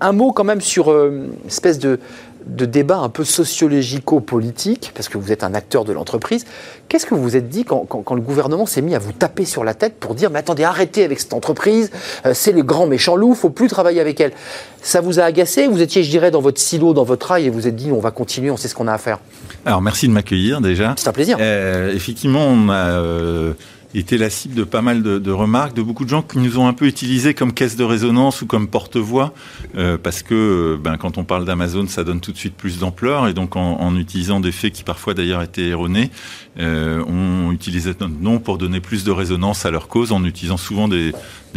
un 0.00 0.12
mot 0.12 0.32
quand 0.32 0.44
même 0.44 0.60
sur 0.60 0.90
euh, 0.90 1.28
une 1.42 1.46
espèce 1.46 1.78
de, 1.78 2.00
débat 2.46 2.98
un 2.98 3.08
peu 3.08 3.24
sociologico-politique, 3.24 4.92
parce 4.94 5.08
que 5.08 5.18
vous 5.18 5.32
êtes 5.32 5.42
un 5.42 5.54
acteur 5.54 5.84
de 5.84 5.92
l'entreprise. 5.92 6.44
Qu'est-ce 6.88 7.04
que 7.04 7.14
vous 7.14 7.22
vous 7.22 7.36
êtes 7.36 7.48
dit 7.48 7.64
quand, 7.64 8.14
le 8.14 8.20
gouvernement 8.20 8.66
s'est 8.66 8.82
mis 8.82 8.94
à 8.94 8.98
vous 8.98 9.12
taper 9.12 9.44
sur 9.44 9.64
la 9.64 9.74
tête 9.74 9.96
pour 9.98 10.14
dire 10.14 10.30
Mais 10.30 10.38
attendez, 10.38 10.64
arrêtez 10.64 11.04
avec 11.04 11.20
cette 11.20 11.34
entreprise, 11.34 11.90
euh, 12.24 12.32
c'est 12.34 12.52
le 12.52 12.62
grand 12.62 12.86
méchant 12.86 13.16
loup, 13.16 13.34
faut 13.34 13.50
plus 13.50 13.68
travailler 13.68 14.00
avec 14.00 14.20
elle 14.20 14.32
Ça 14.80 15.00
vous 15.00 15.18
a 15.18 15.24
agacé? 15.24 15.66
Vous 15.66 15.82
étiez, 15.82 16.04
je 16.04 16.10
dirais, 16.10 16.30
dans 16.30 16.40
votre 16.40 16.60
silo, 16.60 16.94
dans 16.94 17.04
votre 17.04 17.26
rail, 17.26 17.46
et 17.46 17.50
vous 17.50 17.60
vous 17.60 17.66
êtes 17.66 17.76
dit 17.76 17.90
On 17.92 18.00
va 18.00 18.12
continuer, 18.12 18.50
on 18.50 18.56
sait 18.56 18.68
ce 18.68 18.74
qu'on 18.74 18.86
a 18.86 18.94
à 18.94 18.98
faire 18.98 19.18
alors 19.66 19.82
merci 19.82 20.06
de 20.06 20.12
m'accueillir 20.12 20.60
déjà. 20.60 20.94
C'est 20.96 21.08
un 21.08 21.12
plaisir. 21.12 21.36
Euh, 21.40 21.92
effectivement, 21.92 22.46
on 22.46 22.68
a 22.68 23.00
euh, 23.00 23.54
été 23.98 24.18
la 24.18 24.30
cible 24.30 24.54
de 24.54 24.64
pas 24.64 24.82
mal 24.82 25.02
de, 25.02 25.30
remarques 25.30 25.74
de 25.74 25.82
beaucoup 25.82 26.04
de 26.04 26.10
gens 26.10 26.22
qui 26.22 26.38
nous 26.38 26.58
ont 26.58 26.66
un 26.66 26.72
peu 26.72 26.86
utilisé 26.86 27.34
comme 27.34 27.52
caisse 27.52 27.76
de 27.76 27.84
résonance 27.84 28.42
ou 28.42 28.46
comme 28.46 28.68
porte-voix 28.68 29.34
euh, 29.76 29.98
parce 30.00 30.22
que 30.22 30.78
ben, 30.82 30.96
quand 30.96 31.18
on 31.18 31.24
parle 31.24 31.44
d'Amazon, 31.44 31.86
ça 31.88 32.04
donne 32.04 32.20
tout 32.20 32.32
de 32.32 32.36
suite 32.36 32.54
plus 32.54 32.78
d'ampleur 32.78 33.28
et 33.28 33.34
donc 33.34 33.56
en, 33.56 33.96
utilisant 33.96 34.40
des 34.40 34.52
faits 34.52 34.72
qui 34.72 34.84
parfois 34.84 35.14
d'ailleurs 35.14 35.42
étaient 35.42 35.68
erronés, 35.68 36.10
on 36.58 37.50
utilisait 37.52 37.94
notre 38.00 38.20
nom 38.20 38.38
pour 38.38 38.58
donner 38.58 38.80
plus 38.80 39.04
de 39.04 39.10
résonance 39.10 39.64
à 39.64 39.70
leur 39.70 39.88
cause 39.88 40.12
en 40.12 40.24
utilisant 40.24 40.56
souvent 40.56 40.88
des 40.88 41.12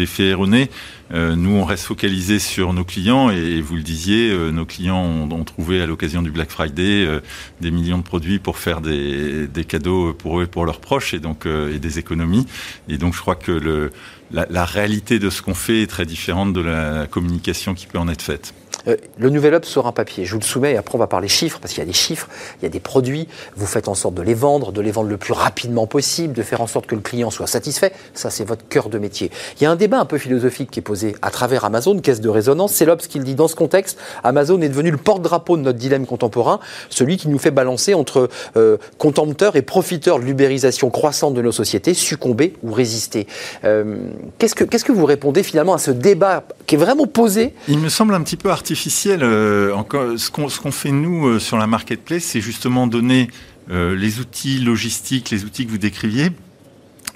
faits 0.05 0.27
erronés. 0.27 0.69
Euh, 1.11 1.35
nous, 1.35 1.55
on 1.55 1.65
reste 1.65 1.85
focalisé 1.85 2.39
sur 2.39 2.73
nos 2.73 2.83
clients 2.83 3.29
et, 3.29 3.61
vous 3.61 3.75
le 3.75 3.81
disiez, 3.81 4.29
euh, 4.29 4.51
nos 4.51 4.65
clients 4.65 5.03
ont, 5.03 5.43
trouvé 5.43 5.81
à 5.81 5.87
l'occasion 5.87 6.21
du 6.21 6.31
Black 6.31 6.51
Friday 6.51 7.05
euh, 7.05 7.21
des 7.61 7.71
millions 7.71 7.97
de 7.97 8.03
produits 8.03 8.39
pour 8.39 8.57
faire 8.57 8.81
des, 8.81 9.47
cadeaux 9.67 10.13
pour 10.13 10.39
eux 10.39 10.43
et 10.43 10.47
pour 10.47 10.65
leurs 10.65 10.79
proches 10.79 11.13
et 11.13 11.19
donc 11.19 11.45
et 11.45 11.79
des 11.79 11.99
économies. 11.99 12.45
Et 12.87 12.97
donc, 12.97 13.13
je 13.13 13.19
crois 13.19 13.35
que 13.35 13.51
le, 13.51 13.91
la 14.31 14.65
réalité 14.65 15.19
de 15.19 15.29
ce 15.29 15.41
qu'on 15.41 15.53
fait 15.53 15.81
est 15.81 15.87
très 15.87 16.05
différente 16.05 16.53
de 16.53 16.61
la 16.61 17.07
communication 17.07 17.73
qui 17.73 17.87
peut 17.87 17.99
en 17.99 18.07
être 18.07 18.21
faite. 18.21 18.53
Euh, 18.87 18.95
le 19.17 19.29
nouvel 19.29 19.53
up 19.53 19.65
sera 19.65 19.89
un 19.89 19.91
papier. 19.91 20.25
Je 20.25 20.33
vous 20.33 20.39
le 20.39 20.45
soumets 20.45 20.73
et 20.73 20.77
après 20.77 20.95
on 20.95 20.99
va 20.99 21.07
parler 21.07 21.27
chiffres 21.27 21.59
parce 21.59 21.73
qu'il 21.73 21.81
y 21.81 21.83
a 21.83 21.87
des 21.87 21.93
chiffres, 21.93 22.27
il 22.59 22.63
y 22.63 22.65
a 22.65 22.69
des 22.69 22.79
produits. 22.79 23.27
Vous 23.55 23.65
faites 23.65 23.87
en 23.87 23.95
sorte 23.95 24.15
de 24.15 24.21
les 24.21 24.33
vendre, 24.33 24.71
de 24.71 24.81
les 24.81 24.91
vendre 24.91 25.09
le 25.09 25.17
plus 25.17 25.33
rapidement 25.33 25.87
possible, 25.87 26.33
de 26.33 26.43
faire 26.43 26.61
en 26.61 26.67
sorte 26.67 26.85
que 26.85 26.95
le 26.95 27.01
client 27.01 27.29
soit 27.29 27.47
satisfait. 27.47 27.91
Ça, 28.13 28.29
c'est 28.29 28.45
votre 28.45 28.67
cœur 28.67 28.89
de 28.89 28.97
métier. 28.97 29.31
Il 29.59 29.63
y 29.63 29.65
a 29.65 29.71
un 29.71 29.75
débat 29.75 29.99
un 29.99 30.05
peu 30.05 30.17
philosophique 30.17 30.71
qui 30.71 30.79
est 30.79 30.83
posé 30.83 31.15
à 31.21 31.31
travers 31.31 31.65
Amazon, 31.65 31.99
caisse 31.99 32.21
de 32.21 32.29
résonance. 32.29 32.73
C'est 32.73 32.85
l'Obs 32.85 33.07
qui 33.07 33.17
le 33.17 33.25
dit 33.25 33.35
dans 33.35 33.47
ce 33.47 33.55
contexte. 33.55 33.97
Amazon 34.23 34.61
est 34.61 34.69
devenu 34.69 34.91
le 34.91 34.97
porte-drapeau 34.97 35.57
de 35.57 35.61
notre 35.61 35.77
dilemme 35.77 36.05
contemporain, 36.05 36.59
celui 36.89 37.17
qui 37.17 37.27
nous 37.27 37.39
fait 37.39 37.51
balancer 37.51 37.93
entre 37.93 38.29
euh, 38.55 38.77
contempteurs 38.97 39.55
et 39.55 39.61
profiteurs 39.61 40.19
de 40.19 40.25
l'ubérisation 40.25 40.89
croissante 40.89 41.33
de 41.33 41.41
nos 41.41 41.51
sociétés, 41.51 41.93
succomber 41.93 42.53
ou 42.63 42.71
résister. 42.71 43.27
Euh, 43.63 43.97
qu'est-ce, 44.37 44.55
que, 44.55 44.63
qu'est-ce 44.63 44.85
que 44.85 44.91
vous 44.91 45.05
répondez 45.05 45.43
finalement 45.43 45.73
à 45.73 45.77
ce 45.77 45.91
débat 45.91 46.43
qui 46.65 46.75
est 46.75 46.77
vraiment 46.77 47.07
posé? 47.07 47.53
Il 47.67 47.79
me 47.79 47.89
semble 47.89 48.13
un 48.13 48.21
petit 48.21 48.37
peu 48.37 48.49
artificiel 48.59 49.23
artificiel. 49.23 49.23
Euh, 49.23 49.73
encore, 49.73 50.19
ce 50.19 50.29
qu'on 50.29 50.71
fait 50.71 50.91
nous 50.91 51.27
euh, 51.27 51.39
sur 51.39 51.57
la 51.57 51.65
marketplace, 51.65 52.23
c'est 52.23 52.41
justement 52.41 52.87
donner 52.87 53.29
euh, 53.71 53.95
les 53.95 54.19
outils 54.19 54.59
logistiques, 54.59 55.29
les 55.29 55.45
outils 55.45 55.65
que 55.65 55.71
vous 55.71 55.77
décriviez, 55.77 56.31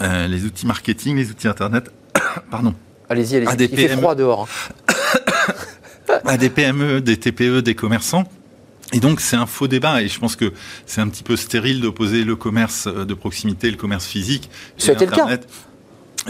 les 0.02 0.46
outils 0.46 0.66
marketing, 0.66 1.18
les 1.18 1.30
outils 1.30 1.48
internet. 1.48 1.92
Pardon. 2.52 2.74
Allez-y, 3.10 3.36
allez-y. 3.38 3.70
Il 3.72 3.78
fait 3.78 3.90
froid 3.90 4.16
dehors. 4.16 4.48
Hein. 4.88 6.14
à 6.26 6.38
des 6.38 6.50
PME, 6.50 7.02
des 7.02 7.18
TPE, 7.18 7.62
des 7.62 7.76
commerçants. 7.76 8.24
Et 8.94 9.00
donc 9.00 9.22
c'est 9.22 9.36
un 9.36 9.46
faux 9.46 9.68
débat 9.68 10.02
et 10.02 10.08
je 10.08 10.20
pense 10.20 10.36
que 10.36 10.54
c'est 10.86 11.02
un 11.02 11.10
petit 11.10 11.24
peu 11.24 11.36
stérile 11.36 11.82
d'opposer 11.82 12.24
le 12.24 12.36
commerce 12.36 12.88
de 12.88 13.14
proximité, 13.14 13.72
le 13.72 13.78
commerce 13.78 14.06
physique. 14.06 14.50
Le 14.86 14.94
cas 14.94 15.40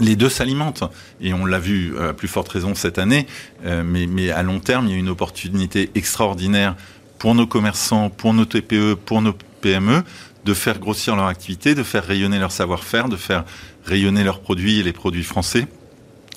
les 0.00 0.16
deux 0.16 0.28
s'alimentent 0.28 0.84
et 1.20 1.32
on 1.34 1.46
l'a 1.46 1.58
vu 1.58 1.98
à 1.98 2.12
plus 2.12 2.28
forte 2.28 2.48
raison 2.48 2.74
cette 2.74 2.98
année, 2.98 3.26
euh, 3.64 3.82
mais, 3.84 4.06
mais, 4.06 4.30
à 4.30 4.42
long 4.42 4.60
terme, 4.60 4.86
il 4.86 4.92
y 4.92 4.94
a 4.94 4.98
une 4.98 5.08
opportunité 5.08 5.90
extraordinaire 5.94 6.76
pour 7.18 7.34
nos 7.34 7.46
commerçants, 7.46 8.10
pour 8.10 8.34
nos 8.34 8.44
TPE, 8.44 8.94
pour 8.94 9.22
nos 9.22 9.34
PME 9.60 10.02
de 10.44 10.54
faire 10.54 10.78
grossir 10.78 11.16
leur 11.16 11.26
activité, 11.26 11.74
de 11.74 11.82
faire 11.82 12.04
rayonner 12.04 12.38
leur 12.38 12.52
savoir-faire, 12.52 13.08
de 13.08 13.16
faire 13.16 13.44
rayonner 13.84 14.24
leurs 14.24 14.40
produits 14.40 14.78
et 14.78 14.82
les 14.82 14.92
produits 14.92 15.24
français 15.24 15.66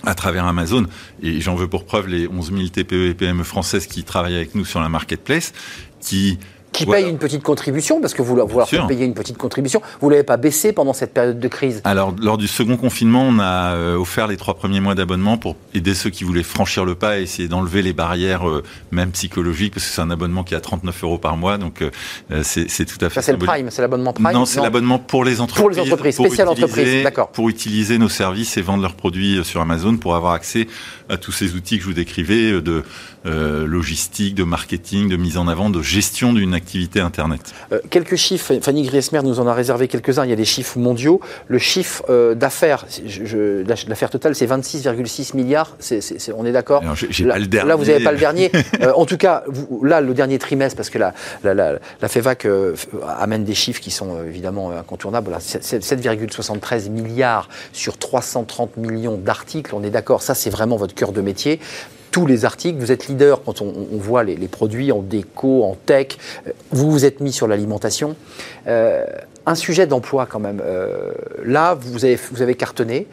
à 0.05 0.15
travers 0.15 0.45
Amazon. 0.45 0.85
Et 1.21 1.41
j'en 1.41 1.55
veux 1.55 1.67
pour 1.67 1.85
preuve 1.85 2.07
les 2.07 2.27
11 2.27 2.53
000 2.55 2.67
TPE 2.69 3.09
et 3.09 3.13
PME 3.13 3.43
françaises 3.43 3.87
qui 3.87 4.03
travaillent 4.03 4.35
avec 4.35 4.55
nous 4.55 4.63
sur 4.63 4.79
la 4.79 4.89
marketplace, 4.89 5.53
qui 5.99 6.37
qui 6.77 6.85
paye 6.85 7.09
une 7.09 7.17
petite 7.17 7.43
contribution, 7.43 7.99
parce 8.01 8.13
que 8.13 8.21
vous, 8.21 8.35
vous 8.35 8.57
leur 8.57 8.69
faites 8.69 8.87
payer 8.87 9.05
une 9.05 9.13
petite 9.13 9.37
contribution. 9.37 9.81
Vous 9.99 10.07
ne 10.07 10.11
l'avez 10.11 10.23
pas 10.23 10.37
baissé 10.37 10.73
pendant 10.73 10.93
cette 10.93 11.13
période 11.13 11.39
de 11.39 11.47
crise 11.47 11.81
Alors, 11.83 12.13
lors 12.21 12.37
du 12.37 12.47
second 12.47 12.77
confinement, 12.77 13.23
on 13.23 13.39
a 13.39 13.73
euh, 13.73 13.97
offert 13.97 14.27
les 14.27 14.37
trois 14.37 14.53
premiers 14.53 14.79
mois 14.79 14.95
d'abonnement 14.95 15.37
pour 15.37 15.55
aider 15.73 15.93
ceux 15.93 16.09
qui 16.09 16.23
voulaient 16.23 16.43
franchir 16.43 16.85
le 16.85 16.95
pas 16.95 17.19
et 17.19 17.23
essayer 17.23 17.47
d'enlever 17.47 17.81
les 17.81 17.93
barrières, 17.93 18.47
euh, 18.47 18.63
même 18.91 19.11
psychologiques, 19.11 19.73
parce 19.73 19.85
que 19.85 19.91
c'est 19.91 20.01
un 20.01 20.11
abonnement 20.11 20.43
qui 20.43 20.53
est 20.53 20.57
à 20.57 20.61
39 20.61 21.03
euros 21.03 21.17
par 21.17 21.37
mois, 21.37 21.57
donc 21.57 21.81
euh, 21.81 21.89
c'est 22.43 22.85
tout 22.85 23.03
à 23.03 23.09
fait... 23.09 23.15
Ça, 23.15 23.21
c'est 23.21 23.31
le 23.31 23.37
Prime, 23.39 23.69
c'est 23.71 23.81
l'abonnement 23.81 24.13
Prime 24.13 24.31
Non, 24.33 24.45
c'est 24.45 24.61
l'abonnement 24.61 24.99
pour 24.99 25.23
les 25.23 25.41
entreprises. 25.41 25.61
Pour 25.61 25.69
les 25.69 25.79
entreprises, 25.79 26.15
spécial 26.15 26.47
entreprises, 26.47 27.03
d'accord. 27.03 27.29
Pour 27.29 27.49
utiliser 27.49 27.97
nos 27.97 28.09
services 28.09 28.57
et 28.57 28.61
vendre 28.61 28.83
leurs 28.83 28.95
produits 28.95 29.43
sur 29.43 29.61
Amazon, 29.61 29.97
pour 29.97 30.15
avoir 30.15 30.33
accès 30.33 30.67
à 31.09 31.17
tous 31.17 31.31
ces 31.31 31.55
outils 31.55 31.77
que 31.77 31.83
je 31.83 31.87
vous 31.87 31.93
décrivais, 31.93 32.61
de 32.61 32.83
logistique, 33.23 34.35
de 34.35 34.43
marketing, 34.43 35.09
de 35.09 35.17
mise 35.17 35.37
en 35.37 35.47
avant, 35.47 35.69
de 35.69 35.81
gestion 35.81 36.33
d'une 36.33 36.53
activité 36.53 36.99
Internet. 37.01 37.53
Euh, 37.71 37.79
quelques 37.89 38.15
chiffres, 38.15 38.59
Fanny 38.61 38.83
Griesmer 38.83 39.21
nous 39.23 39.39
en 39.39 39.47
a 39.47 39.53
réservé 39.53 39.87
quelques-uns, 39.87 40.25
il 40.25 40.29
y 40.29 40.33
a 40.33 40.37
des 40.37 40.45
chiffres 40.45 40.77
mondiaux. 40.77 41.19
Le 41.47 41.57
chiffre 41.57 42.03
euh, 42.09 42.35
d'affaires, 42.35 42.85
l'affaire 43.87 44.09
totale, 44.09 44.35
c'est 44.35 44.45
26,6 44.45 45.35
milliards, 45.35 45.77
on 46.35 46.45
est 46.45 46.51
d'accord 46.51 46.83
là, 46.83 47.63
là, 47.63 47.75
vous 47.75 47.85
n'avez 47.85 48.03
pas 48.03 48.11
le 48.11 48.17
dernier. 48.17 48.51
Euh, 48.81 48.91
en 48.95 49.05
tout 49.05 49.17
cas, 49.17 49.43
là, 49.81 50.01
le 50.01 50.13
dernier 50.13 50.37
trimestre, 50.37 50.75
parce 50.75 50.89
que 50.89 50.99
la, 50.99 51.13
la, 51.43 52.07
FEVAC 52.07 52.47
amène 53.07 53.43
des 53.43 53.55
chiffres 53.55 53.79
qui 53.79 53.91
sont 53.91 54.23
évidemment 54.23 54.71
incontournables. 54.71 55.31
7,73 55.31 56.89
milliards 56.89 57.49
sur 57.73 57.97
330 57.97 58.77
millions 58.77 59.17
d'articles, 59.17 59.73
on 59.73 59.83
est 59.83 59.89
d'accord, 59.89 60.21
ça 60.21 60.35
c'est 60.35 60.49
vraiment 60.49 60.75
votre 60.75 60.93
cœur 60.97 61.13
de 61.13 61.21
métier 61.21 61.59
tous 62.17 62.25
les 62.25 62.45
articles. 62.45 62.79
Vous 62.79 62.91
êtes 62.91 63.07
leader 63.07 63.43
quand 63.43 63.61
on, 63.61 63.73
voit 63.91 64.23
les, 64.23 64.47
produits 64.47 64.91
en 64.91 65.03
déco, 65.03 65.63
en 65.63 65.75
tech. 65.75 66.17
Euh, 66.47 66.51
vous 66.71 66.89
vous 66.89 67.05
êtes 67.05 67.19
mis 67.19 67.31
sur 67.31 67.47
l'alimentation. 67.47 68.15
Euh, 68.67 69.05
un 69.45 69.53
sujet 69.53 69.85
d'emploi 69.85 70.25
quand 70.25 70.39
même. 70.39 70.59
Euh, 70.65 71.11
là, 71.45 71.77
vous 71.79 72.05
avez, 72.05 72.55
cartonné. 72.55 73.07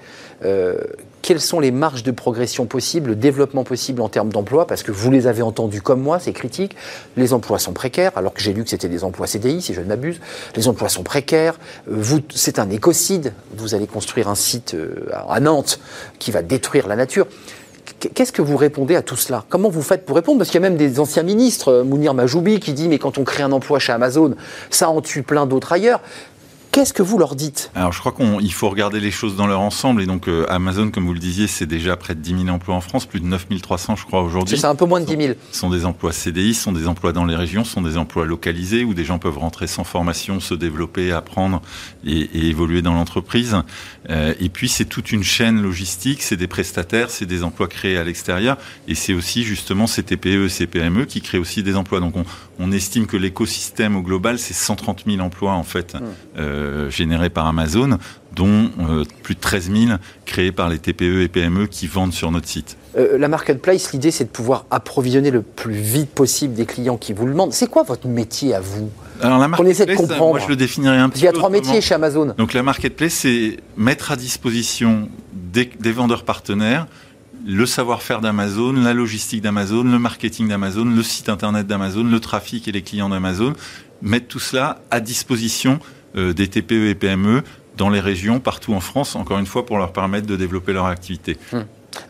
quelles 1.20 1.40
sont 1.40 1.60
les 1.60 1.70
marges 1.70 2.02
de 2.02 2.10
progression 2.10 2.64
possibles, 2.64 3.10
le 3.10 3.16
développement 3.16 3.62
possible 3.62 4.00
en 4.00 4.08
termes 4.08 4.30
d'emploi? 4.30 4.66
Parce 4.66 4.82
que 4.82 4.90
vous 4.90 5.10
les 5.10 5.26
avez 5.26 5.42
entendus 5.42 5.82
comme 5.82 6.00
moi, 6.00 6.18
c'est 6.18 6.32
critique. 6.32 6.74
Les 7.18 7.34
emplois 7.34 7.58
sont 7.58 7.74
précaires, 7.74 8.12
alors 8.16 8.32
que 8.32 8.40
j'ai 8.40 8.54
lu 8.54 8.64
que 8.64 8.70
c'était 8.70 8.88
des 8.88 9.04
emplois 9.04 9.26
CDI, 9.26 9.60
si 9.60 9.74
je 9.74 9.82
ne 9.82 9.86
m'abuse. 9.86 10.18
Les 10.56 10.66
emplois 10.66 10.88
sont 10.88 11.02
précaires. 11.02 11.58
C'est 12.34 12.58
un 12.58 12.70
écocide. 12.70 13.34
Vous 13.56 13.74
allez 13.74 13.86
construire 13.86 14.28
un 14.28 14.34
site 14.34 14.74
à 15.12 15.40
Nantes 15.40 15.78
qui 16.18 16.30
va 16.30 16.40
détruire 16.40 16.88
la 16.88 16.96
nature. 16.96 17.26
Qu'est-ce 17.98 18.32
que 18.32 18.42
vous 18.42 18.56
répondez 18.56 18.96
à 18.96 19.02
tout 19.02 19.16
cela? 19.16 19.44
Comment 19.48 19.70
vous 19.70 19.82
faites 19.82 20.04
pour 20.04 20.16
répondre? 20.16 20.38
Parce 20.38 20.50
qu'il 20.50 20.60
y 20.60 20.64
a 20.64 20.68
même 20.68 20.76
des 20.76 21.00
anciens 21.00 21.22
ministres, 21.22 21.68
euh, 21.68 21.84
Mounir 21.84 22.14
Majoubi, 22.14 22.60
qui 22.60 22.72
dit 22.72 22.88
mais 22.88 22.98
quand 22.98 23.18
on 23.18 23.24
crée 23.24 23.42
un 23.42 23.52
emploi 23.52 23.78
chez 23.78 23.92
Amazon, 23.92 24.34
ça 24.70 24.90
en 24.90 25.00
tue 25.00 25.22
plein 25.22 25.46
d'autres 25.46 25.72
ailleurs. 25.72 26.00
Qu'est-ce 26.74 26.92
que 26.92 27.04
vous 27.04 27.18
leur 27.18 27.36
dites? 27.36 27.70
Alors, 27.76 27.92
je 27.92 28.00
crois 28.00 28.10
qu'il 28.10 28.52
faut 28.52 28.68
regarder 28.68 28.98
les 28.98 29.12
choses 29.12 29.36
dans 29.36 29.46
leur 29.46 29.60
ensemble. 29.60 30.02
Et 30.02 30.06
donc, 30.06 30.26
euh, 30.26 30.44
Amazon, 30.48 30.90
comme 30.90 31.06
vous 31.06 31.14
le 31.14 31.20
disiez, 31.20 31.46
c'est 31.46 31.66
déjà 31.66 31.96
près 31.96 32.16
de 32.16 32.20
10 32.20 32.46
000 32.46 32.48
emplois 32.48 32.74
en 32.74 32.80
France, 32.80 33.06
plus 33.06 33.20
de 33.20 33.26
9 33.26 33.46
300, 33.62 33.94
je 33.94 34.04
crois, 34.04 34.22
aujourd'hui. 34.22 34.58
C'est 34.58 34.66
un 34.66 34.74
peu 34.74 34.84
moins 34.84 35.00
de 35.00 35.06
10 35.06 35.24
000. 35.24 35.38
Ce 35.52 35.60
sont 35.60 35.70
des 35.70 35.84
emplois 35.84 36.10
CDI, 36.10 36.52
ce 36.52 36.64
sont 36.64 36.72
des 36.72 36.88
emplois 36.88 37.12
dans 37.12 37.26
les 37.26 37.36
régions, 37.36 37.62
ce 37.62 37.70
sont 37.70 37.80
des 37.80 37.96
emplois 37.96 38.24
localisés 38.24 38.82
où 38.82 38.92
des 38.92 39.04
gens 39.04 39.20
peuvent 39.20 39.38
rentrer 39.38 39.68
sans 39.68 39.84
formation, 39.84 40.40
se 40.40 40.54
développer, 40.54 41.12
apprendre 41.12 41.62
et, 42.04 42.18
et 42.22 42.48
évoluer 42.48 42.82
dans 42.82 42.94
l'entreprise. 42.94 43.54
Euh, 44.10 44.34
et 44.40 44.48
puis, 44.48 44.68
c'est 44.68 44.86
toute 44.86 45.12
une 45.12 45.22
chaîne 45.22 45.62
logistique, 45.62 46.22
c'est 46.22 46.36
des 46.36 46.48
prestataires, 46.48 47.08
c'est 47.08 47.26
des 47.26 47.44
emplois 47.44 47.68
créés 47.68 47.98
à 47.98 48.02
l'extérieur. 48.02 48.58
Et 48.88 48.96
c'est 48.96 49.14
aussi, 49.14 49.44
justement, 49.44 49.86
ces 49.86 50.02
TPE 50.02 50.46
et 50.46 50.48
ces 50.48 50.66
PME 50.66 51.04
qui 51.04 51.20
créent 51.20 51.38
aussi 51.38 51.62
des 51.62 51.76
emplois. 51.76 52.00
Donc, 52.00 52.16
on, 52.16 52.24
on 52.58 52.72
estime 52.72 53.06
que 53.06 53.16
l'écosystème 53.16 53.94
au 53.94 54.02
global, 54.02 54.40
c'est 54.40 54.54
130 54.54 55.04
000 55.06 55.20
emplois, 55.20 55.52
en 55.52 55.62
fait. 55.62 55.94
Mmh. 55.94 56.00
Euh, 56.38 56.63
euh, 56.64 56.90
générés 56.90 57.30
par 57.30 57.46
Amazon, 57.46 57.98
dont 58.34 58.70
euh, 58.80 59.04
plus 59.22 59.34
de 59.34 59.40
13 59.40 59.70
000 59.70 59.98
créés 60.24 60.52
par 60.52 60.68
les 60.68 60.78
TPE 60.78 61.22
et 61.22 61.28
PME 61.28 61.66
qui 61.66 61.86
vendent 61.86 62.12
sur 62.12 62.30
notre 62.30 62.48
site. 62.48 62.76
Euh, 62.96 63.18
la 63.18 63.28
marketplace, 63.28 63.92
l'idée, 63.92 64.10
c'est 64.10 64.24
de 64.24 64.30
pouvoir 64.30 64.66
approvisionner 64.70 65.30
le 65.30 65.42
plus 65.42 65.74
vite 65.74 66.10
possible 66.10 66.54
des 66.54 66.66
clients 66.66 66.96
qui 66.96 67.12
vous 67.12 67.26
le 67.26 67.32
demandent. 67.32 67.52
C'est 67.52 67.68
quoi 67.68 67.82
votre 67.82 68.08
métier 68.08 68.54
à 68.54 68.60
vous? 68.60 68.90
Alors 69.20 69.38
la 69.38 69.48
Qu'on 69.48 69.66
essaie 69.66 69.84
de 69.84 69.90
marketplace, 69.90 70.08
comprendre. 70.16 70.32
moi 70.32 70.40
je 70.40 70.48
le 70.48 70.56
définirais 70.56 70.98
un 70.98 71.08
petit 71.08 71.20
Il 71.20 71.24
y 71.24 71.28
a 71.28 71.32
trois 71.32 71.50
métiers 71.50 71.80
chez 71.80 71.94
Amazon. 71.94 72.34
Donc 72.36 72.52
la 72.52 72.62
marketplace, 72.62 73.12
c'est 73.12 73.58
mettre 73.76 74.10
à 74.10 74.16
disposition 74.16 75.08
des, 75.32 75.70
des 75.78 75.92
vendeurs 75.92 76.24
partenaires 76.24 76.86
le 77.46 77.66
savoir-faire 77.66 78.20
d'Amazon, 78.20 78.72
la 78.72 78.94
logistique 78.94 79.42
d'Amazon, 79.42 79.82
le 79.84 79.98
marketing 79.98 80.48
d'Amazon, 80.48 80.86
le 80.86 81.02
site 81.02 81.28
internet 81.28 81.66
d'Amazon, 81.66 82.04
le 82.04 82.20
trafic 82.20 82.68
et 82.68 82.72
les 82.72 82.82
clients 82.82 83.10
d'Amazon, 83.10 83.52
mettre 84.02 84.28
tout 84.28 84.38
cela 84.38 84.80
à 84.90 85.00
disposition 85.00 85.78
des 86.14 86.48
TPE 86.48 86.88
et 86.88 86.94
PME 86.94 87.42
dans 87.76 87.90
les 87.90 88.00
régions, 88.00 88.38
partout 88.40 88.72
en 88.74 88.80
France, 88.80 89.16
encore 89.16 89.38
une 89.38 89.46
fois, 89.46 89.66
pour 89.66 89.78
leur 89.78 89.92
permettre 89.92 90.26
de 90.26 90.36
développer 90.36 90.72
leur 90.72 90.86
activité. 90.86 91.36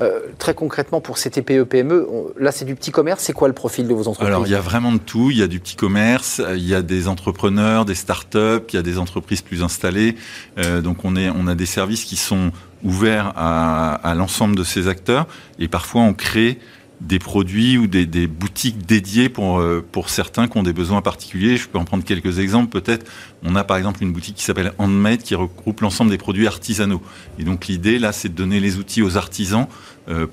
Euh, 0.01 0.21
très 0.39 0.55
concrètement, 0.55 1.01
pour 1.03 1.19
ces 1.19 1.31
TPE, 1.31 1.65
PME, 1.65 2.07
on- 2.11 2.27
là, 2.39 2.53
c'est 2.53 2.65
du 2.65 2.75
petit 2.75 2.91
commerce. 2.91 3.23
C'est 3.23 3.33
quoi 3.35 3.49
le 3.49 3.55
profil 3.55 3.87
de 3.87 3.93
vos 3.95 4.09
entreprises? 4.09 4.27
Alors, 4.27 4.47
il 4.47 4.51
y 4.51 4.55
a 4.55 4.61
vraiment 4.61 4.93
de 4.93 4.99
tout. 4.99 5.31
Il 5.31 5.37
y 5.39 5.43
a 5.43 5.47
du 5.47 5.61
petit 5.61 5.77
commerce, 5.77 6.41
euh, 6.41 6.57
il 6.57 6.67
y 6.67 6.75
a 6.75 6.81
des 6.83 7.07
entrepreneurs, 7.07 7.85
des 7.85 7.95
start-up, 7.95 8.71
il 8.73 8.77
y 8.77 8.79
a 8.79 8.83
des 8.83 8.99
entreprises 8.99 9.43
plus 9.43 9.63
installées. 9.63 10.17
Euh, 10.59 10.81
donc, 10.81 11.05
on, 11.05 11.17
est, 11.17 11.29
on 11.29 11.47
a 11.47 11.55
des 11.55 11.67
services 11.67 12.05
qui 12.05 12.17
sont 12.17 12.51
ouverts 12.83 13.33
à, 13.37 13.95
à 13.97 14.15
l'ensemble 14.15 14.57
de 14.57 14.65
ces 14.65 14.89
acteurs. 14.89 15.27
Et 15.59 15.69
parfois, 15.69 16.01
on 16.03 16.15
crée 16.15 16.59
des 17.01 17.18
produits 17.18 17.76
ou 17.76 17.86
des, 17.86 18.07
des 18.07 18.26
boutiques 18.26 18.86
dédiées 18.86 19.28
pour, 19.28 19.59
euh, 19.59 19.84
pour 19.92 20.09
certains 20.09 20.49
qui 20.49 20.57
ont 20.57 20.62
des 20.62 20.72
besoins 20.72 21.03
particuliers. 21.03 21.57
Je 21.57 21.68
peux 21.68 21.78
en 21.78 21.84
prendre 21.84 22.05
quelques 22.05 22.38
exemples. 22.38 22.70
Peut-être, 22.70 23.11
on 23.42 23.57
a 23.57 23.64
par 23.64 23.76
exemple 23.76 24.03
une 24.03 24.12
boutique 24.12 24.36
qui 24.36 24.45
s'appelle 24.45 24.72
Handmade 24.78 25.22
qui 25.22 25.34
regroupe 25.34 25.80
l'ensemble 25.80 26.11
des 26.11 26.18
produits 26.18 26.47
artisanaux. 26.47 27.03
Et 27.38 27.45
donc, 27.45 27.66
l'idée, 27.66 27.99
là, 27.99 28.12
c'est 28.12 28.28
de 28.28 28.34
donner 28.34 28.61
les 28.61 28.78
outils 28.78 29.03
aux 29.03 29.16
artisans 29.16 29.66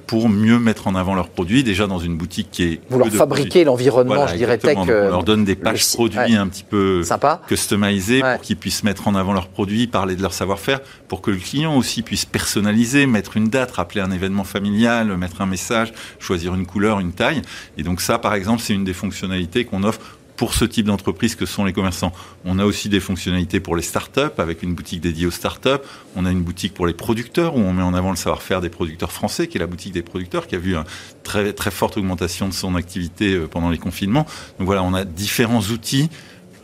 pour 0.08 0.28
mieux 0.30 0.60
mettre 0.60 0.88
en 0.88 0.96
avant 0.96 1.16
leurs 1.16 1.30
produits. 1.30 1.64
Déjà, 1.64 1.88
dans 1.88 2.00
une 2.00 2.18
boutique 2.18 2.50
qui 2.52 2.64
est... 2.64 2.82
Vous 2.90 3.00
leur 3.00 3.08
fabriquez 3.10 3.64
l'environnement, 3.64 4.16
voilà, 4.16 4.32
je 4.32 4.38
dirais, 4.38 4.58
tech. 4.58 4.78
euh, 4.90 5.08
on 5.08 5.12
leur 5.12 5.24
donne 5.24 5.46
des 5.46 5.56
pages 5.56 5.88
produits 5.94 6.18
ouais. 6.20 6.36
un 6.36 6.48
petit 6.48 6.64
peu 6.64 7.04
Sympa. 7.04 7.42
customisées 7.48 8.22
Ouais. 8.22 8.34
pour 8.36 8.42
qu'ils 8.42 8.58
puissent 8.58 8.84
mettre 8.84 9.08
en 9.08 9.16
avant 9.16 9.34
leurs 9.34 9.48
produits, 9.48 9.88
parler 9.88 10.16
de 10.16 10.22
leur 10.22 10.34
savoir-faire, 10.34 10.80
pour 11.08 11.22
que 11.22 11.32
le 11.32 11.38
client 11.38 11.76
aussi 11.78 12.02
puisse 12.02 12.26
personnaliser, 12.26 13.06
mettre 13.06 13.38
une 13.38 13.50
date, 13.50 13.72
rappeler 13.72 14.02
un 14.02 14.12
événement 14.12 14.44
familial, 14.44 15.16
mettre 15.18 15.42
un 15.42 15.46
message, 15.46 15.94
choisir 16.20 16.54
une 16.56 16.66
couleur, 16.66 17.00
une 17.00 17.14
taille. 17.14 17.42
Et 17.78 17.84
donc 17.84 18.02
ça, 18.02 18.20
par 18.20 18.34
exemple, 18.34 18.62
c'est 18.62 18.74
une 18.74 18.84
des 18.84 18.94
fonctionnalités 18.94 19.66
qu'on 19.66 19.84
offre 19.84 20.00
pour 20.42 20.56
ce 20.56 20.66
type 20.66 20.88
d'entreprise 20.88 21.36
que 21.36 21.46
sont 21.46 21.66
les 21.66 21.72
commerçants. 21.72 22.12
On 22.46 22.58
a 22.58 22.66
aussi 22.66 22.90
des 22.90 23.00
fonctionnalités 23.00 23.60
pour 23.60 23.76
les 23.76 23.84
startups, 23.84 24.40
avec 24.40 24.64
une 24.64 24.74
boutique 24.74 25.00
dédiée 25.00 25.28
aux 25.28 25.32
startups. 25.32 25.84
On 26.16 26.26
a 26.26 26.32
une 26.32 26.42
boutique 26.42 26.74
pour 26.74 26.88
les 26.88 26.96
producteurs, 26.96 27.56
où 27.56 27.60
on 27.60 27.74
met 27.74 27.84
en 27.84 27.94
avant 27.94 28.10
le 28.10 28.16
savoir-faire 28.16 28.60
des 28.60 28.70
producteurs 28.70 29.12
français, 29.12 29.46
qui 29.46 29.58
est 29.58 29.60
la 29.60 29.68
boutique 29.68 29.94
des 29.94 30.02
producteurs, 30.02 30.48
qui 30.48 30.56
a 30.56 30.58
vu 30.58 30.74
une 30.74 30.84
très, 31.22 31.54
très 31.54 31.70
forte 31.70 31.96
augmentation 31.98 32.48
de 32.48 32.56
son 32.56 32.74
activité 32.74 33.36
euh, 33.36 33.46
pendant 33.46 33.70
les 33.70 33.78
confinements. 33.78 34.26
Donc 34.58 34.66
voilà, 34.66 34.82
on 34.82 34.96
a 34.96 35.06
différents 35.06 35.62
outils 35.62 36.10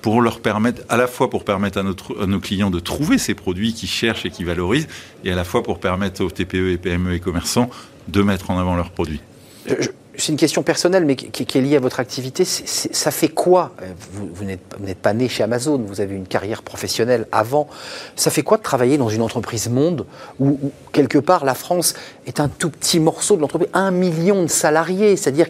pour 0.01 0.23
leur 0.23 0.39
permettre, 0.39 0.81
à 0.89 0.97
la 0.97 1.05
fois 1.05 1.29
pour 1.29 1.45
permettre 1.45 1.77
à, 1.77 1.83
nos 2.25 2.39
clients 2.39 2.71
de 2.71 2.79
trouver 2.79 3.19
ces 3.19 3.35
produits 3.35 3.73
qu'ils 3.73 3.89
cherchent 3.89 4.25
et 4.25 4.31
qu'ils 4.31 4.47
valorisent, 4.47 4.87
et 5.23 5.31
à 5.31 5.35
la 5.35 5.43
fois 5.43 5.61
pour 5.61 5.79
permettre 5.79 6.23
aux 6.23 6.31
TPE 6.31 6.71
et 6.71 6.77
PME 6.77 7.13
et 7.13 7.19
commerçants 7.19 7.69
de 8.07 8.23
mettre 8.23 8.49
en 8.49 8.57
avant 8.57 8.75
leurs 8.75 8.89
produits. 8.89 9.21
Je- 9.67 9.89
C'est 10.17 10.31
une 10.31 10.37
question 10.37 10.63
personnelle, 10.63 11.05
mais 11.05 11.15
qui, 11.15 11.45
qui 11.45 11.57
est 11.57 11.61
liée 11.61 11.75
à 11.75 11.79
votre 11.79 11.99
activité. 11.99 12.43
Ça 12.43 13.11
fait 13.11 13.29
quoi? 13.29 13.71
Euh, 13.81 13.85
Vous, 14.13 14.29
vous 14.33 14.43
n'êtes 14.45 14.97
pas 14.97 15.13
né 15.13 15.29
chez 15.29 15.43
Amazon, 15.43 15.77
vous 15.85 16.01
avez 16.01 16.15
une 16.15 16.25
carrière 16.27 16.63
professionnelle 16.63 17.27
avant. 17.31 17.67
Ça 18.15 18.31
fait 18.31 18.41
quoi 18.41 18.57
de 18.57 18.63
travailler 18.63 18.97
dans 18.97 19.09
une 19.09 19.21
entreprise 19.21 19.69
monde 19.69 20.05
où, 20.39 20.47
où, 20.61 20.71
quelque 20.91 21.19
part, 21.19 21.45
la 21.45 21.53
France 21.53 21.93
est 22.25 22.39
un 22.39 22.47
tout 22.49 22.69
petit 22.71 22.99
morceau 22.99 23.35
de 23.35 23.41
l'entreprise 23.41 23.69
Un 23.73 23.91
million 23.91 24.41
de 24.43 24.47
salariés? 24.49 25.15
C'est-à-dire 25.17 25.47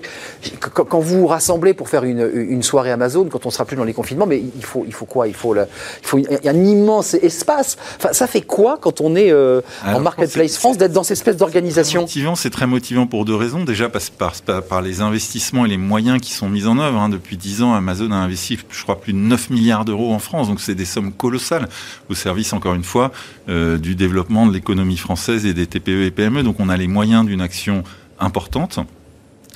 que 0.60 0.82
quand 0.82 1.00
vous 1.00 1.20
vous 1.22 1.28
rassemblez 1.28 1.74
pour 1.74 1.88
faire 1.88 2.04
une, 2.04 2.30
une 2.34 2.62
soirée 2.64 2.92
Amazon, 2.92 3.26
quand 3.32 3.46
on 3.46 3.50
sera 3.52 3.64
plus 3.66 3.78
dans 3.78 3.86
les 3.86 3.94
confinements, 3.94 4.26
mais 4.28 4.40
il 4.56 4.64
faut, 4.66 4.84
il 4.86 4.94
faut 4.94 5.06
quoi? 5.06 5.28
Il 5.30 5.34
faut, 5.34 5.54
le- 5.54 5.66
il 6.02 6.08
faut 6.08 6.18
un 6.18 6.54
immense 6.66 7.14
espace. 7.14 7.78
Enfin, 7.98 8.12
ça 8.12 8.28
fait 8.28 8.42
quoi 8.42 8.78
quand 8.82 9.00
on 9.02 9.16
est 9.16 9.32
euh, 9.32 9.62
Alors, 9.84 10.00
en 10.00 10.02
Marketplace 10.04 10.58
France 10.58 10.78
d'être 10.78 10.92
dans 10.94 11.04
cette 11.04 11.18
espèce 11.18 11.38
d'organisation? 11.38 12.02
Motivant, 12.02 12.36
c'est 12.36 12.50
très 12.50 12.68
motivant 12.68 13.08
pour 13.08 13.24
deux 13.24 13.36
raisons. 13.36 13.64
Déjà 13.64 13.88
parce- 13.88 14.10
par, 14.10 14.34
par, 14.62 14.68
par 14.78 14.82
les 14.82 15.02
investissements 15.02 15.66
et 15.66 15.70
les 15.70 15.78
moyens 15.78 16.20
qui 16.22 16.34
sont 16.34 16.50
mis 16.50 16.66
en 16.66 16.78
œuvre. 16.80 17.00
hein. 17.00 17.10
Depuis 17.10 17.38
dix 17.38 17.62
ans, 17.62 17.74
Amazon 17.74 18.12
a 18.12 18.16
investi, 18.16 18.58
je 18.70 18.84
crois, 18.84 19.00
plus 19.00 19.14
de 19.14 19.18
9 19.18 19.50
milliards 19.50 19.86
d'euros 19.86 20.14
en 20.14 20.20
France. 20.20 20.48
Donc 20.48 20.62
c'est 20.62 20.76
des 20.76 20.86
sommes 20.86 21.12
colossales 21.12 21.68
au 22.10 22.16
service, 22.16 22.54
encore 22.54 22.74
une 22.74 22.84
fois, 22.84 23.12
euh, 23.50 23.78
du 23.78 23.96
développement 23.96 24.46
de 24.48 24.54
l'économie 24.54 24.98
française 24.98 25.46
et 25.46 25.54
des 25.54 25.68
TPE 25.68 26.04
et 26.06 26.12
PME. 26.12 26.44
Donc 26.44 26.60
on 26.60 26.70
a 26.70 26.78
les 26.78 26.88
moyens 26.88 27.26
d'une 27.26 27.42
action 27.42 27.84
importante. 28.20 28.80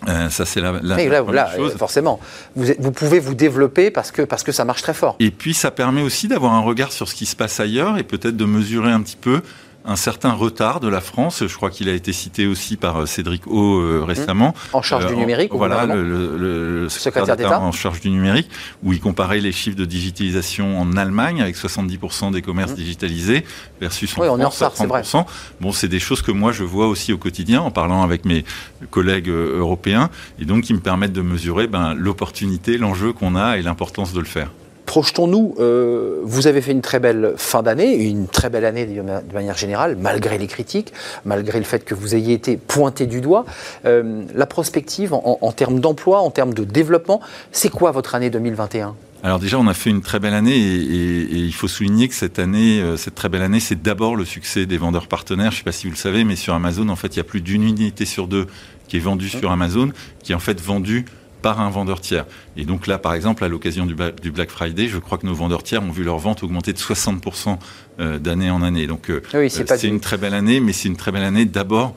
Euh, 0.08 0.30
ça, 0.30 0.45
c'est 0.45 0.62
la, 0.62 0.74
la, 0.82 0.97
là, 1.32 1.56
chose. 1.56 1.76
forcément. 1.78 2.20
Vous, 2.56 2.91
pouvez 2.91 3.20
vous 3.20 3.36
développer 3.36 3.91
parce 3.91 4.12
que, 4.12 4.24
parce 4.24 4.43
que 4.43 4.52
ça 4.52 4.66
marche 4.66 4.82
très 4.82 4.95
fort. 4.95 5.16
Et 5.20 5.30
puis, 5.30 5.54
ça 5.54 5.70
permet 5.70 6.02
aussi 6.02 6.28
d'avoir 6.28 6.54
un 6.54 6.62
regard 6.62 6.91
sur 6.91 7.08
ce 7.08 7.14
qui 7.14 7.28
se 7.28 7.36
passe 7.36 7.60
ailleurs 7.60 7.99
et 7.99 8.04
peut-être 8.04 8.36
de 8.36 8.45
mesurer 8.45 8.91
un 8.91 9.02
petit 9.02 9.18
peu 9.20 9.41
un 9.86 9.95
certain 9.95 10.34
retard 10.34 10.79
de 10.79 10.88
la 10.88 11.01
France. 11.01 11.43
Je 11.47 11.55
crois 11.55 11.69
qu'il 11.69 11.89
a 11.89 11.93
été 11.93 12.13
cité 12.13 12.45
aussi 12.47 12.77
par 12.77 13.01
euh, 13.01 13.05
Cédric 13.05 13.47
O 13.47 13.79
euh, 13.79 14.03
récemment. 14.05 14.53
En 14.73 14.82
charge 14.82 15.05
Euh, 15.05 15.09
du 15.09 15.15
numérique, 15.15 15.53
au 15.53 15.57
Voilà, 15.57 15.86
le, 15.86 16.03
le- 16.03 16.38
le 16.84 16.89
Secrétaire 16.89 17.25
secrétaire 17.25 17.38
d'État 17.38 17.61
en 17.61 17.71
charge 17.71 17.99
du 18.01 18.09
numérique, 18.09 18.49
où 18.84 18.93
il 18.93 18.99
comparait 18.99 19.39
les 19.39 19.51
chiffres 19.51 19.77
de 19.77 19.86
digitalisation 19.86 20.79
en 20.79 20.95
Allemagne 20.97 21.41
avec 21.41 21.55
70% 21.57 22.32
des 22.32 22.41
commerces 22.41 22.73
digitalisés 22.75 23.43
versus 23.79 24.17
en. 24.17 24.21
Oui, 24.21 24.27
on 24.29 24.39
est 24.39 24.45
en 24.45 24.51
France 24.51 24.73
retard, 24.73 24.73
c'est 24.77 24.88
vrai. 24.88 25.01
30%. 25.23 25.25
Bon, 25.61 25.71
c'est 25.71 25.88
des 25.88 25.99
choses 25.99 26.21
que 26.21 26.32
moi 26.32 26.51
je 26.51 26.63
vois 26.63 26.88
aussi 26.88 27.11
au 27.13 27.17
quotidien 27.17 27.61
en 27.61 27.71
parlant 27.71 28.03
avec 28.03 28.25
mes 28.25 28.45
collègues 28.89 29.29
euh, 29.29 29.57
européens 29.59 30.09
et 30.39 30.45
donc 30.45 30.63
qui 30.63 30.73
me 30.73 30.79
permettent 30.79 31.13
de 31.13 31.21
mesurer 31.21 31.67
ben, 31.67 31.93
l'opportunité, 31.93 32.77
l'enjeu 32.77 33.13
qu'on 33.13 33.36
a 33.36 33.57
et 33.57 33.61
l'importance 33.61 34.13
de 34.13 34.19
le 34.19 34.25
faire. 34.25 34.51
Projetons-nous, 34.95 35.55
euh, 35.61 36.19
vous 36.23 36.47
avez 36.47 36.59
fait 36.61 36.73
une 36.73 36.81
très 36.81 36.99
belle 36.99 37.35
fin 37.37 37.63
d'année, 37.63 37.93
une 38.09 38.27
très 38.27 38.49
belle 38.49 38.65
année 38.65 38.85
de 38.85 39.01
ma- 39.01 39.21
de 39.21 39.33
manière 39.33 39.55
générale, 39.57 39.95
malgré 39.97 40.37
les 40.37 40.47
critiques, 40.47 40.91
malgré 41.23 41.59
le 41.59 41.63
fait 41.63 41.85
que 41.85 41.95
vous 41.95 42.13
ayez 42.13 42.33
été 42.33 42.57
pointé 42.57 43.05
du 43.05 43.21
doigt. 43.21 43.45
Euh, 43.85 44.23
la 44.35 44.45
prospective 44.45 45.13
en, 45.13 45.37
en 45.39 45.51
termes 45.53 45.79
d'emploi, 45.79 46.19
en 46.19 46.29
termes 46.29 46.53
de 46.53 46.65
développement, 46.65 47.21
c'est 47.53 47.69
quoi 47.69 47.91
votre 47.91 48.15
année 48.15 48.29
2021 48.29 48.93
Alors 49.23 49.39
déjà, 49.39 49.57
on 49.59 49.67
a 49.67 49.73
fait 49.73 49.91
une 49.91 50.01
très 50.01 50.19
belle 50.19 50.33
année 50.33 50.57
et, 50.57 50.75
et- 50.75 51.21
et 51.21 51.37
il 51.37 51.53
faut 51.53 51.69
souligner 51.69 52.09
que 52.09 52.13
cette 52.15 52.37
année, 52.37 52.81
euh, 52.81 52.97
cette 52.97 53.15
très 53.15 53.29
belle 53.29 53.43
année, 53.43 53.61
c'est 53.61 53.81
d'abord 53.81 54.17
le 54.17 54.25
succès 54.25 54.65
des 54.65 54.77
vendeurs 54.77 55.07
partenaires. 55.07 55.51
Je 55.51 55.55
ne 55.55 55.59
sais 55.59 55.63
pas 55.63 55.71
si 55.71 55.87
vous 55.87 55.91
le 55.93 55.97
savez, 55.97 56.25
mais 56.25 56.35
sur 56.35 56.53
Amazon, 56.53 56.89
en 56.89 56.97
fait, 56.97 57.15
il 57.15 57.17
y 57.17 57.21
a 57.21 57.23
plus 57.23 57.39
d'une 57.39 57.63
unité 57.63 58.03
sur 58.03 58.27
deux 58.27 58.45
qui 58.89 58.97
est 58.97 58.99
vendue 58.99 59.29
sur 59.29 59.51
Amazon, 59.53 59.91
qui 60.21 60.33
est 60.33 60.35
en 60.35 60.39
fait 60.39 60.59
vendue 60.59 61.05
par 61.41 61.59
un 61.59 61.69
vendeur 61.69 62.01
tiers. 62.01 62.25
Et 62.57 62.65
donc 62.65 62.87
là, 62.87 62.97
par 62.97 63.13
exemple, 63.13 63.43
à 63.43 63.47
l'occasion 63.47 63.85
du, 63.85 63.95
Black 63.95 64.49
Friday, 64.49 64.87
je 64.87 64.97
crois 64.97 65.17
que 65.17 65.25
nos 65.25 65.33
vendeurs 65.33 65.63
tiers 65.63 65.83
ont 65.83 65.91
vu 65.91 66.03
leur 66.03 66.17
vente 66.17 66.43
augmenter 66.43 66.73
de 66.73 66.77
60% 66.77 67.57
euh, 67.99 68.19
d'année 68.19 68.49
en 68.49 68.61
année. 68.61 68.87
Donc 68.87 69.09
euh, 69.09 69.21
Oui, 69.33 69.49
c'est 69.49 69.69
euh, 69.71 69.77
une 69.87 69.99
très 69.99 70.17
belle 70.17 70.33
année, 70.33 70.59
mais 70.59 70.73
c'est 70.73 70.87
une 70.87 70.97
très 70.97 71.11
belle 71.11 71.23
année 71.23 71.45
d'abord 71.45 71.95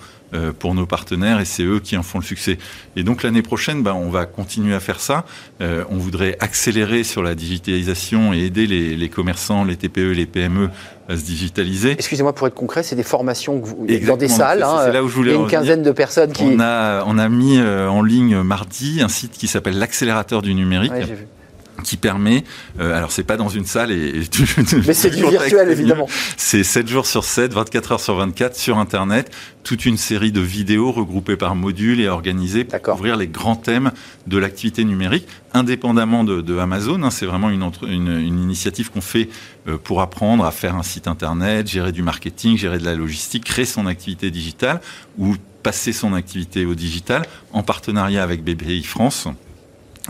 pour 0.58 0.74
nos 0.74 0.86
partenaires 0.86 1.40
et 1.40 1.44
c'est 1.44 1.62
eux 1.62 1.80
qui 1.80 1.96
en 1.96 2.02
font 2.02 2.18
le 2.18 2.24
succès. 2.24 2.58
Et 2.96 3.02
donc 3.02 3.22
l'année 3.22 3.42
prochaine, 3.42 3.82
ben, 3.82 3.92
on 3.94 4.10
va 4.10 4.26
continuer 4.26 4.74
à 4.74 4.80
faire 4.80 5.00
ça. 5.00 5.24
Euh, 5.60 5.84
on 5.90 5.96
voudrait 5.96 6.36
accélérer 6.40 7.04
sur 7.04 7.22
la 7.22 7.34
digitalisation 7.34 8.32
et 8.32 8.38
aider 8.40 8.66
les, 8.66 8.96
les 8.96 9.08
commerçants, 9.08 9.64
les 9.64 9.76
TPE, 9.76 10.12
les 10.12 10.26
PME 10.26 10.70
à 11.08 11.16
se 11.16 11.22
digitaliser. 11.24 11.92
Excusez-moi 11.92 12.34
pour 12.34 12.46
être 12.46 12.54
concret, 12.54 12.82
c'est 12.82 12.96
des 12.96 13.02
formations 13.02 13.60
que 13.60 13.66
vous, 13.66 13.86
dans 14.06 14.16
des 14.16 14.28
salles. 14.28 14.58
c'est- 14.60 14.88
hein, 14.88 14.92
là 14.92 15.02
où 15.04 15.08
je 15.08 15.12
il 15.12 15.16
voulais 15.16 15.30
y 15.30 15.34
a 15.34 15.36
une 15.36 15.42
revenir. 15.42 15.60
quinzaine 15.60 15.82
de 15.82 15.90
personnes 15.92 16.32
qui. 16.32 16.42
On 16.44 16.60
a, 16.60 17.04
on 17.06 17.18
a 17.18 17.28
mis 17.28 17.58
euh, 17.58 17.88
en 17.88 18.02
ligne 18.02 18.40
mardi 18.42 19.00
un 19.02 19.08
site 19.08 19.32
qui 19.32 19.46
s'appelle 19.46 19.78
l'accélérateur 19.78 20.40
du 20.42 20.54
numérique. 20.54 20.92
Ouais. 20.92 21.06
Qui 21.84 21.96
permet, 21.96 22.42
euh, 22.80 22.96
alors 22.96 23.12
c'est 23.12 23.22
pas 23.22 23.36
dans 23.36 23.48
une 23.48 23.64
salle 23.64 23.92
et, 23.92 24.08
et 24.08 24.76
mais 24.86 24.94
c'est 24.94 25.10
du 25.10 25.22
virtuel 25.22 25.70
évidemment. 25.70 26.08
C'est 26.36 26.64
7 26.64 26.88
jours 26.88 27.06
sur 27.06 27.22
7, 27.24 27.52
24 27.52 27.92
heures 27.92 28.00
sur 28.00 28.16
24 28.16 28.56
sur 28.56 28.78
internet, 28.78 29.30
toute 29.62 29.86
une 29.86 29.96
série 29.96 30.32
de 30.32 30.40
vidéos 30.40 30.90
regroupées 30.90 31.36
par 31.36 31.54
modules 31.54 32.00
et 32.00 32.08
organisées 32.08 32.64
pour 32.64 32.80
couvrir 32.82 33.16
les 33.16 33.28
grands 33.28 33.56
thèmes 33.56 33.92
de 34.26 34.38
l'activité 34.38 34.84
numérique, 34.84 35.26
indépendamment 35.52 36.24
de, 36.24 36.40
de 36.40 36.58
Amazon. 36.58 37.02
Hein, 37.02 37.10
c'est 37.10 37.26
vraiment 37.26 37.50
une, 37.50 37.70
une, 37.82 38.08
une 38.08 38.42
initiative 38.42 38.90
qu'on 38.90 39.00
fait 39.00 39.28
euh, 39.68 39.78
pour 39.78 40.00
apprendre 40.02 40.44
à 40.44 40.50
faire 40.50 40.76
un 40.76 40.82
site 40.82 41.06
internet, 41.06 41.68
gérer 41.68 41.92
du 41.92 42.02
marketing, 42.02 42.56
gérer 42.56 42.78
de 42.78 42.84
la 42.84 42.94
logistique, 42.94 43.44
créer 43.44 43.64
son 43.66 43.86
activité 43.86 44.30
digitale 44.30 44.80
ou 45.18 45.34
passer 45.62 45.92
son 45.92 46.12
activité 46.14 46.66
au 46.66 46.74
digital 46.74 47.24
en 47.52 47.62
partenariat 47.62 48.22
avec 48.22 48.44
BPI 48.44 48.84
France. 48.84 49.28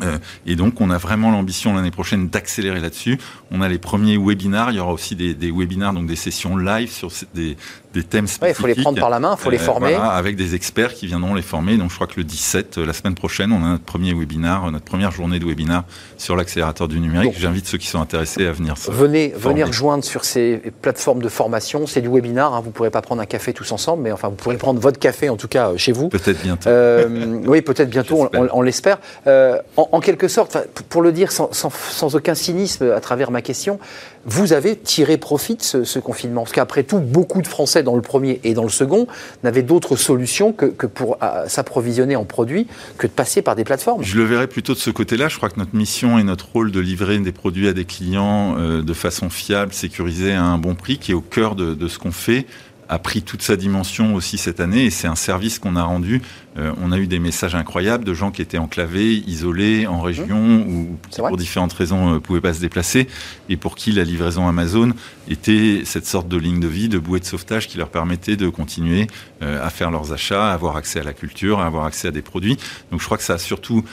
Euh, 0.02 0.18
et 0.46 0.56
donc, 0.56 0.80
on 0.80 0.90
a 0.90 0.98
vraiment 0.98 1.30
l'ambition 1.30 1.74
l'année 1.74 1.90
prochaine 1.90 2.28
d'accélérer 2.28 2.80
là-dessus. 2.80 3.18
On 3.50 3.60
a 3.60 3.68
les 3.68 3.78
premiers 3.78 4.16
webinars. 4.16 4.70
Il 4.70 4.76
y 4.76 4.80
aura 4.80 4.92
aussi 4.92 5.14
des, 5.14 5.34
des 5.34 5.50
webinars, 5.50 5.92
donc 5.92 6.06
des 6.06 6.16
sessions 6.16 6.56
live 6.56 6.90
sur 6.90 7.12
des, 7.34 7.56
des 7.94 8.02
thèmes 8.02 8.26
spécifiques. 8.26 8.58
Il 8.58 8.60
faut 8.60 8.66
les 8.66 8.74
prendre 8.74 8.98
par 8.98 9.10
la 9.10 9.20
main, 9.20 9.36
il 9.38 9.42
faut 9.42 9.50
les 9.50 9.58
euh, 9.58 9.60
former. 9.60 9.94
Voilà, 9.94 10.10
avec 10.10 10.36
des 10.36 10.54
experts 10.54 10.94
qui 10.94 11.06
viendront 11.06 11.34
les 11.34 11.42
former. 11.42 11.76
Donc, 11.76 11.90
je 11.90 11.94
crois 11.94 12.06
que 12.06 12.16
le 12.16 12.24
17, 12.24 12.78
euh, 12.78 12.86
la 12.86 12.92
semaine 12.92 13.14
prochaine, 13.14 13.52
on 13.52 13.64
a 13.64 13.68
notre 13.70 13.84
premier 13.84 14.12
webinar, 14.12 14.70
notre 14.70 14.84
première 14.84 15.12
journée 15.12 15.38
de 15.38 15.46
webinar 15.46 15.84
sur 16.18 16.36
l'accélérateur 16.36 16.88
du 16.88 17.00
numérique. 17.00 17.34
J'invite 17.38 17.66
ceux 17.66 17.78
qui 17.78 17.86
sont 17.86 18.00
intéressés 18.00 18.46
à 18.46 18.52
venir. 18.52 18.74
Venez, 18.88 19.32
venez 19.36 19.64
rejoindre 19.64 20.04
sur 20.04 20.24
ces 20.24 20.60
plateformes 20.82 21.22
de 21.22 21.28
formation. 21.28 21.86
C'est 21.86 22.00
du 22.00 22.08
webinar. 22.08 22.52
Hein. 22.54 22.60
Vous 22.60 22.68
ne 22.68 22.72
pourrez 22.72 22.90
pas 22.90 23.02
prendre 23.02 23.22
un 23.22 23.26
café 23.26 23.52
tous 23.52 23.70
ensemble, 23.72 24.02
mais 24.02 24.12
enfin, 24.12 24.28
vous 24.28 24.34
pourrez 24.34 24.56
prendre 24.56 24.80
votre 24.80 24.98
café 24.98 25.28
en 25.28 25.36
tout 25.36 25.48
cas 25.48 25.76
chez 25.76 25.92
vous. 25.92 26.08
Peut-être 26.08 26.42
bientôt. 26.42 26.68
Euh, 26.68 27.38
oui, 27.46 27.62
peut-être 27.62 27.90
bientôt. 27.90 28.28
on, 28.34 28.48
on 28.52 28.62
l'espère. 28.62 28.98
Euh, 29.26 29.58
en, 29.76 29.88
en, 29.92 30.00
quelque 30.00 30.28
sorte, 30.28 30.58
pour 30.88 31.02
le 31.02 31.12
dire 31.12 31.32
sans, 31.32 31.52
sans, 31.52 31.70
sans 31.70 32.16
aucun 32.16 32.34
cynisme 32.34 32.90
à 32.90 33.00
travers 33.00 33.30
ma 33.30 33.42
question, 33.42 33.78
vous 34.26 34.52
avez 34.52 34.76
tiré 34.76 35.16
profit 35.16 35.56
de 35.56 35.62
ce, 35.62 35.98
confinement 35.98 36.42
Parce 36.42 36.52
qu'après 36.52 36.82
tout, 36.82 36.98
beaucoup 36.98 37.42
de 37.42 37.46
Français 37.46 37.82
dans 37.82 37.96
le 37.96 38.02
premier 38.02 38.40
et 38.44 38.54
dans 38.54 38.62
le 38.62 38.68
second 38.68 39.06
n'avaient 39.42 39.62
d'autres 39.62 39.96
solutions 39.96 40.52
que, 40.52 40.66
pour 40.86 41.18
euh, 41.22 41.46
s'approvisionner 41.48 42.16
en 42.16 42.24
produits 42.24 42.66
que 42.98 43.06
de 43.06 43.12
passer 43.12 43.42
par 43.42 43.54
des 43.54 43.64
plateformes. 43.64 44.02
Je 44.02 44.16
le 44.16 44.24
verrais 44.24 44.46
plutôt 44.46 44.74
de 44.74 44.78
ce 44.78 44.90
côté-là. 44.90 45.28
Je 45.28 45.36
crois 45.36 45.50
que 45.50 45.58
notre 45.58 45.74
mission 45.74 46.18
et 46.18 46.24
notre 46.24 46.50
rôle 46.52 46.70
de 46.70 46.80
livrer 46.80 47.18
des 47.18 47.32
produits 47.32 47.68
à 47.68 47.72
des 47.72 47.84
clients 47.84 48.56
euh, 48.58 48.82
de 48.82 48.92
façon 48.92 49.30
fiable, 49.30 49.72
sécurisée, 49.72 50.32
à 50.32 50.42
un 50.42 50.58
bon 50.58 50.74
prix, 50.74 50.98
qui 50.98 51.12
est 51.12 51.14
au 51.14 51.20
cœur 51.20 51.54
de 51.54 51.88
ce 51.88 51.98
qu'on 51.98 52.12
fait, 52.12 52.46
a 52.88 52.98
pris 52.98 53.22
toute 53.22 53.42
sa 53.42 53.56
dimension 53.56 54.14
aussi 54.14 54.38
cette 54.38 54.60
année 54.60 54.84
et 54.84 54.90
c'est 54.90 55.06
un 55.06 55.14
service 55.14 55.58
qu'on 55.58 55.76
a 55.76 55.82
rendu. 55.82 56.22
Euh, 56.56 56.72
on 56.80 56.92
a 56.92 56.98
eu 56.98 57.06
des 57.06 57.18
messages 57.18 57.54
incroyables 57.54 58.04
de 58.04 58.14
gens 58.14 58.30
qui 58.30 58.42
étaient 58.42 58.58
enclavés, 58.58 59.14
isolés 59.26 59.86
en 59.86 60.00
région 60.00 60.38
mmh. 60.38 60.68
ou 60.68 60.98
qui 61.10 61.20
pour 61.20 61.36
différentes 61.36 61.72
raisons 61.72 62.10
ne 62.10 62.16
euh, 62.16 62.20
pouvaient 62.20 62.40
pas 62.40 62.54
se 62.54 62.60
déplacer 62.60 63.08
et 63.48 63.56
pour 63.56 63.74
qui 63.74 63.92
la 63.92 64.04
livraison 64.04 64.46
Amazon 64.46 64.92
était 65.28 65.82
cette 65.84 66.06
sorte 66.06 66.28
de 66.28 66.36
ligne 66.36 66.60
de 66.60 66.68
vie, 66.68 66.88
de 66.88 66.98
bouée 66.98 67.20
de 67.20 67.24
sauvetage 67.24 67.68
qui 67.68 67.78
leur 67.78 67.88
permettait 67.88 68.36
de 68.36 68.48
continuer 68.48 69.08
euh, 69.42 69.64
à 69.64 69.70
faire 69.70 69.90
leurs 69.90 70.12
achats, 70.12 70.50
à 70.50 70.52
avoir 70.52 70.76
accès 70.76 71.00
à 71.00 71.04
la 71.04 71.12
culture, 71.12 71.60
à 71.60 71.66
avoir 71.66 71.86
accès 71.86 72.08
à 72.08 72.12
des 72.12 72.22
produits. 72.22 72.56
Donc 72.90 73.00
je 73.00 73.06
crois 73.06 73.16
que 73.16 73.24
ça 73.24 73.34
a 73.34 73.38
surtout 73.38 73.84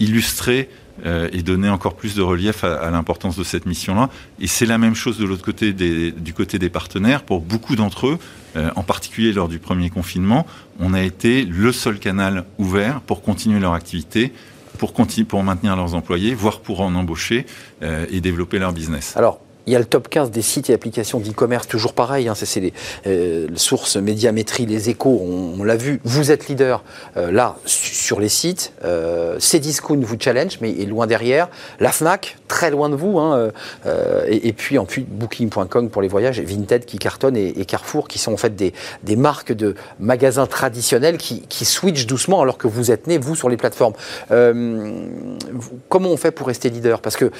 illustré 0.00 0.70
euh, 1.04 1.28
et 1.32 1.42
donner 1.42 1.68
encore 1.68 1.94
plus 1.94 2.14
de 2.14 2.22
relief 2.22 2.64
à, 2.64 2.76
à 2.76 2.90
l'importance 2.90 3.36
de 3.36 3.44
cette 3.44 3.66
mission-là. 3.66 4.10
Et 4.40 4.46
c'est 4.46 4.66
la 4.66 4.78
même 4.78 4.94
chose 4.94 5.18
de 5.18 5.24
l'autre 5.24 5.44
côté, 5.44 5.72
des, 5.72 6.12
du 6.12 6.32
côté 6.32 6.58
des 6.58 6.70
partenaires. 6.70 7.22
Pour 7.22 7.40
beaucoup 7.40 7.76
d'entre 7.76 8.08
eux, 8.08 8.18
euh, 8.56 8.70
en 8.76 8.82
particulier 8.82 9.32
lors 9.32 9.48
du 9.48 9.58
premier 9.58 9.90
confinement, 9.90 10.46
on 10.80 10.94
a 10.94 11.02
été 11.02 11.44
le 11.44 11.72
seul 11.72 11.98
canal 11.98 12.44
ouvert 12.58 13.00
pour 13.00 13.22
continuer 13.22 13.60
leur 13.60 13.74
activité, 13.74 14.32
pour, 14.78 14.92
pour 14.92 15.42
maintenir 15.42 15.76
leurs 15.76 15.94
employés, 15.94 16.34
voire 16.34 16.60
pour 16.60 16.80
en 16.80 16.94
embaucher 16.94 17.46
euh, 17.82 18.06
et 18.10 18.20
développer 18.20 18.58
leur 18.58 18.72
business. 18.72 19.16
Alors, 19.16 19.40
il 19.68 19.72
y 19.72 19.76
a 19.76 19.78
le 19.78 19.84
top 19.84 20.08
15 20.08 20.30
des 20.30 20.40
sites 20.40 20.70
et 20.70 20.74
applications 20.74 21.20
d'e-commerce, 21.20 21.68
toujours 21.68 21.92
pareil, 21.92 22.26
hein, 22.26 22.34
c'est 22.34 22.60
les 22.60 22.72
euh, 23.06 23.48
sources 23.56 23.96
médiamétrie, 23.96 24.64
les 24.64 24.88
échos, 24.88 25.20
on, 25.22 25.60
on 25.60 25.62
l'a 25.62 25.76
vu, 25.76 26.00
vous 26.04 26.30
êtes 26.30 26.48
leader 26.48 26.82
euh, 27.18 27.30
là 27.30 27.56
sur 27.66 28.18
les 28.18 28.30
sites, 28.30 28.72
euh, 28.84 29.38
Cdiscount 29.38 30.00
vous 30.00 30.16
challenge, 30.18 30.58
mais 30.62 30.70
est 30.70 30.86
loin 30.86 31.06
derrière, 31.06 31.50
la 31.80 31.92
FNAC, 31.92 32.38
très 32.48 32.70
loin 32.70 32.88
de 32.88 32.96
vous, 32.96 33.18
hein, 33.18 33.50
euh, 33.84 34.24
et, 34.26 34.48
et, 34.48 34.52
puis 34.54 34.78
ensuite 34.78 35.06
Booking.com 35.10 35.90
pour 35.90 36.00
les 36.00 36.08
voyages, 36.08 36.40
Vinted 36.40 36.86
qui 36.86 36.98
cartonne 36.98 37.36
et, 37.36 37.48
et, 37.60 37.66
Carrefour 37.66 38.08
qui 38.08 38.18
sont 38.18 38.32
en 38.32 38.38
fait 38.38 38.56
des, 38.56 38.72
des 39.02 39.16
marques 39.16 39.52
de 39.52 39.74
magasins 40.00 40.46
traditionnels 40.46 41.18
qui, 41.18 41.42
qui 41.42 41.66
switchent 41.66 42.06
doucement 42.06 42.40
alors 42.40 42.56
que 42.56 42.68
vous 42.68 42.90
êtes 42.90 43.06
né, 43.06 43.18
vous, 43.18 43.36
sur 43.36 43.50
les 43.50 43.58
plateformes. 43.58 43.92
Comment 44.30 46.08
on 46.08 46.16
fait 46.16 46.30
pour 46.30 46.46
rester 46.46 46.70
leader? 46.70 47.02
Parce 47.02 47.16
que 47.16 47.30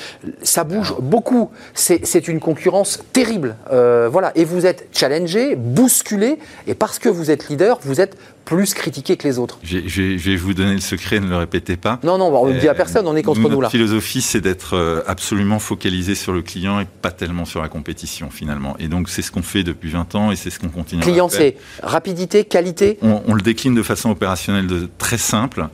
ça 0.43 0.64
bouge 0.64 0.95
beaucoup, 1.01 1.51
c'est 1.72 2.18
c'est 2.19 2.29
une 2.29 2.41
concurrence 2.41 3.01
terrible. 3.12 3.55
Euh, 3.73 4.09
voilà. 4.11 4.33
Et 4.35 4.45
vous 4.45 4.66
êtes 4.66 4.89
challengé, 4.93 5.55
bousculé, 5.55 6.39
et 6.66 6.75
parce 6.75 6.99
que 6.99 7.09
vous 7.09 7.31
êtes 7.31 7.49
leader, 7.49 7.79
vous 7.83 8.01
êtes 8.01 8.16
plus 8.45 8.75
critiqué 8.75 9.16
que 9.16 9.29
les 9.29 9.39
autres. 9.39 9.59
Je, 9.62 9.79
je, 9.87 10.16
je 10.16 10.31
vais 10.31 10.37
vous 10.37 10.53
donner 10.53 10.75
le 10.75 10.81
secret, 10.81 11.21
ne 11.21 11.29
le 11.29 11.37
répétez 11.37 11.77
pas. 11.77 12.01
Non, 12.03 12.19
non, 12.19 12.35
on 12.35 12.47
ne 12.47 12.55
le 12.55 12.59
dit 12.59 12.69
à 12.69 12.75
personne, 12.75 13.07
on 13.07 13.14
est 13.14 13.23
contre 13.23 13.41
Notre 13.41 13.55
nous 13.55 13.61
là. 13.61 13.66
Notre 13.66 13.73
philosophie, 13.73 14.21
c'est 14.21 14.41
d'être 14.41 14.75
euh, 14.75 15.03
absolument 15.07 15.61
focalisé 15.61 16.16
sur 16.16 16.33
le 16.33 16.43
client 16.43 16.81
et 16.81 16.87
pas 16.87 17.12
tellement 17.12 17.45
sur 17.45 17.62
la 17.62 17.69
compétition 17.69 18.31
finalement. 18.31 18.75
Et 18.81 18.89
donc 18.89 19.11
c'est 19.11 19.23
ce 19.23 19.31
qu'on 19.31 19.43
fait 19.43 19.62
depuis 19.62 19.91
20 19.91 20.14
ans 20.16 20.33
et 20.33 20.37
c'est 20.37 20.51
ce 20.51 20.59
qu'on 20.59 20.71
continue 20.71 21.03
client, 21.03 21.27
à 21.27 21.29
faire. 21.29 21.39
Client, 21.39 21.57
c'est 21.81 21.87
rapidité, 21.87 22.45
qualité 22.45 22.99
on, 23.03 23.23
on 23.29 23.35
le 23.35 23.43
décline 23.43 23.75
de 23.75 23.83
façon 23.83 24.11
opérationnelle 24.11 24.66
de 24.66 24.89
très 24.99 25.19
simple 25.19 25.69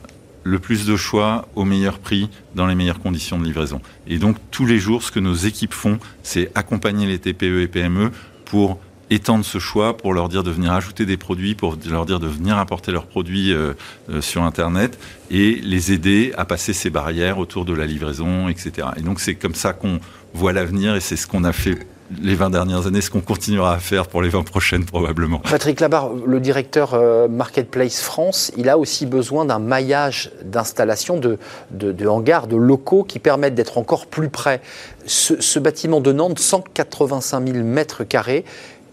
le 0.45 0.59
plus 0.59 0.85
de 0.85 0.95
choix 0.95 1.49
au 1.55 1.65
meilleur 1.65 1.97
prix 1.99 2.29
dans 2.53 2.67
les 2.67 2.75
meilleures 2.75 2.99
conditions 2.99 3.37
de 3.39 3.43
livraison. 3.43 3.81
Et 4.07 4.19
donc 4.19 4.37
tous 4.51 4.65
les 4.65 4.77
jours, 4.77 5.01
ce 5.03 5.11
que 5.11 5.19
nos 5.19 5.33
équipes 5.33 5.73
font, 5.73 5.99
c'est 6.23 6.51
accompagner 6.55 7.07
les 7.07 7.17
TPE 7.17 7.61
et 7.61 7.67
PME 7.67 8.11
pour 8.45 8.79
étendre 9.09 9.43
ce 9.43 9.57
choix, 9.57 9.97
pour 9.97 10.13
leur 10.13 10.29
dire 10.29 10.43
de 10.43 10.51
venir 10.51 10.71
ajouter 10.71 11.05
des 11.05 11.17
produits, 11.17 11.55
pour 11.55 11.77
leur 11.89 12.05
dire 12.05 12.19
de 12.19 12.27
venir 12.27 12.57
apporter 12.57 12.91
leurs 12.91 13.07
produits 13.07 13.53
euh, 13.53 13.73
euh, 14.09 14.21
sur 14.21 14.43
Internet 14.43 14.99
et 15.31 15.55
les 15.63 15.91
aider 15.91 16.31
à 16.37 16.45
passer 16.45 16.73
ces 16.73 16.91
barrières 16.91 17.39
autour 17.39 17.65
de 17.65 17.73
la 17.73 17.87
livraison, 17.87 18.47
etc. 18.47 18.87
Et 18.97 19.01
donc 19.01 19.19
c'est 19.19 19.35
comme 19.35 19.55
ça 19.55 19.73
qu'on 19.73 19.99
voit 20.33 20.53
l'avenir 20.53 20.95
et 20.95 21.01
c'est 21.01 21.15
ce 21.15 21.25
qu'on 21.25 21.43
a 21.43 21.53
fait 21.53 21.87
les 22.21 22.35
20 22.35 22.49
dernières 22.49 22.87
années, 22.87 23.01
ce 23.01 23.09
qu'on 23.09 23.21
continuera 23.21 23.73
à 23.73 23.79
faire 23.79 24.07
pour 24.07 24.21
les 24.21 24.29
20 24.29 24.43
prochaines 24.43 24.85
probablement. 24.85 25.39
Patrick 25.39 25.79
Labarre, 25.79 26.11
le 26.25 26.39
directeur 26.39 26.93
euh, 26.93 27.27
Marketplace 27.27 28.01
France, 28.01 28.51
il 28.57 28.69
a 28.69 28.77
aussi 28.77 29.05
besoin 29.05 29.45
d'un 29.45 29.59
maillage 29.59 30.31
d'installation 30.43 31.17
de, 31.17 31.37
de, 31.71 31.91
de, 31.91 32.07
hangars, 32.07 32.47
de 32.47 32.55
locaux 32.55 33.03
qui 33.03 33.19
permettent 33.19 33.55
d'être 33.55 33.77
encore 33.77 34.07
plus 34.07 34.29
près. 34.29 34.61
Ce, 35.05 35.39
ce, 35.41 35.59
bâtiment 35.59 36.01
de 36.01 36.11
Nantes, 36.11 36.39
185 36.39 37.47
000 37.47 37.63
mètres 37.63 38.03
carrés, 38.03 38.45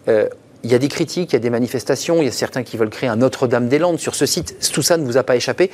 euh, 0.08 0.28
il 0.64 0.70
y 0.70 0.74
a 0.74 0.78
des 0.78 0.88
critiques, 0.88 1.32
il 1.32 1.34
y 1.34 1.36
a 1.36 1.40
des 1.40 1.50
manifestations, 1.50 2.18
il 2.22 2.26
y 2.26 2.28
a 2.28 2.32
certains 2.32 2.62
qui 2.62 2.76
veulent 2.76 2.90
créer 2.90 3.08
un 3.08 3.16
Notre-Dame-des-Landes 3.16 3.98
sur 3.98 4.14
ce 4.14 4.26
site. 4.26 4.56
Tout 4.72 4.82
ça 4.82 4.96
ne 4.96 5.04
vous 5.04 5.16
a 5.16 5.22
pas 5.22 5.36
échappé. 5.36 5.70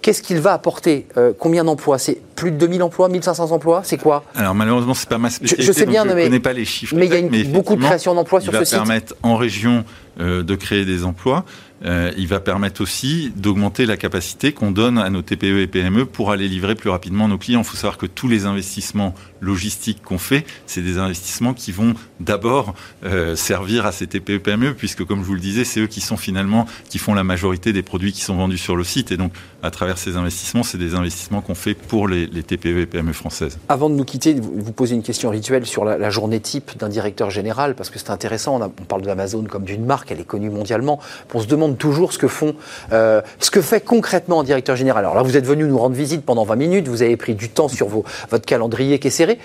Qu'est-ce 0.00 0.22
qu'il 0.22 0.40
va 0.40 0.52
apporter? 0.52 1.06
Euh, 1.16 1.32
Combien 1.38 1.64
d'emplois? 1.64 1.98
C'est 1.98 2.18
plus 2.34 2.50
de 2.50 2.56
2000 2.56 2.82
emplois? 2.82 3.08
1500 3.08 3.52
emplois? 3.52 3.82
C'est 3.84 3.98
quoi? 3.98 4.24
Alors 4.34 4.54
malheureusement, 4.54 4.94
c'est 4.94 5.08
pas 5.08 5.18
ma 5.18 5.30
spécialité. 5.30 5.62
Je, 5.62 5.68
je 5.68 5.72
sais 5.72 5.86
bien, 5.86 6.02
je 6.02 6.08
mais, 6.08 6.22
ne 6.22 6.26
connais 6.26 6.40
pas 6.40 6.52
les 6.52 6.64
chiffres. 6.64 6.94
Mais 6.96 7.06
il 7.06 7.12
y 7.12 7.16
a 7.16 7.18
une, 7.18 7.52
beaucoup 7.52 7.76
de 7.76 7.82
création 7.82 8.14
d'emplois 8.14 8.40
sur 8.40 8.52
ce 8.52 8.64
site. 8.64 8.72
Il 8.72 8.78
va 8.78 8.84
permettre 8.84 9.14
en 9.22 9.36
région 9.36 9.84
euh, 10.20 10.42
de 10.42 10.54
créer 10.56 10.84
des 10.84 11.04
emplois. 11.04 11.44
Euh, 11.84 12.12
il 12.16 12.28
va 12.28 12.40
permettre 12.40 12.80
aussi 12.80 13.32
d'augmenter 13.36 13.86
la 13.86 13.96
capacité 13.96 14.52
qu'on 14.52 14.70
donne 14.70 14.98
à 14.98 15.10
nos 15.10 15.22
TPE 15.22 15.60
et 15.60 15.66
PME 15.66 16.06
pour 16.06 16.30
aller 16.30 16.48
livrer 16.48 16.74
plus 16.74 16.90
rapidement 16.90 17.28
nos 17.28 17.38
clients. 17.38 17.60
Il 17.60 17.66
faut 17.66 17.76
savoir 17.76 17.98
que 17.98 18.06
tous 18.06 18.28
les 18.28 18.46
investissements 18.46 19.14
logistiques 19.40 20.02
qu'on 20.02 20.18
fait, 20.18 20.46
c'est 20.66 20.82
des 20.82 20.98
investissements 20.98 21.54
qui 21.54 21.72
vont 21.72 21.94
d'abord 22.20 22.74
euh, 23.04 23.34
servir 23.34 23.86
à 23.86 23.92
ces 23.92 24.06
TPE 24.06 24.30
et 24.30 24.38
PME, 24.38 24.74
puisque 24.74 25.04
comme 25.04 25.20
je 25.20 25.26
vous 25.26 25.34
le 25.34 25.40
disais, 25.40 25.64
c'est 25.64 25.80
eux 25.80 25.86
qui 25.86 26.00
sont 26.00 26.16
finalement 26.16 26.66
qui 26.88 26.98
font 26.98 27.14
la 27.14 27.24
majorité 27.24 27.72
des 27.72 27.82
produits 27.82 28.12
qui 28.12 28.20
sont 28.20 28.36
vendus 28.36 28.58
sur 28.58 28.76
le 28.76 28.84
site. 28.84 29.10
Et 29.12 29.16
donc, 29.16 29.32
à 29.62 29.70
travers 29.70 29.98
ces 29.98 30.16
investissements, 30.16 30.62
c'est 30.62 30.78
des 30.78 30.94
investissements 30.94 31.40
qu'on 31.40 31.54
fait 31.54 31.74
pour 31.74 32.08
les, 32.08 32.26
les, 32.26 32.42
TPE 32.42 32.80
et 32.80 32.86
PME 32.86 33.12
françaises. 33.12 33.58
Avant 33.68 33.88
de 33.88 33.94
nous 33.94 34.04
quitter, 34.04 34.34
vous, 34.34 34.72
posez 34.72 34.94
une 34.94 35.02
question 35.02 35.30
rituelle 35.30 35.66
sur 35.66 35.84
la, 35.84 35.98
la 35.98 36.10
journée 36.10 36.40
type 36.40 36.76
d'un 36.78 36.88
directeur 36.88 37.30
général, 37.30 37.74
parce 37.74 37.88
que 37.90 37.98
c'est 37.98 38.10
intéressant. 38.10 38.56
On, 38.56 38.62
a, 38.62 38.66
on 38.66 38.84
parle 38.84 39.02
d'Amazon 39.02 39.44
comme 39.44 39.64
d'une 39.64 39.84
marque, 39.84 40.10
elle 40.10 40.20
est 40.20 40.26
connue 40.26 40.50
mondialement. 40.50 40.98
On 41.32 41.40
se 41.40 41.46
demande 41.46 41.78
toujours 41.78 42.12
ce 42.12 42.18
que 42.18 42.28
font, 42.28 42.54
euh, 42.92 43.22
ce 43.38 43.50
que 43.50 43.62
fait 43.62 43.80
concrètement 43.80 44.40
un 44.40 44.44
directeur 44.44 44.76
général. 44.76 45.04
Alors 45.04 45.14
là, 45.14 45.22
vous 45.22 45.36
êtes 45.36 45.46
venu 45.46 45.64
nous 45.64 45.78
rendre 45.78 45.94
visite 45.94 46.24
pendant 46.24 46.44
20 46.44 46.56
minutes, 46.56 46.88
vous 46.88 47.02
avez 47.02 47.16
pris 47.16 47.34
du 47.34 47.48
temps 47.48 47.68
sur 47.68 47.88
vos, 47.88 48.04
votre 48.30 48.44
calendrier 48.44 48.98
qui 48.98 49.08
est 49.08 49.10
serré. 49.10 49.38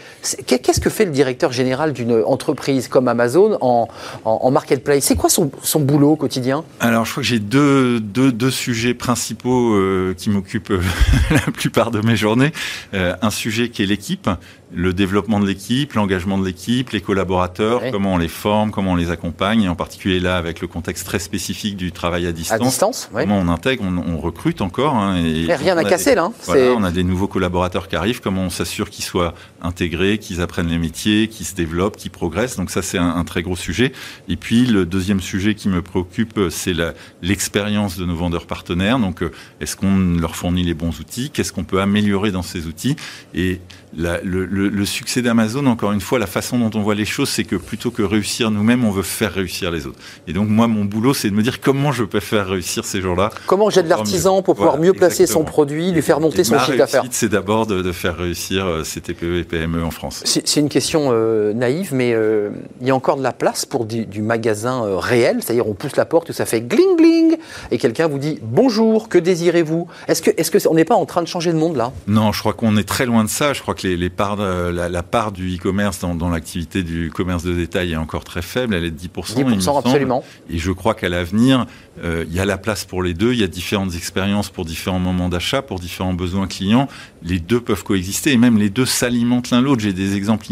Qu'est-ce 0.45 0.79
que 0.79 0.89
fait 0.89 1.05
le 1.05 1.11
directeur 1.11 1.51
général 1.51 1.93
d'une 1.93 2.23
entreprise 2.25 2.87
comme 2.87 3.07
Amazon 3.07 3.57
en, 3.61 3.87
en, 4.25 4.39
en 4.41 4.51
marketplace? 4.51 5.03
C'est 5.03 5.15
quoi 5.15 5.29
son, 5.29 5.51
son, 5.61 5.79
boulot 5.79 6.11
au 6.11 6.15
quotidien? 6.15 6.63
Alors, 6.79 7.05
je 7.05 7.11
crois 7.11 7.21
que 7.21 7.29
j'ai 7.29 7.39
deux, 7.39 7.99
deux, 7.99 8.31
deux, 8.31 8.51
sujets 8.51 8.93
principaux 8.93 9.73
euh, 9.73 10.06
qui 10.13 10.29
m'occupe 10.29 10.71
euh, 10.71 10.81
la 11.31 11.39
plupart 11.51 11.91
de 11.91 12.01
mes 12.01 12.15
journées, 12.15 12.51
euh, 12.93 13.15
un 13.21 13.31
sujet 13.31 13.69
qui 13.69 13.83
est 13.83 13.85
l'équipe, 13.85 14.29
le 14.73 14.93
développement 14.93 15.39
de 15.39 15.45
l'équipe, 15.47 15.93
l'engagement 15.93 16.37
de 16.37 16.45
l'équipe, 16.45 16.89
les 16.89 16.99
collaborateurs, 17.01 17.81
Oui. 17.83 17.91
comment 17.91 18.13
on 18.15 18.17
les 18.17 18.27
forme, 18.27 18.71
comment 18.71 18.91
on 18.91 18.95
les 18.95 19.11
accompagne, 19.11 19.63
et 19.63 19.69
en 19.69 19.75
particulier 19.75 20.19
là 20.19 20.35
avec 20.37 20.59
le 20.59 20.67
contexte 20.67 21.05
très 21.05 21.19
spécifique 21.19 21.77
du 21.77 21.91
travail 21.93 22.25
à 22.25 22.29
À 22.29 22.31
distance. 22.33 22.59
distance, 22.61 23.09
oui. 23.13 23.21
Comment 23.23 23.39
on 23.39 23.47
intègre, 23.47 23.83
on, 23.85 23.97
on 23.97 24.17
recrute 24.17 24.59
encore. 24.61 24.95
hein, 24.95 25.15
et 25.23 25.45
Mais 25.47 25.55
rien 25.55 25.75
n'a 25.75 25.85
cassé 25.85 26.09
des- 26.11 26.15
là. 26.17 26.25
hein. 26.25 26.33
Voilà, 26.45 26.71
on 26.73 26.83
a 26.83 26.91
des 26.91 27.03
nouveaux 27.03 27.27
collaborateurs 27.27 27.87
qui 27.87 27.95
arrivent, 27.95 28.19
comment 28.19 28.41
on 28.43 28.49
s'assure 28.49 28.89
qu'ils 28.89 29.05
soient 29.05 29.33
intégrés, 29.61 30.17
qu'ils 30.17 30.41
apprennent 30.41 30.67
les 30.67 30.77
métiers, 30.77 31.29
qu'ils 31.29 31.45
se 31.45 31.55
développent, 31.55 31.95
qu'ils 31.95 32.11
progressent. 32.11 32.57
Donc 32.57 32.69
ça, 32.69 32.81
c'est 32.81 32.97
un, 32.97 33.07
un 33.15 33.23
très 33.23 33.43
gros 33.43 33.55
sujet. 33.55 33.93
Et 34.27 34.35
puis, 34.35 34.65
le 34.65 34.85
deuxième 34.85 35.21
sujet 35.21 35.55
qui 35.55 35.69
me 35.69 35.81
préoccupe, 35.81 36.39
c'est 36.49 36.73
l'expérience 37.21 37.97
de 37.97 38.05
nos 38.05 38.15
vendeurs 38.15 38.45
partenaires. 38.45 38.99
Donc, 38.99 39.23
euh, 39.23 39.31
est-ce 39.61 39.75
qu'on 39.75 39.97
leur 40.19 40.35
fournit 40.35 40.63
les 40.63 40.73
bons 40.73 40.99
outils? 40.99 41.29
Qu'est-ce 41.29 41.51
qu'on 41.53 41.63
peut 41.63 41.81
améliorer 41.81 42.31
dans 42.31 42.41
ces 42.41 42.67
outils? 42.67 42.95
Et 43.33 43.59
la- 43.95 44.19
le, 44.21 44.45
le- 44.45 44.69
le 44.69 44.85
succès 44.85 45.21
d'Amazon, 45.21 45.65
encore 45.67 45.91
une 45.91 46.01
fois, 46.01 46.19
la 46.19 46.27
façon 46.27 46.57
dont 46.59 46.71
on 46.77 46.81
voit 46.81 46.95
les 46.95 47.05
choses, 47.05 47.29
c'est 47.29 47.43
que 47.43 47.55
plutôt 47.55 47.91
que 47.91 48.01
réussir 48.01 48.51
nous-mêmes, 48.51 48.83
on 48.85 48.91
veut 48.91 49.03
faire 49.03 49.33
réussir 49.33 49.71
les 49.71 49.85
autres. 49.87 49.99
Et 50.27 50.33
donc, 50.33 50.49
moi, 50.49 50.67
mon 50.67 50.85
boulot, 50.85 51.13
c'est 51.13 51.29
de 51.29 51.35
me 51.35 51.41
dire 51.43 51.61
comment 51.61 51.91
je 51.91 52.03
peux 52.03 52.19
faire 52.19 52.47
réussir 52.49 52.85
ces 52.85 53.01
gens-là. 53.01 53.29
Comment 53.45 53.69
j'aide 53.69 53.87
l'artisan 53.87 54.41
pour 54.41 54.55
pouvoir 54.55 54.75
Voilà, 54.77 54.87
mieux 54.91 54.93
placer 54.93 55.25
son 55.27 55.43
produit, 55.43 55.91
lui 55.91 56.01
faire 56.01 56.19
monter 56.19 56.41
Et 56.41 56.43
son 56.43 56.59
chiffre 56.59 56.77
d'affaires 56.77 57.03
c'est 57.11 57.29
d'abord 57.29 57.65
de, 57.67 57.81
de 57.81 57.91
faire 57.91 58.17
réussir 58.17 58.65
euh, 58.65 58.83
ces 58.83 59.01
TPE 59.01 59.39
et 59.39 59.43
PME 59.43 59.83
en 59.83 59.91
France. 59.91 60.21
C'est 60.25 60.59
une 60.59 60.69
question 60.69 61.09
euh, 61.11 61.53
naïve, 61.53 61.93
mais 61.93 62.13
euh, 62.13 62.49
il 62.81 62.87
y 62.87 62.91
a 62.91 62.95
encore 62.95 63.17
de 63.17 63.23
la 63.23 63.31
place 63.33 63.65
pour 63.65 63.85
du, 63.85 64.05
du 64.05 64.21
magasin 64.21 64.83
euh, 64.85 64.97
réel, 64.97 65.37
c'est-à-dire 65.41 65.67
on 65.67 65.73
pousse 65.73 65.95
la 65.95 66.05
porte, 66.05 66.31
ça 66.31 66.45
fait 66.45 66.61
gling 66.61 66.95
gling, 66.97 67.37
et 67.71 67.77
quelqu'un 67.77 68.07
vous 68.07 68.19
dit 68.19 68.39
bonjour, 68.41 69.09
que 69.09 69.17
désirez-vous? 69.17 69.87
Est-ce 70.07 70.21
que, 70.21 70.31
est-ce 70.37 70.51
que 70.51 70.59
c'est- 70.59 70.67
on 70.67 70.73
n'est 70.73 70.85
pas 70.85 70.95
en 70.95 71.05
train 71.05 71.21
de 71.21 71.27
changer 71.27 71.51
de 71.53 71.57
monde 71.57 71.75
là? 71.77 71.91
Non, 72.07 72.31
je 72.31 72.39
crois 72.39 72.53
qu'on 72.53 72.75
est 72.77 72.87
très 72.87 73.05
loin 73.05 73.23
de 73.23 73.29
ça. 73.29 73.53
Je 73.53 73.61
crois 73.61 73.73
que 73.77 73.87
les, 73.87 73.95
les 73.95 74.09
parts, 74.09 74.35
de- 74.35 74.69
la, 74.69 74.89
la 74.89 75.03
part 75.03 75.31
du 75.31 75.55
e-commerce 75.55 75.99
dans, 75.99 76.15
dans 76.15 76.29
l'activité 76.29 76.83
du 76.83 77.09
commerce 77.13 77.43
de 77.43 77.53
détail 77.53 77.93
est 77.93 77.95
encore 77.97 78.23
très 78.25 78.41
faible. 78.41 78.73
Elle 78.75 78.83
est 78.83 78.91
de 78.91 78.99
10%. 78.99 79.33
il 79.37 79.45
me 79.45 79.51
10% 79.55 79.61
semble. 79.61 79.79
absolument. 79.87 80.23
Et 80.49 80.57
je 80.57 80.71
crois 80.71 80.93
qu'à 80.95 81.07
l'avenir, 81.09 81.65
euh, 82.03 82.25
il 82.27 82.33
y 82.35 82.39
a 82.39 82.45
la 82.45 82.57
place 82.57 82.83
pour 82.83 83.01
les 83.03 83.13
deux. 83.13 83.31
Il 83.33 83.39
y 83.39 83.43
a 83.43 83.47
différentes 83.47 83.95
expériences 83.95 84.49
pour 84.49 84.65
différents 84.65 84.99
moments 84.99 85.29
d'achat, 85.29 85.61
pour 85.61 85.79
différents 85.79 86.13
besoins 86.13 86.47
clients. 86.47 86.87
Les 87.23 87.39
deux 87.39 87.61
peuvent 87.61 87.83
coexister 87.83 88.33
et 88.33 88.37
même 88.37 88.57
les 88.57 88.69
deux 88.69 88.85
s'alimentent 88.85 89.51
l'un 89.51 89.61
l'autre. 89.61 89.81
J'ai 89.81 89.93
des 89.93 90.15
exemples 90.15 90.47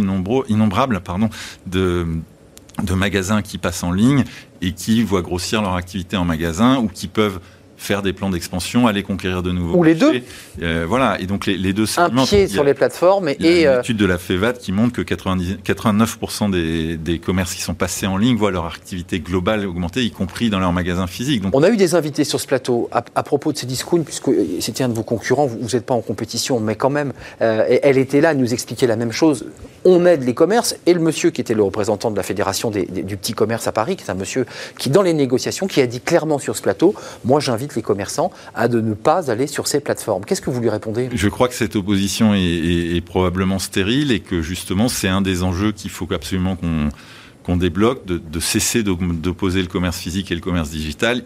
innombrables 0.47 1.01
pardon, 1.01 1.29
de 1.65 2.05
de 2.83 2.93
magasins 2.93 3.41
qui 3.41 3.57
passent 3.57 3.83
en 3.83 3.91
ligne 3.93 4.25
et 4.61 4.73
qui 4.73 5.01
voient 5.01 5.21
grossir 5.21 5.61
leur 5.61 5.75
activité 5.75 6.17
en 6.17 6.25
magasin 6.25 6.77
ou 6.79 6.89
qui 6.89 7.07
peuvent 7.07 7.39
faire 7.85 8.01
des 8.01 8.13
plans 8.13 8.29
d'expansion, 8.29 8.87
aller 8.87 9.03
conquérir 9.03 9.43
de 9.43 9.51
nouveaux 9.51 9.77
Ou 9.77 9.83
les 9.83 9.95
marchés. 9.95 10.23
Euh, 10.61 10.85
voilà, 10.87 11.19
et 11.21 11.25
donc 11.27 11.45
les, 11.45 11.57
les 11.57 11.73
deux 11.73 11.85
Un 11.97 12.09
pied 12.25 12.47
sur 12.47 12.63
les 12.63 12.73
plateformes 12.73 13.29
et, 13.29 13.35
il 13.39 13.45
y 13.45 13.49
a 13.49 13.59
une 13.61 13.67
euh, 13.67 13.79
étude 13.81 13.97
de 13.97 14.05
la 14.05 14.17
FEVAD 14.17 14.57
qui 14.57 14.71
montre 14.71 14.93
que 14.93 15.01
90 15.01 15.57
89% 15.63 16.49
des, 16.51 16.97
des 16.97 17.19
commerces 17.19 17.53
qui 17.53 17.61
sont 17.61 17.73
passés 17.73 18.07
en 18.07 18.17
ligne 18.17 18.35
voient 18.37 18.51
leur 18.51 18.65
activité 18.65 19.19
globale 19.19 19.65
augmenter, 19.65 20.01
y 20.03 20.11
compris 20.11 20.49
dans 20.49 20.59
leurs 20.59 20.73
magasins 20.73 21.07
physiques. 21.07 21.41
Donc, 21.41 21.55
on 21.55 21.63
a 21.63 21.69
eu 21.69 21.77
des 21.77 21.95
invités 21.95 22.23
sur 22.23 22.39
ce 22.39 22.47
plateau 22.47 22.89
à, 22.91 23.03
à 23.15 23.23
propos 23.23 23.51
de 23.53 23.57
ces 23.57 23.65
discounts, 23.67 24.03
puisque 24.03 24.29
c'était 24.59 24.83
un 24.83 24.89
de 24.89 24.93
vos 24.93 25.03
concurrents, 25.03 25.45
vous 25.45 25.69
n'êtes 25.73 25.85
pas 25.85 25.93
en 25.93 26.01
compétition, 26.01 26.59
mais 26.59 26.75
quand 26.75 26.89
même, 26.89 27.13
euh, 27.41 27.77
elle 27.83 27.97
était 27.97 28.21
là, 28.21 28.31
elle 28.31 28.37
nous 28.37 28.53
expliquait 28.53 28.87
la 28.87 28.95
même 28.95 29.11
chose. 29.11 29.45
On 29.87 30.05
aide 30.07 30.23
les 30.23 30.33
commerces, 30.33 30.75
et 30.87 30.93
le 30.93 30.99
monsieur 30.99 31.29
qui 31.29 31.41
était 31.41 31.53
le 31.53 31.61
représentant 31.61 32.09
de 32.09 32.15
la 32.17 32.23
Fédération 32.23 32.71
des- 32.71 32.85
des- 32.85 33.03
du 33.03 33.17
petit 33.17 33.33
commerce 33.33 33.67
à 33.67 33.71
Paris, 33.71 33.95
qui 33.95 34.03
est 34.03 34.09
un 34.09 34.15
monsieur 34.15 34.45
qui, 34.79 34.89
dans 34.89 35.03
les 35.03 35.13
négociations, 35.13 35.67
qui 35.67 35.79
a 35.81 35.85
dit 35.85 36.01
clairement 36.01 36.39
sur 36.39 36.55
ce 36.55 36.61
plateau, 36.63 36.95
moi 37.23 37.39
j'invite 37.39 37.74
les 37.75 37.81
commerçants 37.81 38.31
à 38.53 38.67
de 38.67 38.81
ne 38.81 38.93
pas 38.93 39.29
aller 39.31 39.47
sur 39.47 39.67
ces 39.67 39.79
plateformes. 39.79 40.23
Qu'est-ce 40.25 40.41
que 40.41 40.49
vous 40.49 40.61
lui 40.61 40.69
répondez? 40.69 41.09
Je 41.13 41.29
crois 41.29 41.47
que 41.47 41.53
cette 41.53 41.75
opposition 41.75 42.33
est, 42.33 42.39
est- 42.41 42.95
est 42.97 43.01
probablement 43.01 43.59
stérile 43.59 44.11
et 44.11 44.19
que 44.19 44.41
justement 44.41 44.87
c'est 44.87 45.07
un 45.07 45.21
des 45.21 45.43
enjeux 45.43 45.71
qu'il 45.71 45.91
faut 45.91 46.07
absolument 46.13 46.55
qu'on 46.55 46.89
qu'on 47.45 47.57
débloque, 47.57 48.05
de, 48.05 48.39
cesser 48.39 48.81
d'opposer 48.81 49.61
le 49.61 49.67
commerce 49.67 49.97
physique 49.97 50.31
et 50.31 50.35
le 50.35 50.41
commerce 50.41 50.71
digital. 50.71 51.23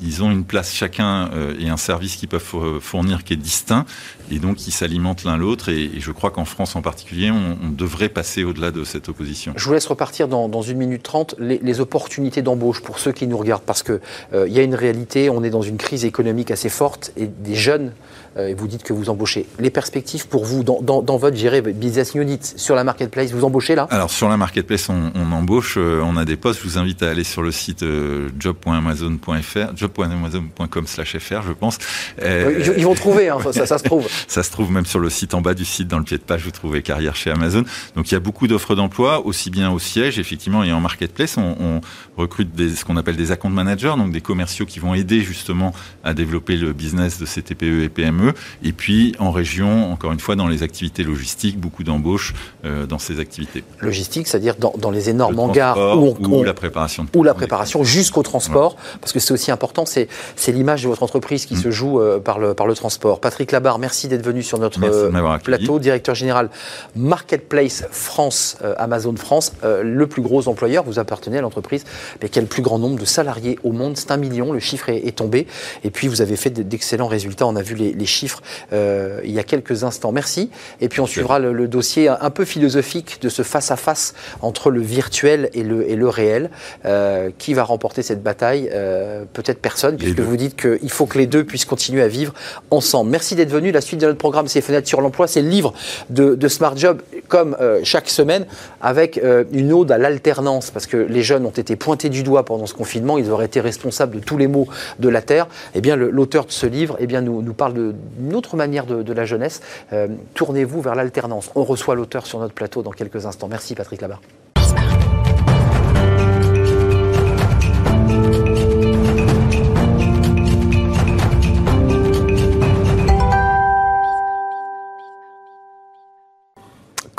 Ils, 0.00 0.22
ont 0.22 0.30
une 0.30 0.44
place 0.44 0.72
chacun 0.72 1.28
euh, 1.32 1.54
et 1.58 1.68
un 1.68 1.76
service 1.76 2.16
qu'ils 2.16 2.28
peuvent 2.28 2.40
four- 2.40 2.80
fournir 2.80 3.24
qui 3.24 3.32
est 3.32 3.36
distinct, 3.36 3.84
et 4.30 4.38
donc 4.38 4.68
ils 4.68 4.70
s'alimentent 4.70 5.24
l'un 5.24 5.36
l'autre. 5.36 5.68
Et, 5.68 5.90
je 5.98 6.12
crois 6.12 6.30
qu'en 6.30 6.44
France 6.44 6.76
en 6.76 6.82
particulier, 6.82 7.30
on, 7.30 7.68
devrait 7.70 8.08
passer 8.08 8.44
au-delà 8.44 8.70
de 8.70 8.84
cette 8.84 9.08
opposition. 9.08 9.52
Je 9.56 9.64
vous 9.64 9.72
laisse 9.72 9.86
repartir 9.86 10.28
dans, 10.28 10.62
une 10.62 10.78
minute 10.78 11.02
trente 11.02 11.34
les, 11.38 11.80
opportunités 11.80 12.42
d'embauche 12.42 12.80
pour 12.80 12.98
ceux 12.98 13.12
qui 13.12 13.26
nous 13.26 13.38
regardent, 13.38 13.62
parce 13.62 13.82
qu'il 13.82 14.00
il 14.32 14.52
y 14.52 14.58
a 14.58 14.62
une 14.62 14.74
réalité, 14.74 15.30
on 15.30 15.42
est 15.42 15.50
dans 15.50 15.62
une 15.62 15.78
crise 15.78 16.04
économique 16.04 16.50
assez 16.50 16.68
forte, 16.68 17.12
et 17.16 17.26
des 17.26 17.54
jeunes, 17.54 17.88
euh, 17.88 18.09
et 18.38 18.54
vous 18.54 18.68
dites 18.68 18.82
que 18.82 18.92
vous 18.92 19.10
embauchez. 19.10 19.46
Les 19.58 19.70
perspectives 19.70 20.26
pour 20.28 20.44
vous, 20.44 20.62
dans, 20.62 20.80
dans, 20.82 21.02
dans 21.02 21.16
votre 21.16 21.36
géré 21.36 21.62
business 21.62 22.14
unit, 22.14 22.38
sur 22.42 22.74
la 22.74 22.84
marketplace, 22.84 23.32
vous 23.32 23.44
embauchez 23.44 23.74
là? 23.74 23.86
Alors 23.90 24.10
sur 24.10 24.28
la 24.28 24.36
marketplace, 24.36 24.88
on, 24.88 25.10
on 25.14 25.32
embauche, 25.32 25.74
euh, 25.78 26.00
on 26.04 26.16
a 26.16 26.24
des 26.24 26.36
postes. 26.36 26.60
Je 26.62 26.68
vous 26.68 26.78
invite 26.78 27.02
à 27.02 27.10
aller 27.10 27.24
sur 27.24 27.42
le 27.42 27.50
site 27.50 27.82
euh, 27.82 28.28
job.amazon.fr, 28.38 29.76
job.amazon.com/fr, 29.76 31.42
je 31.46 31.52
pense. 31.52 31.78
Euh, 32.22 32.56
Ils, 32.60 32.78
ils 32.78 32.84
vont 32.84 32.94
trouver, 32.94 33.28
hein, 33.28 33.38
ça, 33.52 33.66
ça 33.66 33.78
se 33.78 33.84
trouve. 33.84 34.06
Ça 34.28 34.42
se 34.42 34.50
trouve 34.52 34.70
même 34.70 34.86
sur 34.86 35.00
le 35.00 35.10
site 35.10 35.34
en 35.34 35.40
bas 35.40 35.54
du 35.54 35.64
site, 35.64 35.88
dans 35.88 35.98
le 35.98 36.04
pied 36.04 36.16
de 36.16 36.22
page, 36.22 36.44
vous 36.44 36.50
trouvez 36.52 36.82
carrière 36.82 37.16
chez 37.16 37.30
Amazon. 37.30 37.64
Donc 37.96 38.10
il 38.10 38.14
y 38.14 38.16
a 38.16 38.20
beaucoup 38.20 38.46
d'offres 38.46 38.74
d'emploi, 38.76 39.26
aussi 39.26 39.50
bien 39.50 39.70
au 39.70 39.78
siège, 39.78 40.18
effectivement, 40.18 40.62
et 40.62 40.72
en 40.72 40.80
marketplace. 40.80 41.36
On, 41.36 41.56
on 41.60 41.80
recrute 42.16 42.54
des, 42.54 42.70
ce 42.76 42.84
qu'on 42.84 42.96
appelle 42.96 43.16
des 43.16 43.32
account 43.32 43.50
managers, 43.50 43.94
donc 43.96 44.12
des 44.12 44.20
commerciaux 44.20 44.66
qui 44.66 44.78
vont 44.78 44.94
aider 44.94 45.20
justement 45.22 45.72
à 46.04 46.14
développer 46.14 46.56
le 46.56 46.72
business 46.72 47.18
de 47.18 47.26
ces 47.26 47.42
TPE 47.42 47.82
et 47.82 47.88
PME. 47.88 48.19
Et 48.62 48.72
puis 48.72 49.14
en 49.18 49.30
région, 49.30 49.92
encore 49.92 50.12
une 50.12 50.20
fois, 50.20 50.36
dans 50.36 50.48
les 50.48 50.62
activités 50.62 51.02
logistiques, 51.04 51.58
beaucoup 51.58 51.84
d'embauches 51.84 52.34
euh, 52.64 52.86
dans 52.86 52.98
ces 52.98 53.20
activités. 53.20 53.64
Logistique, 53.80 54.26
c'est-à-dire 54.28 54.56
dans, 54.58 54.74
dans 54.78 54.90
les 54.90 55.08
énormes 55.10 55.34
Le 55.34 55.40
hangars 55.40 55.76
où, 55.78 56.14
on- 56.20 56.28
ou 56.28 56.34
on- 56.36 56.42
la 56.42 56.54
préparation. 56.54 57.06
ou 57.14 57.22
la 57.22 57.34
préparation 57.34 57.84
jusqu'au 57.84 58.22
transport, 58.22 58.76
parce 59.00 59.12
que 59.12 59.20
c'est 59.20 59.32
aussi 59.32 59.50
important, 59.50 59.86
c'est 59.86 60.08
c'est 60.36 60.52
l'image 60.52 60.82
de 60.82 60.88
votre 60.88 61.02
entreprise 61.02 61.46
qui 61.46 61.54
Mm. 61.54 61.62
se 61.62 61.70
joue 61.70 62.00
euh, 62.00 62.18
par, 62.20 62.38
le, 62.38 62.54
par 62.54 62.66
le 62.66 62.74
transport. 62.74 63.20
Patrick 63.20 63.52
Labarre, 63.52 63.78
merci 63.78 64.08
d'être 64.08 64.24
venu 64.24 64.42
sur 64.42 64.58
notre 64.58 64.80
euh, 64.84 65.38
plateau, 65.38 65.78
directeur 65.78 66.14
général 66.14 66.50
Marketplace 66.96 67.84
France, 67.90 68.56
Amazon 68.78 69.14
France, 69.16 69.52
le 69.82 70.06
plus 70.06 70.22
gros 70.22 70.48
employeur, 70.48 70.84
vous 70.84 70.98
appartenez 70.98 71.38
à 71.38 71.40
l'entreprise 71.40 71.84
mais 72.22 72.28
qui 72.28 72.38
a 72.38 72.42
le 72.42 72.48
plus 72.48 72.62
grand 72.62 72.78
nombre 72.78 72.98
de 72.98 73.04
salariés 73.04 73.58
au 73.64 73.72
monde, 73.72 73.96
c'est 73.96 74.10
un 74.10 74.16
million, 74.16 74.52
le 74.52 74.58
chiffre 74.60 74.88
est, 74.88 75.06
est 75.06 75.16
tombé, 75.16 75.46
et 75.84 75.90
puis 75.90 76.08
vous 76.08 76.20
avez 76.22 76.36
fait 76.36 76.50
d'excellents 76.50 77.06
résultats, 77.08 77.46
on 77.46 77.56
a 77.56 77.62
vu 77.62 77.74
les, 77.74 77.92
les 77.92 78.06
chiffres 78.10 78.42
euh, 78.72 79.20
il 79.24 79.30
y 79.30 79.38
a 79.38 79.44
quelques 79.44 79.84
instants. 79.84 80.12
Merci, 80.12 80.50
et 80.80 80.88
puis 80.88 81.00
on 81.00 81.06
suivra 81.06 81.38
le, 81.38 81.52
le 81.52 81.66
dossier 81.68 82.08
un 82.08 82.30
peu 82.30 82.44
philosophique 82.44 83.18
de 83.22 83.28
ce 83.28 83.42
face-à-face 83.42 84.14
entre 84.42 84.70
le 84.70 84.80
virtuel 84.80 85.48
et 85.54 85.62
le, 85.62 85.88
et 85.90 85.96
le 85.96 86.08
réel. 86.08 86.50
Euh, 86.84 87.30
qui 87.38 87.54
va 87.54 87.62
remporter 87.64 88.02
cette 88.02 88.22
bataille 88.22 88.68
Euh, 88.72 89.24
Peut-être 89.32 89.60
personne, 89.60 89.96
puisque 89.96 90.20
vous 90.20 90.36
dites 90.36 90.56
qu'il 90.56 90.90
faut 90.90 91.06
que 91.06 91.16
les 91.18 91.26
deux 91.26 91.44
puissent 91.44 91.64
continuer 91.64 92.02
à 92.02 92.08
vivre 92.08 92.32
ensemble. 92.70 93.10
Merci 93.10 93.34
d'être 93.36 93.50
venu. 93.50 93.70
La 93.70 93.80
suite 93.80 94.00
de 94.00 94.06
notre 94.06 94.18
programme, 94.18 94.48
c'est 94.48 94.60
Fenêtre 94.60 94.88
sur 94.88 95.00
l'emploi, 95.00 95.26
c'est 95.28 95.42
le 95.42 95.48
livre 95.48 95.72
de, 96.10 96.34
de 96.34 96.48
Smart 96.48 96.76
Job, 96.76 97.00
comme 97.28 97.56
chaque 97.84 98.08
semaine, 98.08 98.44
avec 98.80 99.20
une 99.52 99.72
ode 99.72 99.92
à 99.92 99.98
l'alternance, 99.98 100.70
parce 100.70 100.86
que 100.86 100.96
les 100.96 101.22
jeunes 101.22 101.46
ont 101.46 101.50
été 101.64 101.76
pointés 101.76 102.08
du 102.08 102.22
doigt 102.22 102.44
pendant 102.44 102.66
ce 102.66 102.74
confinement, 102.74 103.18
ils 103.18 103.30
auraient 103.30 103.46
été 103.46 103.60
responsables 103.60 104.16
de 104.16 104.24
tous 104.24 104.36
les 104.38 104.46
maux 104.48 104.66
de 104.98 105.08
la 105.08 105.22
Terre. 105.22 105.46
Eh 105.74 105.80
bien, 105.80 105.96
l'auteur 105.96 106.44
de 106.46 106.52
ce 106.52 106.66
livre 106.66 106.96
eh 106.98 107.06
bien, 107.06 107.20
nous, 107.20 107.42
nous 107.42 107.54
parle 107.54 107.74
de- 107.74 107.94
d'une 108.18 108.34
autre 108.34 108.56
manière 108.56 108.86
de, 108.86 109.02
de 109.02 109.12
la 109.12 109.24
jeunesse. 109.24 109.60
Euh, 109.92 110.08
Tournez-vous 110.34 110.80
vers 110.80 110.94
l'alternance. 110.94 111.50
On 111.54 111.64
reçoit 111.64 111.94
l'auteur 111.94 112.26
sur 112.26 112.38
notre 112.38 112.54
plateau 112.54 112.82
dans 112.82 112.90
quelques 112.90 113.26
instants. 113.26 113.48
Merci 113.48 113.74
Patrick 113.74 114.00
Labarre. 114.00 114.20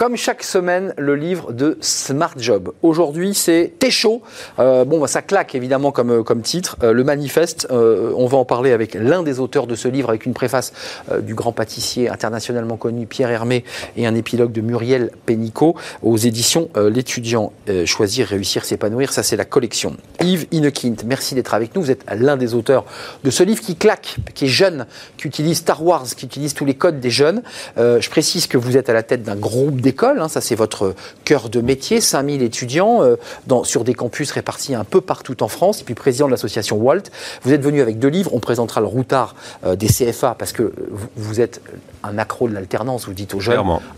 Comme 0.02 0.18
chaque 0.18 0.42
semaine, 0.42 0.96
le 0.98 1.16
livre 1.16 1.54
de 1.54 1.78
Smart 1.80 2.34
Job. 2.36 2.74
Aujourd'hui, 2.82 3.36
c'est 3.36 3.72
T'es 3.78 3.92
chaud. 3.92 4.24
Euh, 4.58 4.84
bon, 4.84 5.00
bah, 5.00 5.06
ça 5.06 5.22
claque 5.22 5.54
évidemment 5.54 5.92
comme, 5.92 6.10
euh, 6.10 6.24
comme 6.24 6.42
titre. 6.42 6.76
Euh, 6.82 6.92
le 6.92 7.04
manifeste, 7.04 7.68
on 7.70 8.26
va 8.26 8.40
en 8.40 8.44
parler 8.44 8.72
avec 8.72 8.96
l'un 8.96 9.22
des 9.22 9.40
auteurs 9.40 9.68
de 9.68 9.76
ce 9.76 9.88
livre, 9.88 10.10
avec 10.10 10.26
une 10.26 10.34
préface 10.34 10.74
du 11.20 11.36
grand 11.36 11.52
pâtissier 11.52 12.10
internationalement 12.10 12.78
connu 12.78 13.06
Pierre 13.06 13.30
Hermé 13.30 13.64
et 13.96 14.08
un 14.08 14.16
épilogue 14.16 14.52
de 14.52 14.62
Muriel 14.62 15.12
Pénicaud 15.28 15.76
aux 16.02 16.18
éditions 16.18 16.70
L'étudiant. 16.76 17.54
Choisir, 17.86 18.28
réussir, 18.28 18.66
s'épanouir, 18.66 19.14
ça 19.14 19.22
c'est 19.22 19.36
la 19.36 19.46
collection. 19.46 19.98
Yves 20.20 20.48
Inekint, 20.52 20.96
merci 21.06 21.36
d'être 21.36 21.54
avec 21.54 21.76
nous. 21.76 21.84
Vous 21.84 21.92
êtes 21.92 22.06
l'un 22.18 22.38
des 22.38 22.56
auteurs 22.56 22.86
de 23.24 23.30
ce 23.30 23.44
livre 23.44 23.62
qui 23.62 23.76
claque, 23.76 24.18
qui 24.34 24.46
est 24.46 24.50
jeune, 24.50 24.88
qui 25.18 25.28
utilise 25.28 25.58
Star 25.58 25.84
Wars, 25.84 26.06
qui 26.06 26.26
utilise 26.26 26.56
tous 26.56 26.66
les 26.66 26.74
codes 26.74 27.00
des 27.00 27.12
jeunes. 27.12 27.44
Je 27.78 28.10
précise 28.10 28.48
que 28.48 28.58
vous 28.58 28.78
êtes 28.78 28.90
à 28.90 28.94
la 28.94 29.04
tête 29.04 29.22
d'un 29.22 29.36
groupe 29.36 29.82
d'écoles, 29.92 30.20
hein, 30.22 30.28
ça 30.30 30.42
c'est 30.42 30.56
votre 30.56 30.96
cœur 31.26 31.50
de 31.50 31.60
métier, 31.62 32.00
5000 32.02 32.42
étudiants 32.42 33.04
euh, 33.04 33.18
dans, 33.48 33.64
sur 33.64 33.84
des 33.84 33.94
campus 33.94 34.32
répartis 34.32 34.74
un 34.74 34.84
peu 34.84 35.02
partout 35.02 35.44
en 35.44 35.48
France, 35.48 35.82
et 35.82 35.84
puis 35.84 35.94
président 35.96 36.26
de 36.28 36.32
l'association 36.32 36.78
WALT. 36.78 37.04
Vous 37.44 37.52
êtes 37.54 37.62
venu 37.62 37.82
avec 37.82 38.00
deux 38.00 38.08
livres, 38.08 38.34
on 38.34 38.40
présentera 38.40 38.80
le 38.82 38.88
routard 38.88 39.36
euh, 39.66 39.76
des 39.76 39.88
CFA, 39.88 40.36
parce 40.38 40.54
que 40.54 40.74
vous, 40.92 41.08
vous 41.18 41.42
êtes 41.42 41.62
un 42.04 42.18
accro 42.18 42.48
de 42.48 42.54
l'alternance, 42.54 43.06
vous 43.06 43.14
dites 43.14 43.34
aux 43.36 43.40
jeunes, 43.40 43.58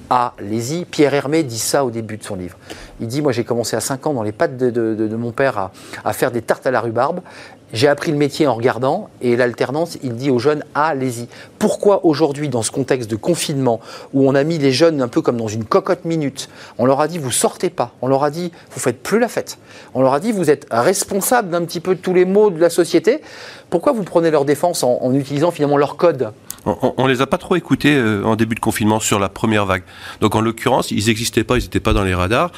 allez-y. 0.10 0.86
Pierre 0.86 1.14
Hermé 1.14 1.44
dit 1.44 1.60
ça 1.60 1.86
au 1.86 1.92
début 1.92 2.18
de 2.18 2.24
son 2.24 2.36
livre. 2.36 2.58
Il 3.00 3.08
dit, 3.08 3.22
moi 3.22 3.32
j'ai 3.32 3.44
commencé 3.44 3.76
à 3.76 3.82
5 3.82 4.08
ans 4.08 4.14
dans 4.14 4.24
les 4.24 4.32
pattes 4.32 4.58
de, 4.58 4.70
de- 4.70 4.94
de- 4.96 5.08
de 5.08 5.16
mon 5.16 5.32
père 5.32 5.58
à, 5.58 5.72
à 6.04 6.14
faire 6.14 6.32
des 6.32 6.42
tartes 6.42 6.66
à 6.68 6.72
la 6.72 6.82
rhubarbe. 6.82 7.22
J'ai 7.74 7.88
appris 7.88 8.12
le 8.12 8.18
métier 8.18 8.46
en 8.46 8.54
regardant 8.54 9.10
et 9.20 9.36
l'alternance, 9.36 9.98
il 10.04 10.14
dit 10.14 10.30
aux 10.30 10.38
jeunes, 10.38 10.64
allez-y. 10.76 11.28
Pourquoi 11.58 12.06
aujourd'hui, 12.06 12.48
dans 12.48 12.62
ce 12.62 12.70
contexte 12.70 13.10
de 13.10 13.16
confinement, 13.16 13.80
où 14.14 14.30
on 14.30 14.36
a 14.36 14.44
mis 14.44 14.60
les 14.60 14.72
jeunes 14.72 15.02
un 15.02 15.08
peu 15.08 15.24
comme 15.24 15.38
dans 15.38 15.48
une 15.48 15.66
cocotte 15.66 16.06
minute, 16.06 16.50
on 16.78 16.86
leur 16.86 17.02
a 17.02 17.08
dit, 17.08 17.18
vous 17.18 17.32
sortez 17.32 17.72
pas, 17.72 17.92
on 18.04 18.08
leur 18.08 18.24
a 18.24 18.30
dit, 18.30 18.52
vous 18.72 18.80
faites 18.80 19.02
plus 19.02 19.18
la 19.18 19.28
fête, 19.28 19.58
on 19.96 20.04
leur 20.04 20.14
a 20.14 20.20
dit, 20.20 20.32
vous 20.32 20.52
êtes 20.52 20.68
responsable 20.70 21.50
d'un 21.50 21.66
petit 21.66 21.80
peu 21.80 21.96
de 21.96 22.00
tous 22.00 22.14
les 22.14 22.26
maux 22.26 22.52
de 22.52 22.60
la 22.60 22.70
société, 22.70 23.22
pourquoi 23.72 23.92
vous 23.92 24.04
prenez 24.04 24.30
leur 24.30 24.46
défense 24.46 24.84
en, 24.84 25.00
en 25.02 25.12
utilisant 25.16 25.50
finalement 25.50 25.78
leur 25.78 25.98
code? 25.98 26.32
On, 26.66 26.78
on- 26.82 26.94
on 26.98 27.08
les 27.08 27.22
a 27.22 27.28
pas 27.28 27.38
trop 27.38 27.56
écoutés 27.56 27.96
euh, 27.96 28.24
en 28.24 28.36
début 28.36 28.56
de 28.56 28.60
confinement 28.60 29.00
sur 29.00 29.20
la 29.20 29.30
première 29.30 29.66
vague. 29.66 29.84
Donc 30.22 30.36
en 30.36 30.42
l'occurrence, 30.42 30.92
ils 30.92 31.06
n'existaient 31.08 31.44
pas, 31.44 31.58
ils 31.58 31.64
n'étaient 31.64 31.80
pas 31.80 31.94
dans 31.94 32.04
les 32.04 32.14
radars. 32.16 32.52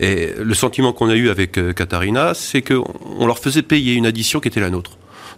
Et 0.00 0.30
le 0.38 0.54
sentiment 0.54 0.92
qu'on 0.92 1.08
a 1.08 1.14
eu 1.14 1.28
avec 1.30 1.58
euh, 1.58 1.72
Katharina, 1.72 2.34
c'est 2.34 2.62
qu'on 2.62 2.84
on 3.18 3.26
leur 3.26 3.38
faisait 3.38 3.62
payer 3.62 3.94
une 3.94 4.06
addition 4.06 4.40
qui 4.40 4.48
était 4.48 4.60
la 4.60 4.70
nôtre. 4.70 4.92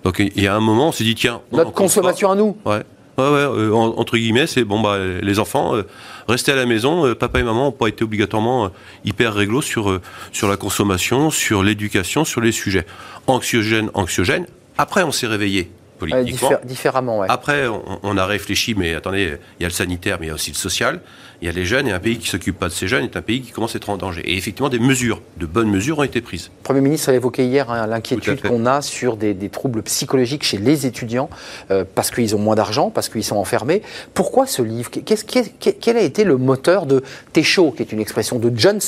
Donc 0.05 0.19
il 0.21 0.43
y 0.43 0.47
a 0.47 0.55
un 0.55 0.61
moment, 0.61 0.89
on 0.89 0.93
s'est 0.93 1.05
dit 1.05 1.15
tiens, 1.15 1.41
Notre 1.53 1.73
consommation 1.73 2.31
à 2.31 2.35
nous. 2.35 2.57
Ouais. 2.65 2.83
Ouais, 3.17 3.23
ouais, 3.25 3.39
euh, 3.39 3.73
en- 3.73 3.97
entre 3.97 4.17
guillemets, 4.17 4.49
c'est 4.49 4.65
bon, 4.65 4.81
bah, 4.81 4.99
les 5.23 5.39
enfants, 5.39 5.77
euh, 5.77 5.83
restez 6.27 6.51
à 6.51 6.57
la 6.57 6.67
maison. 6.67 7.07
euh, 7.07 7.15
papa 7.15 7.39
et 7.39 7.43
maman 7.45 7.67
n'ont 7.67 7.71
pas 7.73 7.87
été 7.87 8.03
obligatoirement 8.03 8.71
hyper 9.05 9.35
réglo 9.35 9.63
sur, 9.63 10.01
sur 10.33 10.49
la 10.49 10.57
consommation, 10.57 11.31
sur 11.31 11.63
l'éducation, 11.63 12.25
sur 12.25 12.41
les 12.41 12.51
sujets. 12.51 12.85
Anxiogène, 13.29 13.89
anxiogène. 13.95 14.47
Après, 14.79 15.05
on 15.05 15.13
s'est 15.13 15.29
réveillé 15.29 15.71
politiquement. 16.11 16.51
diffé- 16.51 16.65
différemment. 16.67 17.19
ouais. 17.21 17.27
Après, 17.31 17.67
on, 17.67 17.83
on 18.03 18.17
a 18.17 18.27
réfléchi, 18.27 18.75
mais 18.77 18.95
attendez, 18.95 19.39
il 19.59 19.63
y 19.63 19.67
a 19.67 19.69
le 19.69 19.75
sanitaire, 19.75 20.19
mais 20.21 20.27
il 20.27 20.29
y 20.29 20.33
a 20.33 20.35
aussi 20.35 20.51
le 20.51 20.57
social, 20.57 21.01
il 21.43 21.47
y 21.47 21.49
a 21.49 21.53
les 21.53 21.65
jeunes, 21.67 21.87
et 21.89 21.93
un 21.93 21.99
pays 22.01 22.19
qui 22.19 22.29
s'occupe 22.29 22.59
pas 22.59 22.69
de 22.69 22.73
ces 22.73 22.89
jeunes 22.89 23.05
est 23.05 23.17
un 23.17 23.23
pays 23.23 23.43
qui 23.43 23.51
commence 23.51 23.75
à 23.75 23.79
être 23.79 23.91
en 23.91 23.97
danger. 23.97 24.23
Et 24.23 24.37
effectivement, 24.37 24.69
des 24.69 24.79
mesures, 24.79 25.21
de 25.37 25.47
bonnes 25.47 25.71
mesures 25.71 25.99
ont 25.99 26.03
été 26.05 26.21
prises. 26.21 26.51
Le 26.61 26.63
Premier 26.63 26.81
ministre 26.81 27.11
a 27.11 27.15
évoqué 27.15 27.45
hier 27.47 27.71
hein, 27.71 27.87
l'inquiétude 27.87 28.41
qu'on 28.41 28.65
a 28.67 28.81
sur 28.83 29.17
des, 29.17 29.35
des 29.35 29.49
troubles 29.51 29.83
psychologiques 29.83 30.45
chez 30.45 30.57
les 30.59 30.87
étudiants 30.87 31.29
euh, 31.71 31.85
parce 31.95 32.11
qu'ils 32.11 32.35
ont 32.35 32.39
moins 32.39 32.55
d'argent, 32.55 32.91
parce 32.91 33.09
qu'ils 33.09 33.25
sont 33.25 33.37
enfermés. 33.37 33.83
Pourquoi 34.15 34.47
ce 34.47 34.63
livre? 34.63 34.91
Qu'est- 34.91 35.79
Quel 35.81 35.97
a 35.97 36.01
été 36.03 36.25
le 36.25 36.37
moteur 36.37 36.87
de 36.87 37.03
chaud, 37.43 37.73
qui 37.77 37.83
est 37.83 37.93
une 37.93 38.01
expression 38.01 38.39
de 38.39 38.51
Jones? 38.57 38.81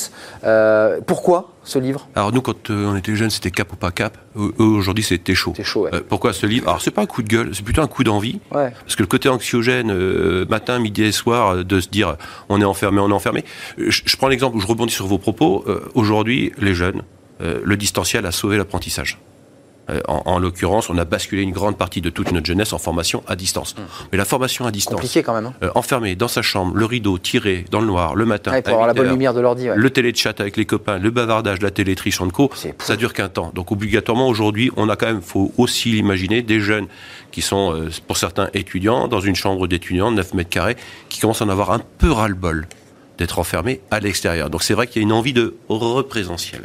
Euh, 0.43 0.99
Pourquoi? 1.05 1.53
Ce 1.67 1.79
livre 1.79 2.07
Alors 2.15 2.31
nous, 2.31 2.41
quand 2.41 2.69
euh, 2.69 2.87
on 2.87 2.95
était 2.95 3.15
jeunes, 3.15 3.29
c'était 3.29 3.51
cap 3.51 3.71
ou 3.73 3.75
pas 3.75 3.91
cap. 3.91 4.17
Eux, 4.37 4.53
aujourd'hui, 4.59 5.03
c'était 5.03 5.35
chaud. 5.35 5.53
Chaud, 5.61 5.83
ouais. 5.83 5.93
Euh, 5.93 6.01
pourquoi 6.07 6.33
ce 6.33 6.45
livre? 6.45 6.67
Alors, 6.67 6.81
c'est 6.81 6.91
pas 6.91 7.01
un 7.01 7.05
coup 7.05 7.21
de 7.21 7.27
gueule, 7.27 7.51
c'est 7.53 7.63
plutôt 7.63 7.81
un 7.81 7.87
coup 7.87 8.03
d'envie. 8.03 8.39
Ouais. 8.51 8.71
Parce 8.71 8.95
que 8.95 9.03
le 9.03 9.07
côté 9.07 9.29
anxiogène, 9.29 9.91
euh, 9.91 10.45
matin, 10.47 10.79
midi 10.79 11.03
et 11.03 11.11
soir, 11.11 11.63
de 11.63 11.79
se 11.79 11.89
dire 11.89 12.15
on 12.49 12.61
est 12.61 12.65
enfermé, 12.65 12.99
on 12.99 13.09
est 13.09 13.13
enfermé. 13.13 13.43
Je, 13.77 14.01
je 14.05 14.17
prends 14.17 14.27
l'exemple 14.27 14.57
où 14.57 14.59
je 14.59 14.67
rebondis 14.67 14.93
sur 14.93 15.07
vos 15.07 15.17
propos. 15.17 15.65
Aujourd'hui, 15.93 16.53
les 16.57 16.73
jeunes, 16.73 17.01
le 17.39 17.77
distanciel 17.77 18.25
a 18.25 18.31
sauvé 18.31 18.57
l'apprentissage. 18.57 19.19
Euh, 19.89 20.01
en 20.07 20.21
en 20.25 20.39
l'occurrence, 20.39 20.89
on 20.89 20.97
a 20.97 21.05
basculé 21.05 21.41
une 21.43 21.51
grande 21.51 21.77
partie 21.77 22.01
de 22.01 22.09
toute 22.09 22.31
notre 22.31 22.45
jeunesse 22.45 22.73
en 22.73 22.77
formation 22.77 23.23
à 23.27 23.35
distance. 23.35 23.75
Mais 24.11 24.17
la 24.17 24.25
formation 24.25 24.65
à 24.65 24.71
distance, 24.71 24.95
Compliqué 24.95 25.23
quand 25.23 25.33
même. 25.33 25.45
Hein 25.47 25.53
euh, 25.63 25.69
enfermé 25.75 26.15
dans 26.15 26.27
sa 26.27 26.41
chambre, 26.41 26.75
le 26.75 26.85
rideau 26.85 27.17
tiré 27.17 27.63
dans 27.71 27.79
le 27.79 27.87
noir, 27.87 28.15
le 28.15 28.25
matin, 28.25 28.51
Ouais, 28.51 28.61
pour 28.61 28.73
avoir 28.73 28.87
la 28.87 28.93
8 28.93 28.97
bonne 28.97 29.05
heures, 29.07 29.13
lumière 29.13 29.33
de 29.33 29.39
l'ordi. 29.39 29.69
ouais. 29.69 29.75
le 29.77 29.89
téléchat 29.89 30.33
avec 30.39 30.57
les 30.57 30.65
copains, 30.65 30.97
le 30.99 31.09
bavardage, 31.09 31.61
la 31.61 31.71
télétriche 31.71 32.19
en 32.19 32.29
co, 32.29 32.51
ça 32.79 32.95
dure 32.97 33.13
qu'un 33.13 33.29
temps. 33.29 33.51
Donc 33.55 33.71
obligatoirement 33.71 34.27
aujourd'hui, 34.27 34.71
on 34.75 34.89
a 34.89 34.95
quand 34.95 35.07
même, 35.07 35.21
faut 35.21 35.53
aussi 35.57 35.91
l'imaginer, 35.91 36.41
des 36.41 36.59
jeunes 36.59 36.87
qui 37.31 37.41
sont, 37.41 37.73
euh, 37.73 37.89
pour 38.07 38.17
certains 38.17 38.49
étudiants, 38.53 39.07
dans 39.07 39.21
une 39.21 39.35
chambre 39.35 39.67
d'étudiants, 39.67 40.11
9 40.11 40.33
mètres 40.33 40.49
carrés, 40.49 40.75
qui 41.09 41.19
commencent 41.21 41.41
à 41.41 41.45
en 41.45 41.49
avoir 41.49 41.71
un 41.71 41.81
peu 41.97 42.11
ras-le-bol 42.11 42.67
d'être 43.17 43.39
enfermés 43.39 43.81
à 43.89 43.99
l'extérieur. 43.99 44.49
Donc 44.49 44.63
c'est 44.63 44.73
vrai 44.73 44.87
qu'il 44.87 45.01
y 45.01 45.05
a 45.05 45.07
une 45.07 45.13
envie 45.13 45.33
de 45.33 45.55
représentiel. 45.69 46.63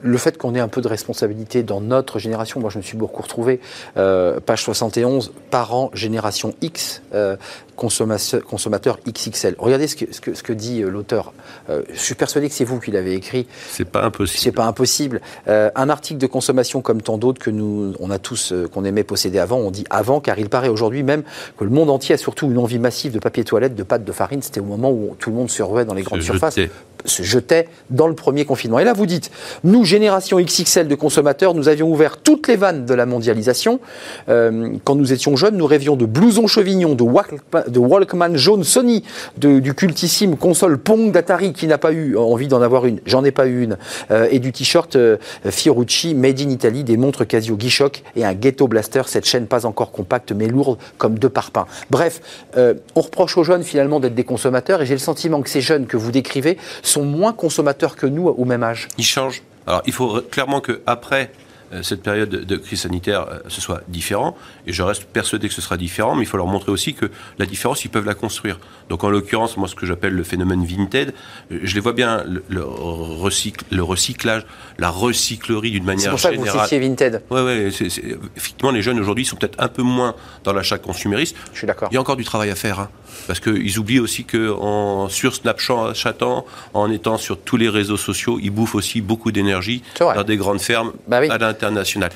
Le 0.00 0.18
fait 0.18 0.38
qu'on 0.38 0.54
ait 0.54 0.60
un 0.60 0.68
peu 0.68 0.80
de 0.80 0.88
responsabilité 0.88 1.62
dans 1.62 1.80
notre 1.80 2.18
génération, 2.18 2.60
moi 2.60 2.70
je 2.70 2.78
me 2.78 2.82
suis 2.82 2.96
beaucoup 2.96 3.22
retrouvé, 3.22 3.60
euh, 3.96 4.40
page 4.40 4.62
71, 4.62 5.32
parents, 5.50 5.90
génération 5.94 6.54
X, 6.60 7.02
euh, 7.14 7.36
consommateur, 7.76 8.98
XXL. 9.06 9.54
Regardez 9.58 9.86
ce 9.86 9.96
que, 9.96 10.12
ce 10.12 10.20
que, 10.20 10.34
ce 10.34 10.42
que 10.42 10.52
dit 10.52 10.82
euh, 10.82 10.88
l'auteur. 10.88 11.32
Euh, 11.70 11.82
je 11.92 11.98
suis 11.98 12.14
persuadé 12.14 12.48
que 12.48 12.54
c'est 12.54 12.64
vous 12.64 12.80
qui 12.80 12.90
l'avez 12.90 13.14
écrit. 13.14 13.46
C'est 13.70 13.84
pas 13.84 14.02
impossible. 14.02 14.40
C'est 14.42 14.52
pas 14.52 14.64
impossible. 14.64 15.20
Euh, 15.46 15.70
un 15.74 15.88
article 15.88 16.18
de 16.18 16.26
consommation 16.26 16.80
comme 16.80 17.02
tant 17.02 17.18
d'autres 17.18 17.40
que 17.40 17.50
nous, 17.50 17.94
on 18.00 18.10
a 18.10 18.18
tous, 18.18 18.52
qu'on 18.72 18.84
aimait 18.84 19.04
posséder 19.04 19.38
avant, 19.38 19.58
on 19.58 19.70
dit 19.70 19.84
avant, 19.90 20.20
car 20.20 20.38
il 20.38 20.48
paraît 20.48 20.68
aujourd'hui 20.68 21.02
même 21.02 21.22
que 21.56 21.64
le 21.64 21.70
monde 21.70 21.90
entier 21.90 22.14
a 22.14 22.18
surtout 22.18 22.46
une 22.46 22.58
envie 22.58 22.78
massive 22.78 23.12
de 23.12 23.18
papier 23.18 23.44
toilette, 23.44 23.74
de 23.74 23.82
pâte 23.82 24.04
de 24.04 24.12
farine. 24.12 24.42
C'était 24.42 24.60
au 24.60 24.64
moment 24.64 24.90
où 24.90 25.14
tout 25.18 25.30
le 25.30 25.36
monde 25.36 25.50
se 25.50 25.62
ruait 25.62 25.84
dans 25.84 25.94
les 25.94 26.02
grandes 26.02 26.22
surfaces. 26.22 26.58
Se 27.04 27.22
jetait 27.22 27.68
dans 27.90 28.06
le 28.08 28.14
premier 28.14 28.44
confinement. 28.44 28.78
Et 28.78 28.84
là, 28.84 28.92
vous 28.92 29.06
dites, 29.06 29.30
nous, 29.64 29.84
génération 29.84 30.40
XXL 30.40 30.88
de 30.88 30.94
consommateurs, 30.94 31.54
nous 31.54 31.68
avions 31.68 31.90
ouvert 31.90 32.16
toutes 32.18 32.48
les 32.48 32.56
vannes 32.56 32.86
de 32.86 32.94
la 32.94 33.06
mondialisation. 33.06 33.80
Euh, 34.28 34.70
quand 34.84 34.94
nous 34.94 35.12
étions 35.12 35.36
jeunes, 35.36 35.56
nous 35.56 35.66
rêvions 35.66 35.96
de 35.96 36.06
blousons 36.06 36.46
chevignons, 36.46 36.94
de, 36.94 37.02
Walkman, 37.02 37.64
Walkman 37.76 38.36
jaune 38.36 38.64
Sony, 38.64 39.04
de- 39.36 39.58
du 39.58 39.74
cultissime 39.74 40.36
console 40.36 40.78
Pong 40.78 41.12
d'Atari 41.12 41.52
qui 41.52 41.66
n'a 41.66 41.78
pas 41.78 41.92
eu 41.92 42.16
envie 42.16 42.48
d'en 42.48 42.62
avoir 42.62 42.86
une. 42.86 43.00
J'en 43.06 43.24
ai 43.24 43.30
pas 43.30 43.46
eu 43.46 43.62
une. 43.62 43.76
Euh, 44.10 44.28
et 44.30 44.38
du 44.38 44.52
t-shirt 44.52 44.96
euh, 44.96 45.16
Fiorucci 45.48 46.14
Made 46.14 46.40
in 46.40 46.50
Italy, 46.50 46.84
des 46.84 46.96
montres 46.96 47.26
Casio 47.26 47.56
Guichoc 47.56 48.02
et 48.16 48.24
un 48.24 48.34
Ghetto 48.34 48.68
Blaster, 48.68 49.02
cette 49.06 49.26
chaîne 49.26 49.46
pas 49.46 49.66
encore 49.66 49.92
compacte 49.92 50.32
mais 50.32 50.46
lourde 50.48 50.78
comme 50.98 51.18
deux 51.18 51.28
parpaings. 51.28 51.66
Bref, 51.90 52.20
on 52.56 53.00
reproche 53.00 53.36
aux 53.36 53.44
jeunes 53.44 53.62
finalement 53.62 54.00
d'être 54.00 54.14
des 54.14 54.24
consommateurs 54.24 54.82
et 54.82 54.86
j'ai 54.86 54.94
le 54.94 55.00
sentiment 55.00 55.42
que 55.42 55.50
ces 55.50 55.60
jeunes 55.60 55.86
que 55.86 55.96
vous 55.96 56.10
décrivez 56.10 56.58
sont 56.86 57.04
moins 57.04 57.32
consommateurs 57.32 57.96
que 57.96 58.06
nous 58.06 58.28
au 58.28 58.44
même 58.44 58.62
âge. 58.62 58.88
Il 58.98 59.04
change. 59.04 59.42
Alors, 59.66 59.82
il 59.86 59.92
faut 59.92 60.20
clairement 60.30 60.60
que 60.60 60.80
après 60.86 61.30
cette 61.82 62.02
période 62.02 62.28
de, 62.30 62.56
crise 62.56 62.80
sanitaire, 62.82 63.26
euh, 63.30 63.38
ce 63.48 63.60
soit 63.60 63.82
différent. 63.88 64.36
Et 64.66 64.72
je 64.72 64.82
reste 64.82 65.04
persuadé 65.04 65.48
que 65.48 65.54
ce 65.54 65.60
sera 65.60 65.76
différent, 65.76 66.14
mais 66.14 66.22
il 66.22 66.26
faut 66.26 66.36
leur 66.36 66.46
montrer 66.46 66.72
aussi 66.72 66.94
que 66.94 67.10
la 67.38 67.46
différence, 67.46 67.84
ils 67.84 67.88
peuvent 67.90 68.06
la 68.06 68.14
construire. 68.14 68.58
Donc, 68.88 69.04
en 69.04 69.10
l'occurrence, 69.10 69.56
moi, 69.56 69.68
ce 69.68 69.74
que 69.74 69.86
j'appelle 69.86 70.12
le 70.14 70.22
phénomène 70.22 70.64
Vinted, 70.64 71.12
euh, 71.52 71.58
je 71.62 71.74
les 71.74 71.80
vois 71.80 71.92
bien, 71.92 72.22
le, 72.26 72.42
le 72.48 72.64
recycle, 72.64 73.64
le 73.70 73.82
recyclage, 73.82 74.44
la 74.78 74.90
recyclerie 74.90 75.70
d'une 75.70 75.82
C'est 75.82 75.86
manière 75.86 76.10
pour 76.10 76.20
ça 76.20 76.30
que 76.30 76.36
vous 76.36 76.44
générale. 76.46 76.68
Vinted. 76.80 77.22
Ouais, 77.30 77.42
ouais, 77.42 77.68
c'est- 77.72 77.88
c'est- 77.90 78.16
effectivement, 78.36 78.70
les 78.70 78.82
jeunes 78.82 78.98
aujourd'hui 79.00 79.24
sont 79.24 79.36
peut-être 79.36 79.56
un 79.60 79.68
peu 79.68 79.82
moins 79.82 80.14
dans 80.44 80.52
l'achat 80.52 80.78
consumériste. 80.78 81.36
Je 81.52 81.58
suis 81.58 81.66
d'accord. 81.66 81.88
Il 81.90 81.94
y 81.94 81.98
a 81.98 82.00
encore 82.00 82.16
du 82.16 82.24
travail 82.24 82.50
à 82.50 82.54
faire, 82.54 82.80
hein, 82.80 82.88
parce 83.26 83.40
qu'ils 83.40 83.78
oublient 83.78 84.00
aussi 84.00 84.24
que 84.24 84.52
en, 84.52 85.08
sur 85.08 85.34
Snapchat, 85.34 85.92
en 86.74 86.90
étant 86.90 87.16
sur 87.18 87.38
tous 87.38 87.56
les 87.56 87.68
réseaux 87.68 87.96
sociaux, 87.96 88.38
ils 88.42 88.50
bouffent 88.50 88.74
aussi 88.74 89.00
beaucoup 89.00 89.32
d'énergie 89.32 89.82
C'est 89.94 90.04
dans 90.04 90.22
des 90.24 90.36
grandes 90.36 90.60
fermes 90.60 90.92
Bah 91.08 91.18
oui. 91.20 91.28
à 91.30 91.38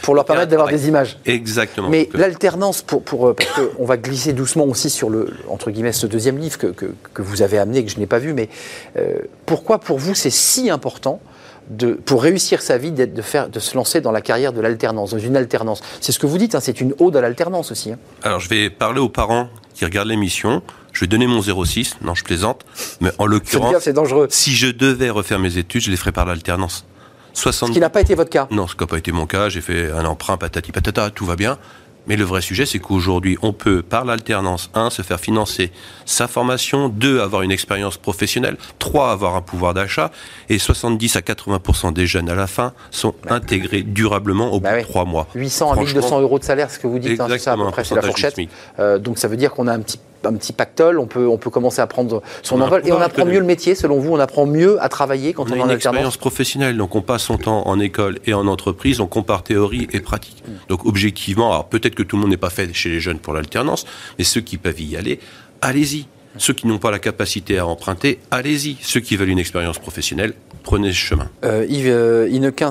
Pour 0.03 0.15
leur 0.15 0.25
permettre 0.25 0.51
d'avoir 0.51 0.69
des 0.69 0.89
images. 0.89 1.19
Exactement. 1.27 1.89
Mais 1.89 2.09
euh, 2.15 2.19
l'alternance, 2.19 2.83
pour, 2.83 3.03
pour, 3.03 3.29
euh, 3.29 3.35
parce 3.35 3.51
qu'on 3.51 3.85
va 3.85 3.97
glisser 3.97 4.33
doucement 4.33 4.65
aussi 4.65 4.91
sur 4.91 5.11
le, 5.11 5.29
entre 5.49 5.71
guillemets, 5.71 5.93
ce 5.93 6.07
deuxième 6.07 6.39
livre 6.39 6.59
que, 6.59 6.69
que, 6.69 6.87
que 7.15 7.23
vous 7.23 7.43
avez 7.43 7.59
amené, 7.59 7.85
que 7.85 7.91
je 7.91 7.99
n'ai 7.99 8.07
pas 8.07 8.19
vu, 8.19 8.33
mais 8.33 8.49
euh, 8.97 9.19
pourquoi 9.47 9.79
pour 9.79 9.99
vous 9.99 10.15
c'est 10.15 10.31
si 10.31 10.71
important 10.71 11.21
de, 11.69 11.93
pour 11.93 12.23
réussir 12.23 12.63
sa 12.63 12.79
vie 12.79 12.91
de, 12.91 13.23
faire, 13.23 13.49
de 13.49 13.61
se 13.61 13.77
lancer 13.77 14.01
dans 14.01 14.11
la 14.13 14.21
carrière 14.21 14.53
de 14.53 14.61
l'alternance, 14.61 15.11
dans 15.13 15.19
une 15.19 15.37
alternance? 15.37 15.81
C'est 16.01 16.13
ce 16.13 16.19
que 16.19 16.27
vous 16.27 16.39
dites, 16.39 16.55
hein, 16.55 16.61
c'est 16.61 16.81
une 16.81 16.95
ode 16.99 17.17
à 17.17 17.21
l'alternance 17.21 17.71
aussi. 17.71 17.93
hein. 17.93 17.99
Alors, 18.23 18.41
je 18.41 18.49
vais 18.49 18.71
parler 18.71 19.01
aux 19.01 19.09
parents 19.09 19.49
qui 19.75 19.85
regardent 19.85 20.09
l'émission. 20.09 20.63
Je 20.93 21.01
vais 21.03 21.07
donner 21.07 21.29
mon 21.29 21.41
06. 21.41 21.99
Non, 22.03 22.17
je 22.17 22.25
plaisante. 22.25 22.67
Mais 23.01 23.11
en 23.19 23.27
l'occurrence, 23.27 23.89
si 24.31 24.57
je 24.57 24.67
devais 24.67 25.09
refaire 25.11 25.39
mes 25.39 25.57
études, 25.57 25.83
je 25.83 25.91
les 25.93 25.97
ferais 25.97 26.11
par 26.11 26.27
l'alternance. 26.27 26.85
Ce 27.33 27.43
70 27.43 27.75
qui 27.75 27.81
n'a 27.81 27.91
pas 27.91 28.01
été 28.01 28.15
votre 28.15 28.31
cas. 28.31 28.49
Non, 28.51 28.67
ce 28.67 28.75
qui 28.75 28.83
n'a 28.83 28.87
pas 28.87 28.99
été 28.99 29.13
mon 29.13 29.27
cas. 29.27 29.49
J'ai 29.49 29.61
fait 29.61 29.91
un 29.91 30.05
emprunt, 30.05 30.37
patati 30.37 30.73
patata, 30.73 31.11
tout 31.11 31.25
va 31.25 31.37
bien. 31.37 31.59
Mais 32.07 32.17
le 32.17 32.25
vrai 32.25 32.41
sujet, 32.41 32.67
c'est 32.67 32.79
qu'aujourd'hui, 32.79 33.37
on 33.43 33.53
peut, 33.53 33.83
par 33.83 34.05
l'alternance, 34.05 34.71
un, 34.75 34.91
se 34.91 35.03
faire 35.03 35.21
financer 35.21 35.71
sa 36.07 36.29
formation, 36.29 36.89
deux, 36.89 37.21
avoir 37.21 37.43
une 37.43 37.53
expérience 37.53 37.99
professionnelle, 37.99 38.57
trois, 38.79 39.13
avoir 39.13 39.37
un 39.37 39.43
pouvoir 39.43 39.75
d'achat, 39.75 40.11
et 40.49 40.59
70 40.59 41.17
à 41.17 41.21
80% 41.21 41.93
des 41.93 42.07
jeunes 42.07 42.29
à 42.31 42.35
la 42.35 42.47
fin 42.47 42.73
sont 42.91 43.15
intégrés 43.29 43.83
durablement 43.83 44.53
au 44.53 44.61
Bah 44.61 44.73
bout 44.73 44.79
de 44.79 44.83
trois 44.83 45.05
mois. 45.05 45.27
800 45.35 45.73
à 45.73 45.77
1200 45.77 46.01
Franchement, 46.01 46.21
euros 46.21 46.39
de 46.39 46.45
salaire, 46.45 46.71
ce 46.71 46.79
que 46.79 46.87
vous 46.87 46.99
dites, 46.99 47.21
hein, 47.21 47.29
c'est 47.39 47.49
à 47.49 47.57
peu 47.57 47.71
près, 47.71 47.85
la 47.95 48.03
fourchette. 48.03 48.37
Euh, 48.79 48.99
donc 48.99 49.19
ça 49.19 49.29
veut 49.29 49.37
dire 49.37 49.53
qu'on 49.53 49.67
a 49.67 49.73
un 49.73 49.81
petit, 49.81 50.01
un 50.25 50.35
petit 50.35 50.53
pactole, 50.53 50.99
on 50.99 51.07
peut, 51.07 51.27
on 51.27 51.39
peut 51.39 51.51
commencer 51.51 51.81
à 51.81 51.87
prendre 51.87 52.23
son 52.43 52.61
On 52.61 52.65
envol 52.65 52.83
et 52.85 52.93
on 52.93 52.97
apprend 52.97 53.09
économique. 53.09 53.35
mieux 53.35 53.41
le 53.41 53.47
métier, 53.47 53.75
selon 53.75 53.99
vous, 53.99 54.13
on 54.13 54.19
apprend 54.19 54.47
mieux 54.47 54.83
à 54.83 54.89
travailler 54.89 55.33
quand 55.33 55.51
On 55.51 55.53
on, 55.53 55.55
a 55.55 55.57
est 55.57 55.63
en 55.63 55.69
une 55.69 55.77
expérience 55.77 56.17
professionnelle, 56.17 56.77
donc 56.77 56.95
on 56.95 57.03
passe 57.03 57.23
son 57.23 57.39
temps 57.39 57.67
en 57.67 57.81
école 57.81 58.19
et 58.27 58.35
en 58.35 58.47
entreprise, 58.47 59.01
on 59.01 59.07
compare 59.07 59.43
théorie 59.43 59.89
et 59.93 60.01
pratique. 60.01 60.43
Mm. 60.47 60.51
Donc 60.69 60.87
objectivement, 60.87 61.51
alors 61.53 61.69
peut-être 61.69 61.95
que 61.95 62.03
tout 62.03 62.17
le 62.17 62.23
monde 62.23 62.31
n'est 62.31 62.37
pas 62.37 62.51
fait 62.51 62.73
chez 62.73 62.89
les 62.89 63.01
jeunes 63.01 63.19
pour 63.19 63.33
l'alternance, 63.33 63.87
mais 64.19 64.25
ceux 64.25 64.41
qui 64.41 64.57
peuvent 64.59 64.81
y 64.81 64.97
aller, 64.97 65.21
allez-y. 65.61 66.07
Ceux 66.37 66.53
qui 66.53 66.67
n'ont 66.67 66.79
pas 66.79 66.91
la 66.91 67.01
capacité 67.01 67.59
à 67.59 67.67
emprunter, 67.67 68.21
allez-y. 68.31 68.77
Ceux 68.83 69.01
qui 69.01 69.17
veulent 69.17 69.31
une 69.31 69.39
expérience 69.39 69.79
professionnelle, 69.79 70.35
prenez 70.63 70.93
ce 70.93 70.99
chemin. 70.99 71.29
Euh, 71.45 71.67
Yves 71.69 71.89
euh, 71.89 72.29
Inequin, 72.31 72.71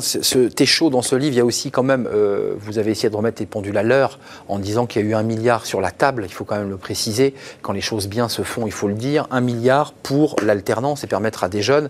t'es 0.55 0.65
chaud 0.65 0.89
dans 0.89 1.01
ce 1.01 1.15
livre. 1.15 1.33
Il 1.33 1.37
y 1.37 1.41
a 1.41 1.45
aussi 1.45 1.69
quand 1.69 1.83
même, 1.83 2.07
euh, 2.11 2.53
vous 2.59 2.77
avez 2.77 2.91
essayé 2.91 3.09
de 3.09 3.15
remettre 3.15 3.41
les 3.41 3.45
pendules 3.45 3.77
à 3.77 3.83
l'heure 3.83 4.19
en 4.47 4.59
disant 4.59 4.85
qu'il 4.85 5.01
y 5.01 5.05
a 5.05 5.07
eu 5.09 5.13
un 5.13 5.23
milliard 5.23 5.65
sur 5.65 5.81
la 5.81 5.91
table. 5.91 6.23
Il 6.25 6.33
faut 6.33 6.45
quand 6.45 6.57
même 6.57 6.69
le 6.69 6.77
préciser. 6.77 7.33
Quand 7.61 7.73
les 7.73 7.81
choses 7.81 8.07
bien 8.07 8.29
se 8.29 8.43
font, 8.43 8.65
il 8.65 8.71
faut 8.71 8.87
le 8.87 8.93
dire. 8.93 9.27
Un 9.29 9.41
milliard 9.41 9.91
pour 9.91 10.37
l'alternance 10.41 11.03
et 11.03 11.07
permettre 11.07 11.43
à 11.43 11.49
des 11.49 11.61
jeunes 11.61 11.89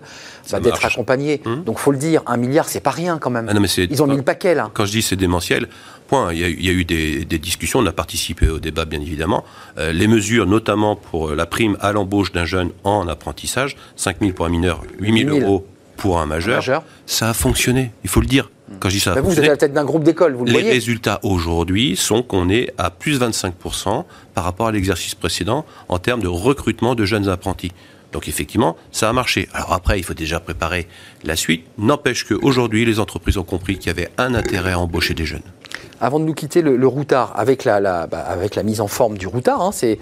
bah, 0.50 0.58
d'être 0.58 0.84
accompagnés. 0.84 1.40
Hum. 1.44 1.62
Donc 1.62 1.78
faut 1.78 1.92
le 1.92 1.98
dire, 1.98 2.22
un 2.26 2.36
milliard, 2.36 2.68
c'est 2.68 2.80
pas 2.80 2.90
rien 2.90 3.18
quand 3.18 3.30
même. 3.30 3.46
Ah 3.48 3.54
non, 3.54 3.60
mais 3.60 3.68
Ils 3.68 4.02
ont 4.02 4.06
mis 4.06 4.16
le 4.16 4.22
paquet 4.22 4.54
là. 4.54 4.70
Quand 4.74 4.86
je 4.86 4.92
dis 4.92 5.02
c'est 5.02 5.16
démentiel, 5.16 5.68
point. 6.10 6.32
Il 6.32 6.38
y 6.40 6.44
a, 6.44 6.48
eu- 6.48 6.56
il 6.58 6.66
y 6.66 6.68
a 6.68 6.72
eu 6.72 6.84
des, 6.84 7.24
des 7.24 7.38
discussions, 7.38 7.78
on 7.78 7.86
a 7.86 7.92
participé 7.92 8.48
au 8.48 8.58
débat 8.58 8.84
bien 8.84 9.00
évidemment. 9.00 9.44
Euh, 9.78 9.92
les 9.92 10.08
mesures, 10.08 10.46
notamment 10.46 10.96
pour 10.96 11.30
euh, 11.30 11.34
la 11.36 11.46
prime 11.46 11.76
à 11.80 11.92
l'embauche 11.92 12.32
d'un 12.32 12.44
jeune 12.44 12.70
en 12.84 13.06
apprentissage, 13.08 13.76
5 13.96 14.16
000 14.20 14.32
pour 14.32 14.44
un 14.46 14.50
mineur, 14.50 14.82
8 14.98 15.06
000 15.24 15.28
8 15.30 15.38
000 15.40 15.46
euros 15.46 15.66
pour 15.96 16.18
un 16.20 16.26
majeur, 16.26 16.56
majeur. 16.56 16.82
ça 17.06 17.30
a 17.30 17.34
fonctionné. 17.34 17.92
Il 18.04 18.10
faut 18.10 18.20
le 18.20 18.26
dire. 18.26 18.50
Quand 18.78 18.88
je 18.88 18.94
dis 18.94 19.00
ça 19.00 19.12
a 19.12 19.14
Bah, 19.16 19.20
vous, 19.20 19.30
vous 19.30 19.38
êtes 19.38 19.44
à 19.44 19.48
la 19.48 19.56
tête 19.56 19.72
d'un 19.72 19.84
groupe 19.84 20.04
d'école, 20.04 20.34
vous 20.34 20.44
le 20.44 20.50
les 20.52 20.58
voyez. 20.58 20.70
résultats 20.72 21.18
aujourd'hui 21.22 21.96
sont 21.96 22.22
qu'on 22.22 22.48
est 22.48 22.72
à 22.78 22.90
plus 22.90 23.18
25% 23.20 24.04
par 24.34 24.44
rapport 24.44 24.68
à 24.68 24.72
l'exercice 24.72 25.14
précédent 25.14 25.64
en 25.88 25.98
termes 25.98 26.20
de 26.22 26.28
recrutement 26.28 26.94
de 26.94 27.04
jeunes 27.04 27.28
apprentis. 27.28 27.72
Donc 28.12 28.26
effectivement, 28.28 28.76
ça 28.92 29.08
a 29.08 29.12
marché. 29.12 29.48
Alors 29.54 29.72
après, 29.72 29.98
il 29.98 30.02
faut 30.04 30.14
déjà 30.14 30.40
préparer 30.40 30.86
la 31.24 31.36
suite. 31.36 31.64
N'empêche 31.78 32.24
qu'aujourd'hui, 32.24 32.84
les 32.84 32.98
entreprises 32.98 33.36
ont 33.38 33.44
compris 33.44 33.76
qu'il 33.78 33.86
y 33.88 33.90
avait 33.90 34.10
un 34.18 34.34
intérêt 34.34 34.72
à 34.72 34.78
embaucher 34.80 35.14
des 35.14 35.26
jeunes. 35.26 35.42
Avant 36.00 36.18
de 36.18 36.24
nous 36.24 36.34
quitter 36.34 36.62
le, 36.62 36.76
le 36.76 36.86
routard, 36.86 37.32
avec 37.36 37.64
la, 37.64 37.78
la- 37.80 38.06
bah, 38.06 38.20
avec 38.26 38.54
la 38.54 38.62
mise 38.62 38.80
en 38.80 38.86
forme 38.88 39.18
du 39.18 39.26
routard, 39.26 39.60
hein, 39.62 39.70
c'est 39.72 39.98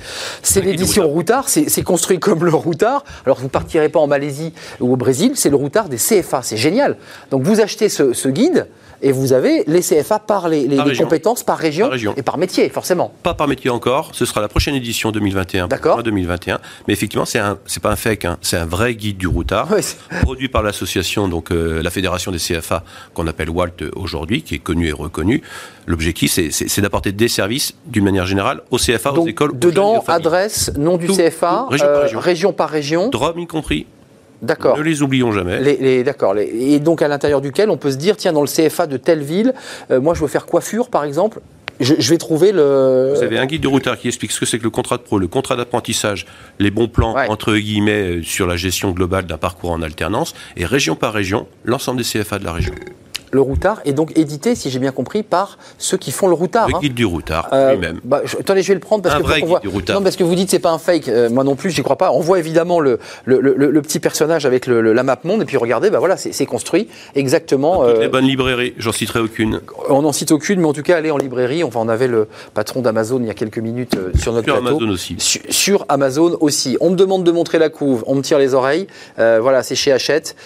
l'édition 0.60 1.02
routard. 1.02 1.14
routard, 1.14 1.48
c'est 1.48 1.68
c'est 1.68 1.82
construit 1.82 2.18
comme 2.20 2.44
le 2.44 2.54
routard. 2.54 3.04
Alors 3.26 3.38
vous 3.38 3.48
partirez 3.48 3.88
pas 3.88 3.98
en 4.00 4.06
Malaisie 4.06 4.52
ou 4.80 4.92
au 4.92 4.96
Brésil, 4.96 5.32
c'est 5.34 5.50
le 5.50 5.56
routard 5.56 5.88
des 5.88 5.96
CFA, 5.96 6.42
c'est 6.42 6.56
génial. 6.56 6.96
Donc 7.30 7.42
vous 7.42 7.60
achetez 7.60 7.88
ce, 7.88 8.12
ce 8.12 8.28
guide 8.28 8.66
et 9.02 9.12
vous 9.12 9.32
avez 9.32 9.64
les 9.66 9.80
CFA 9.80 10.18
par 10.18 10.48
les, 10.48 10.66
les- 10.66 10.76
Par 10.76 10.84
les 10.86 10.90
région. 10.90 11.04
compétences 11.04 11.42
par 11.42 11.58
région, 11.58 11.86
Par 11.86 11.92
région. 11.92 12.14
et 12.16 12.22
par 12.22 12.38
métier, 12.38 12.68
forcément. 12.68 13.12
Pas 13.22 13.34
par 13.34 13.48
métier 13.48 13.70
encore, 13.70 14.10
ce 14.12 14.24
sera 14.24 14.40
la 14.40 14.48
prochaine 14.48 14.74
édition 14.74 15.12
2021. 15.12 15.68
D'accord. 15.68 15.94
juin 15.96 16.02
2021. 16.02 16.58
Mais 16.86 16.94
effectivement, 16.94 17.24
c'est 17.24 17.38
un, 17.38 17.58
c'est 17.66 17.82
pas 17.82 17.90
un 17.90 17.96
fake, 17.96 18.24
hein, 18.24 18.38
c'est 18.42 18.56
un 18.56 18.66
vrai 18.66 18.94
guide 18.94 19.16
du 19.18 19.26
routard, 19.26 19.68
produit 20.22 20.48
par 20.48 20.62
l'association, 20.62 21.28
donc 21.28 21.50
euh, 21.50 21.82
la 21.82 21.90
fédération 21.90 22.32
des 22.32 22.38
CFA, 22.38 22.82
qu'on 23.14 23.26
appelle 23.26 23.50
WALT 23.50 23.90
aujourd'hui, 23.96 24.42
qui 24.42 24.54
est 24.56 24.58
connue 24.58 24.88
et 24.88 24.92
reconnue. 24.92 25.42
L'objectif, 25.86 26.32
c'est- 26.32 26.50
c'est 26.50 26.68
c'est 26.68 26.82
d'apporter 26.82 27.12
des 27.12 27.28
services, 27.28 27.74
d'une 27.86 28.04
manière 28.04 28.26
générale, 28.26 28.60
aux 28.70 28.78
CFA, 28.78 29.12
aux 29.12 29.16
Donc 29.16 29.28
écoles, 29.28 29.50
aux 29.52 29.54
dedans, 29.54 29.98
aux 29.98 30.02
familles. 30.02 30.26
adresse, 30.26 30.70
nom 30.76 30.96
du 30.96 31.06
Tout, 31.06 31.14
CFA, 31.16 31.64
tout, 31.66 31.72
région 31.72 31.86
par 31.86 31.96
euh, 31.96 32.02
région. 32.02 32.20
région 32.20 32.52
par 32.52 32.68
région. 32.70 33.08
Drôme 33.08 33.38
y 33.38 33.46
compris. 33.46 33.86
D'accord. 34.42 34.78
Ne 34.78 34.82
les 34.82 35.02
oublions 35.02 35.32
jamais. 35.32 35.60
Les, 35.60 35.76
les- 35.76 36.04
D'accord. 36.04 36.34
les- 36.34 36.44
Et 36.46 36.78
donc 36.80 37.02
à 37.02 37.08
l'intérieur 37.08 37.40
duquel 37.40 37.70
on 37.70 37.76
peut 37.76 37.90
se 37.90 37.96
dire, 37.96 38.16
tiens, 38.16 38.32
dans 38.32 38.42
le 38.42 38.46
CFA 38.48 38.86
de 38.86 38.96
telle 38.96 39.22
ville, 39.22 39.52
euh, 39.90 40.00
moi 40.00 40.14
je 40.14 40.20
veux 40.20 40.28
faire 40.28 40.46
coiffure 40.46 40.88
par 40.90 41.04
exemple, 41.04 41.40
je, 41.80 41.94
je 41.98 42.10
vais 42.10 42.18
trouver 42.18 42.50
le. 42.52 43.12
Vous 43.14 43.22
avez 43.22 43.38
un 43.38 43.46
guide 43.46 43.60
du 43.60 43.68
routard 43.68 43.96
qui 43.98 44.08
explique 44.08 44.32
ce 44.32 44.40
que 44.40 44.46
c'est 44.46 44.58
que 44.58 44.64
le 44.64 44.70
contrat 44.70 44.96
de 44.96 45.02
pro, 45.02 45.18
le 45.18 45.28
contrat 45.28 45.54
d'apprentissage, 45.56 46.26
les 46.58 46.70
bons 46.70 46.88
plans, 46.88 47.14
Ouais. 47.14 47.28
entre 47.28 47.54
guillemets, 47.56 48.20
sur 48.22 48.46
la 48.48 48.56
gestion 48.56 48.90
globale 48.90 49.26
d'un 49.26 49.38
parcours 49.38 49.70
en 49.70 49.82
alternance, 49.82 50.34
et 50.56 50.64
région 50.64 50.96
par 50.96 51.12
région, 51.12 51.46
l'ensemble 51.64 51.98
des 51.98 52.04
CFA 52.04 52.38
de 52.40 52.44
la 52.44 52.52
région. 52.52 52.74
Le 53.30 53.40
routard 53.40 53.80
est 53.84 53.92
donc 53.92 54.16
édité, 54.16 54.54
si 54.54 54.70
j'ai 54.70 54.78
bien 54.78 54.92
compris, 54.92 55.22
par 55.22 55.58
ceux 55.78 55.96
qui 55.96 56.10
font 56.12 56.26
le 56.28 56.34
routard. 56.34 56.68
Le 56.68 56.74
hein. 56.76 56.78
guide 56.80 56.94
du 56.94 57.04
routard 57.04 57.48
Euh, 57.52 57.72
lui-même. 57.72 58.00
bah, 58.04 58.22
je- 58.24 58.36
attendez, 58.36 58.62
je 58.62 58.68
vais 58.68 58.74
le 58.74 58.80
prendre 58.80 59.02
parce 59.02 59.14
Un 59.14 59.18
que 59.18 59.22
vrai 59.24 59.40
guide 59.40 59.48
voit- 59.48 59.60
du 59.60 59.68
routard. 59.68 59.96
Non, 59.96 60.02
parce 60.02 60.16
que 60.16 60.24
vous 60.24 60.34
dites 60.34 60.50
c'est 60.50 60.58
pas 60.58 60.70
un 60.70 60.78
fake. 60.78 61.08
euh, 61.08 61.28
moi 61.30 61.44
non 61.44 61.54
plus, 61.56 61.70
j'y 61.70 61.82
crois 61.82 61.96
pas. 61.96 62.10
On 62.12 62.20
voit 62.20 62.38
évidemment 62.38 62.80
le, 62.80 62.98
le, 63.24 63.40
le- 63.40 63.54
le 63.70 63.82
petit 63.82 64.00
personnage 64.00 64.46
avec 64.46 64.66
la 64.66 65.02
map 65.02 65.18
monde 65.24 65.42
et 65.42 65.44
puis 65.44 65.56
regardez, 65.56 65.90
bah 65.90 65.98
voilà, 65.98 66.16
c'est 66.16 66.46
construit 66.46 66.88
exactement. 67.14 67.84
Toutes 67.84 67.96
euh, 67.96 68.00
les 68.00 68.08
bonnes 68.08 68.24
librairies, 68.26 68.74
j'en 68.78 68.92
citerai 68.92 69.20
aucune. 69.20 69.60
on 69.88 70.02
n'en 70.02 70.12
cite 70.12 70.32
aucune, 70.32 70.60
mais 70.60 70.66
en 70.66 70.72
tout 70.72 70.82
cas, 70.82 70.96
allez 70.96 71.10
en 71.10 71.18
librairie. 71.18 71.64
Enfin, 71.64 71.80
on 71.82 71.88
avait 71.88 72.08
le 72.08 72.28
patron 72.54 72.80
d'Amazon 72.80 73.18
il 73.20 73.26
y 73.26 73.30
a 73.30 73.34
quelques 73.34 73.58
minutes 73.58 73.96
euh, 73.96 74.10
sur 74.18 74.32
notre 74.32 74.44
Sur 74.46 74.60
plateau. 74.60 74.76
Amazon 74.76 74.90
aussi. 74.92 75.16
Su- 75.18 75.42
Sur 75.50 75.84
Amazon 75.88 76.36
aussi. 76.40 76.76
On 76.80 76.90
me 76.90 76.96
demande 76.96 77.24
de 77.24 77.30
montrer 77.32 77.58
la 77.58 77.68
couve, 77.68 78.04
on 78.06 78.14
me 78.14 78.22
tire 78.22 78.38
les 78.38 78.54
oreilles. 78.54 78.86
Voilà, 79.16 79.62
c'est 79.62 79.74
chez 79.74 79.92
Hachette, 79.92 80.36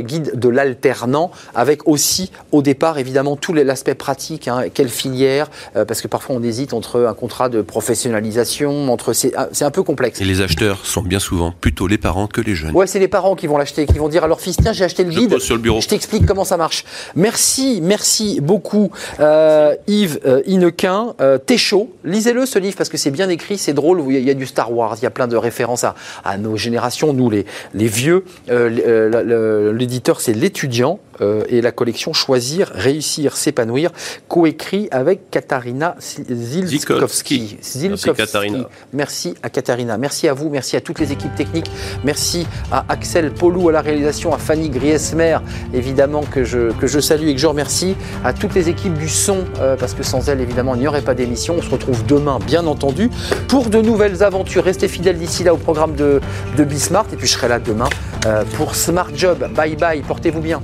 guide 0.00 0.32
de 0.38 0.48
l'alternant, 0.48 1.30
avec 1.54 1.86
aussi 1.88 2.19
au 2.52 2.62
départ 2.62 2.98
évidemment 2.98 3.36
tout 3.36 3.52
l'aspect 3.52 3.94
pratique, 3.94 4.48
hein, 4.48 4.64
quelle 4.72 4.88
filière, 4.88 5.50
euh, 5.76 5.84
parce 5.84 6.00
que 6.00 6.08
parfois 6.08 6.36
on 6.36 6.42
hésite 6.42 6.72
entre 6.72 7.04
un 7.04 7.14
contrat 7.14 7.48
de 7.48 7.62
professionnalisation, 7.62 8.92
entre 8.92 9.12
c'est 9.12 9.32
ah, 9.36 9.48
c'est 9.52 9.64
un 9.64 9.70
peu 9.70 9.82
complexe. 9.82 10.20
Et 10.20 10.24
les 10.24 10.40
acheteurs 10.40 10.84
sont 10.84 11.02
bien 11.02 11.18
souvent 11.18 11.52
plutôt 11.60 11.86
les 11.86 11.98
parents 11.98 12.26
que 12.26 12.40
les 12.40 12.54
jeunes. 12.54 12.74
Ouais, 12.74 12.86
c'est 12.86 12.98
les 12.98 13.08
parents 13.08 13.36
qui 13.36 13.46
vont 13.46 13.58
l'acheter, 13.58 13.86
qui 13.86 13.98
vont 13.98 14.08
dire 14.08 14.24
à 14.24 14.28
leur 14.28 14.40
fils 14.40 14.56
tiens 14.56 14.72
j'ai 14.72 14.84
acheté 14.84 15.04
le 15.04 15.10
guide. 15.10 15.30
pose 15.30 15.42
sur 15.42 15.56
le 15.56 15.62
bureau. 15.62 15.80
Je 15.80 15.88
t'explique 15.88 16.26
comment 16.26 16.44
ça 16.44 16.56
marche. 16.56 16.84
Merci, 17.14 17.80
merci 17.82 18.40
beaucoup 18.40 18.90
euh, 19.20 19.74
Yves 19.86 20.20
euh, 20.26 20.42
Inequin. 20.46 21.14
Euh, 21.20 21.38
T'es 21.38 21.56
chaud, 21.56 21.92
lisez-le 22.04 22.46
ce 22.46 22.58
livre 22.58 22.76
parce 22.76 22.88
que 22.88 22.96
c'est 22.96 23.10
bien 23.10 23.28
écrit, 23.28 23.58
c'est 23.58 23.72
drôle. 23.72 24.02
Il 24.08 24.20
y, 24.20 24.30
a, 24.30 24.34
du 24.34 24.46
Star 24.46 24.72
Wars, 24.72 24.96
il 24.98 25.02
y 25.02 25.06
a 25.06 25.10
plein 25.10 25.28
de 25.28 25.36
références 25.36 25.84
à, 25.84 25.94
à 26.24 26.38
nos 26.38 26.56
générations, 26.56 27.12
nous 27.12 27.30
les, 27.30 27.46
les 27.74 27.86
vieux. 27.86 28.24
L'éditeur 28.48 30.20
c'est 30.20 30.32
l'étudiant 30.32 30.98
euh, 31.20 31.44
et 31.48 31.60
la 31.60 31.72
collection 31.72 32.12
Choisir, 32.12 32.70
réussir, 32.74 33.36
s'épanouir, 33.36 33.90
coécrit 34.28 34.88
avec 34.90 35.30
Katarina 35.30 35.96
Zilskowski. 36.00 37.58
Merci, 37.88 38.12
Katarina. 38.12 38.68
Merci 38.92 39.34
à 39.42 39.50
Katarina, 39.50 39.98
merci 39.98 40.28
à 40.28 40.32
vous, 40.32 40.50
merci 40.50 40.76
à 40.76 40.80
toutes 40.80 40.98
les 40.98 41.12
équipes 41.12 41.34
techniques, 41.34 41.70
merci 42.04 42.46
à 42.72 42.84
Axel 42.88 43.32
Polou 43.32 43.68
à 43.68 43.72
la 43.72 43.80
réalisation, 43.80 44.34
à 44.34 44.38
Fanny 44.38 44.70
Griesmer, 44.70 45.38
évidemment 45.72 46.22
que 46.22 46.44
je, 46.44 46.72
que 46.72 46.86
je 46.86 47.00
salue 47.00 47.28
et 47.28 47.34
que 47.34 47.40
je 47.40 47.46
remercie, 47.46 47.96
à 48.24 48.32
toutes 48.32 48.54
les 48.54 48.68
équipes 48.68 48.98
du 48.98 49.08
son, 49.08 49.44
euh, 49.60 49.76
parce 49.76 49.94
que 49.94 50.02
sans 50.02 50.28
elles, 50.28 50.40
évidemment, 50.40 50.74
il 50.74 50.80
n'y 50.80 50.88
aurait 50.88 51.02
pas 51.02 51.14
d'émission. 51.14 51.56
On 51.58 51.62
se 51.62 51.70
retrouve 51.70 52.04
demain, 52.06 52.38
bien 52.44 52.66
entendu, 52.66 53.10
pour 53.48 53.68
de 53.70 53.80
nouvelles 53.80 54.22
aventures. 54.22 54.64
Restez 54.64 54.88
fidèles 54.88 55.18
d'ici 55.18 55.44
là 55.44 55.54
au 55.54 55.58
programme 55.58 55.94
de, 55.94 56.20
de 56.56 56.64
Bismart, 56.64 57.06
et 57.12 57.16
puis 57.16 57.26
je 57.26 57.32
serai 57.32 57.48
là 57.48 57.58
demain 57.58 57.88
euh, 58.26 58.44
pour 58.56 58.74
Smart 58.74 59.10
Job. 59.14 59.48
Bye 59.54 59.76
bye, 59.76 60.02
portez-vous 60.02 60.40
bien. 60.40 60.62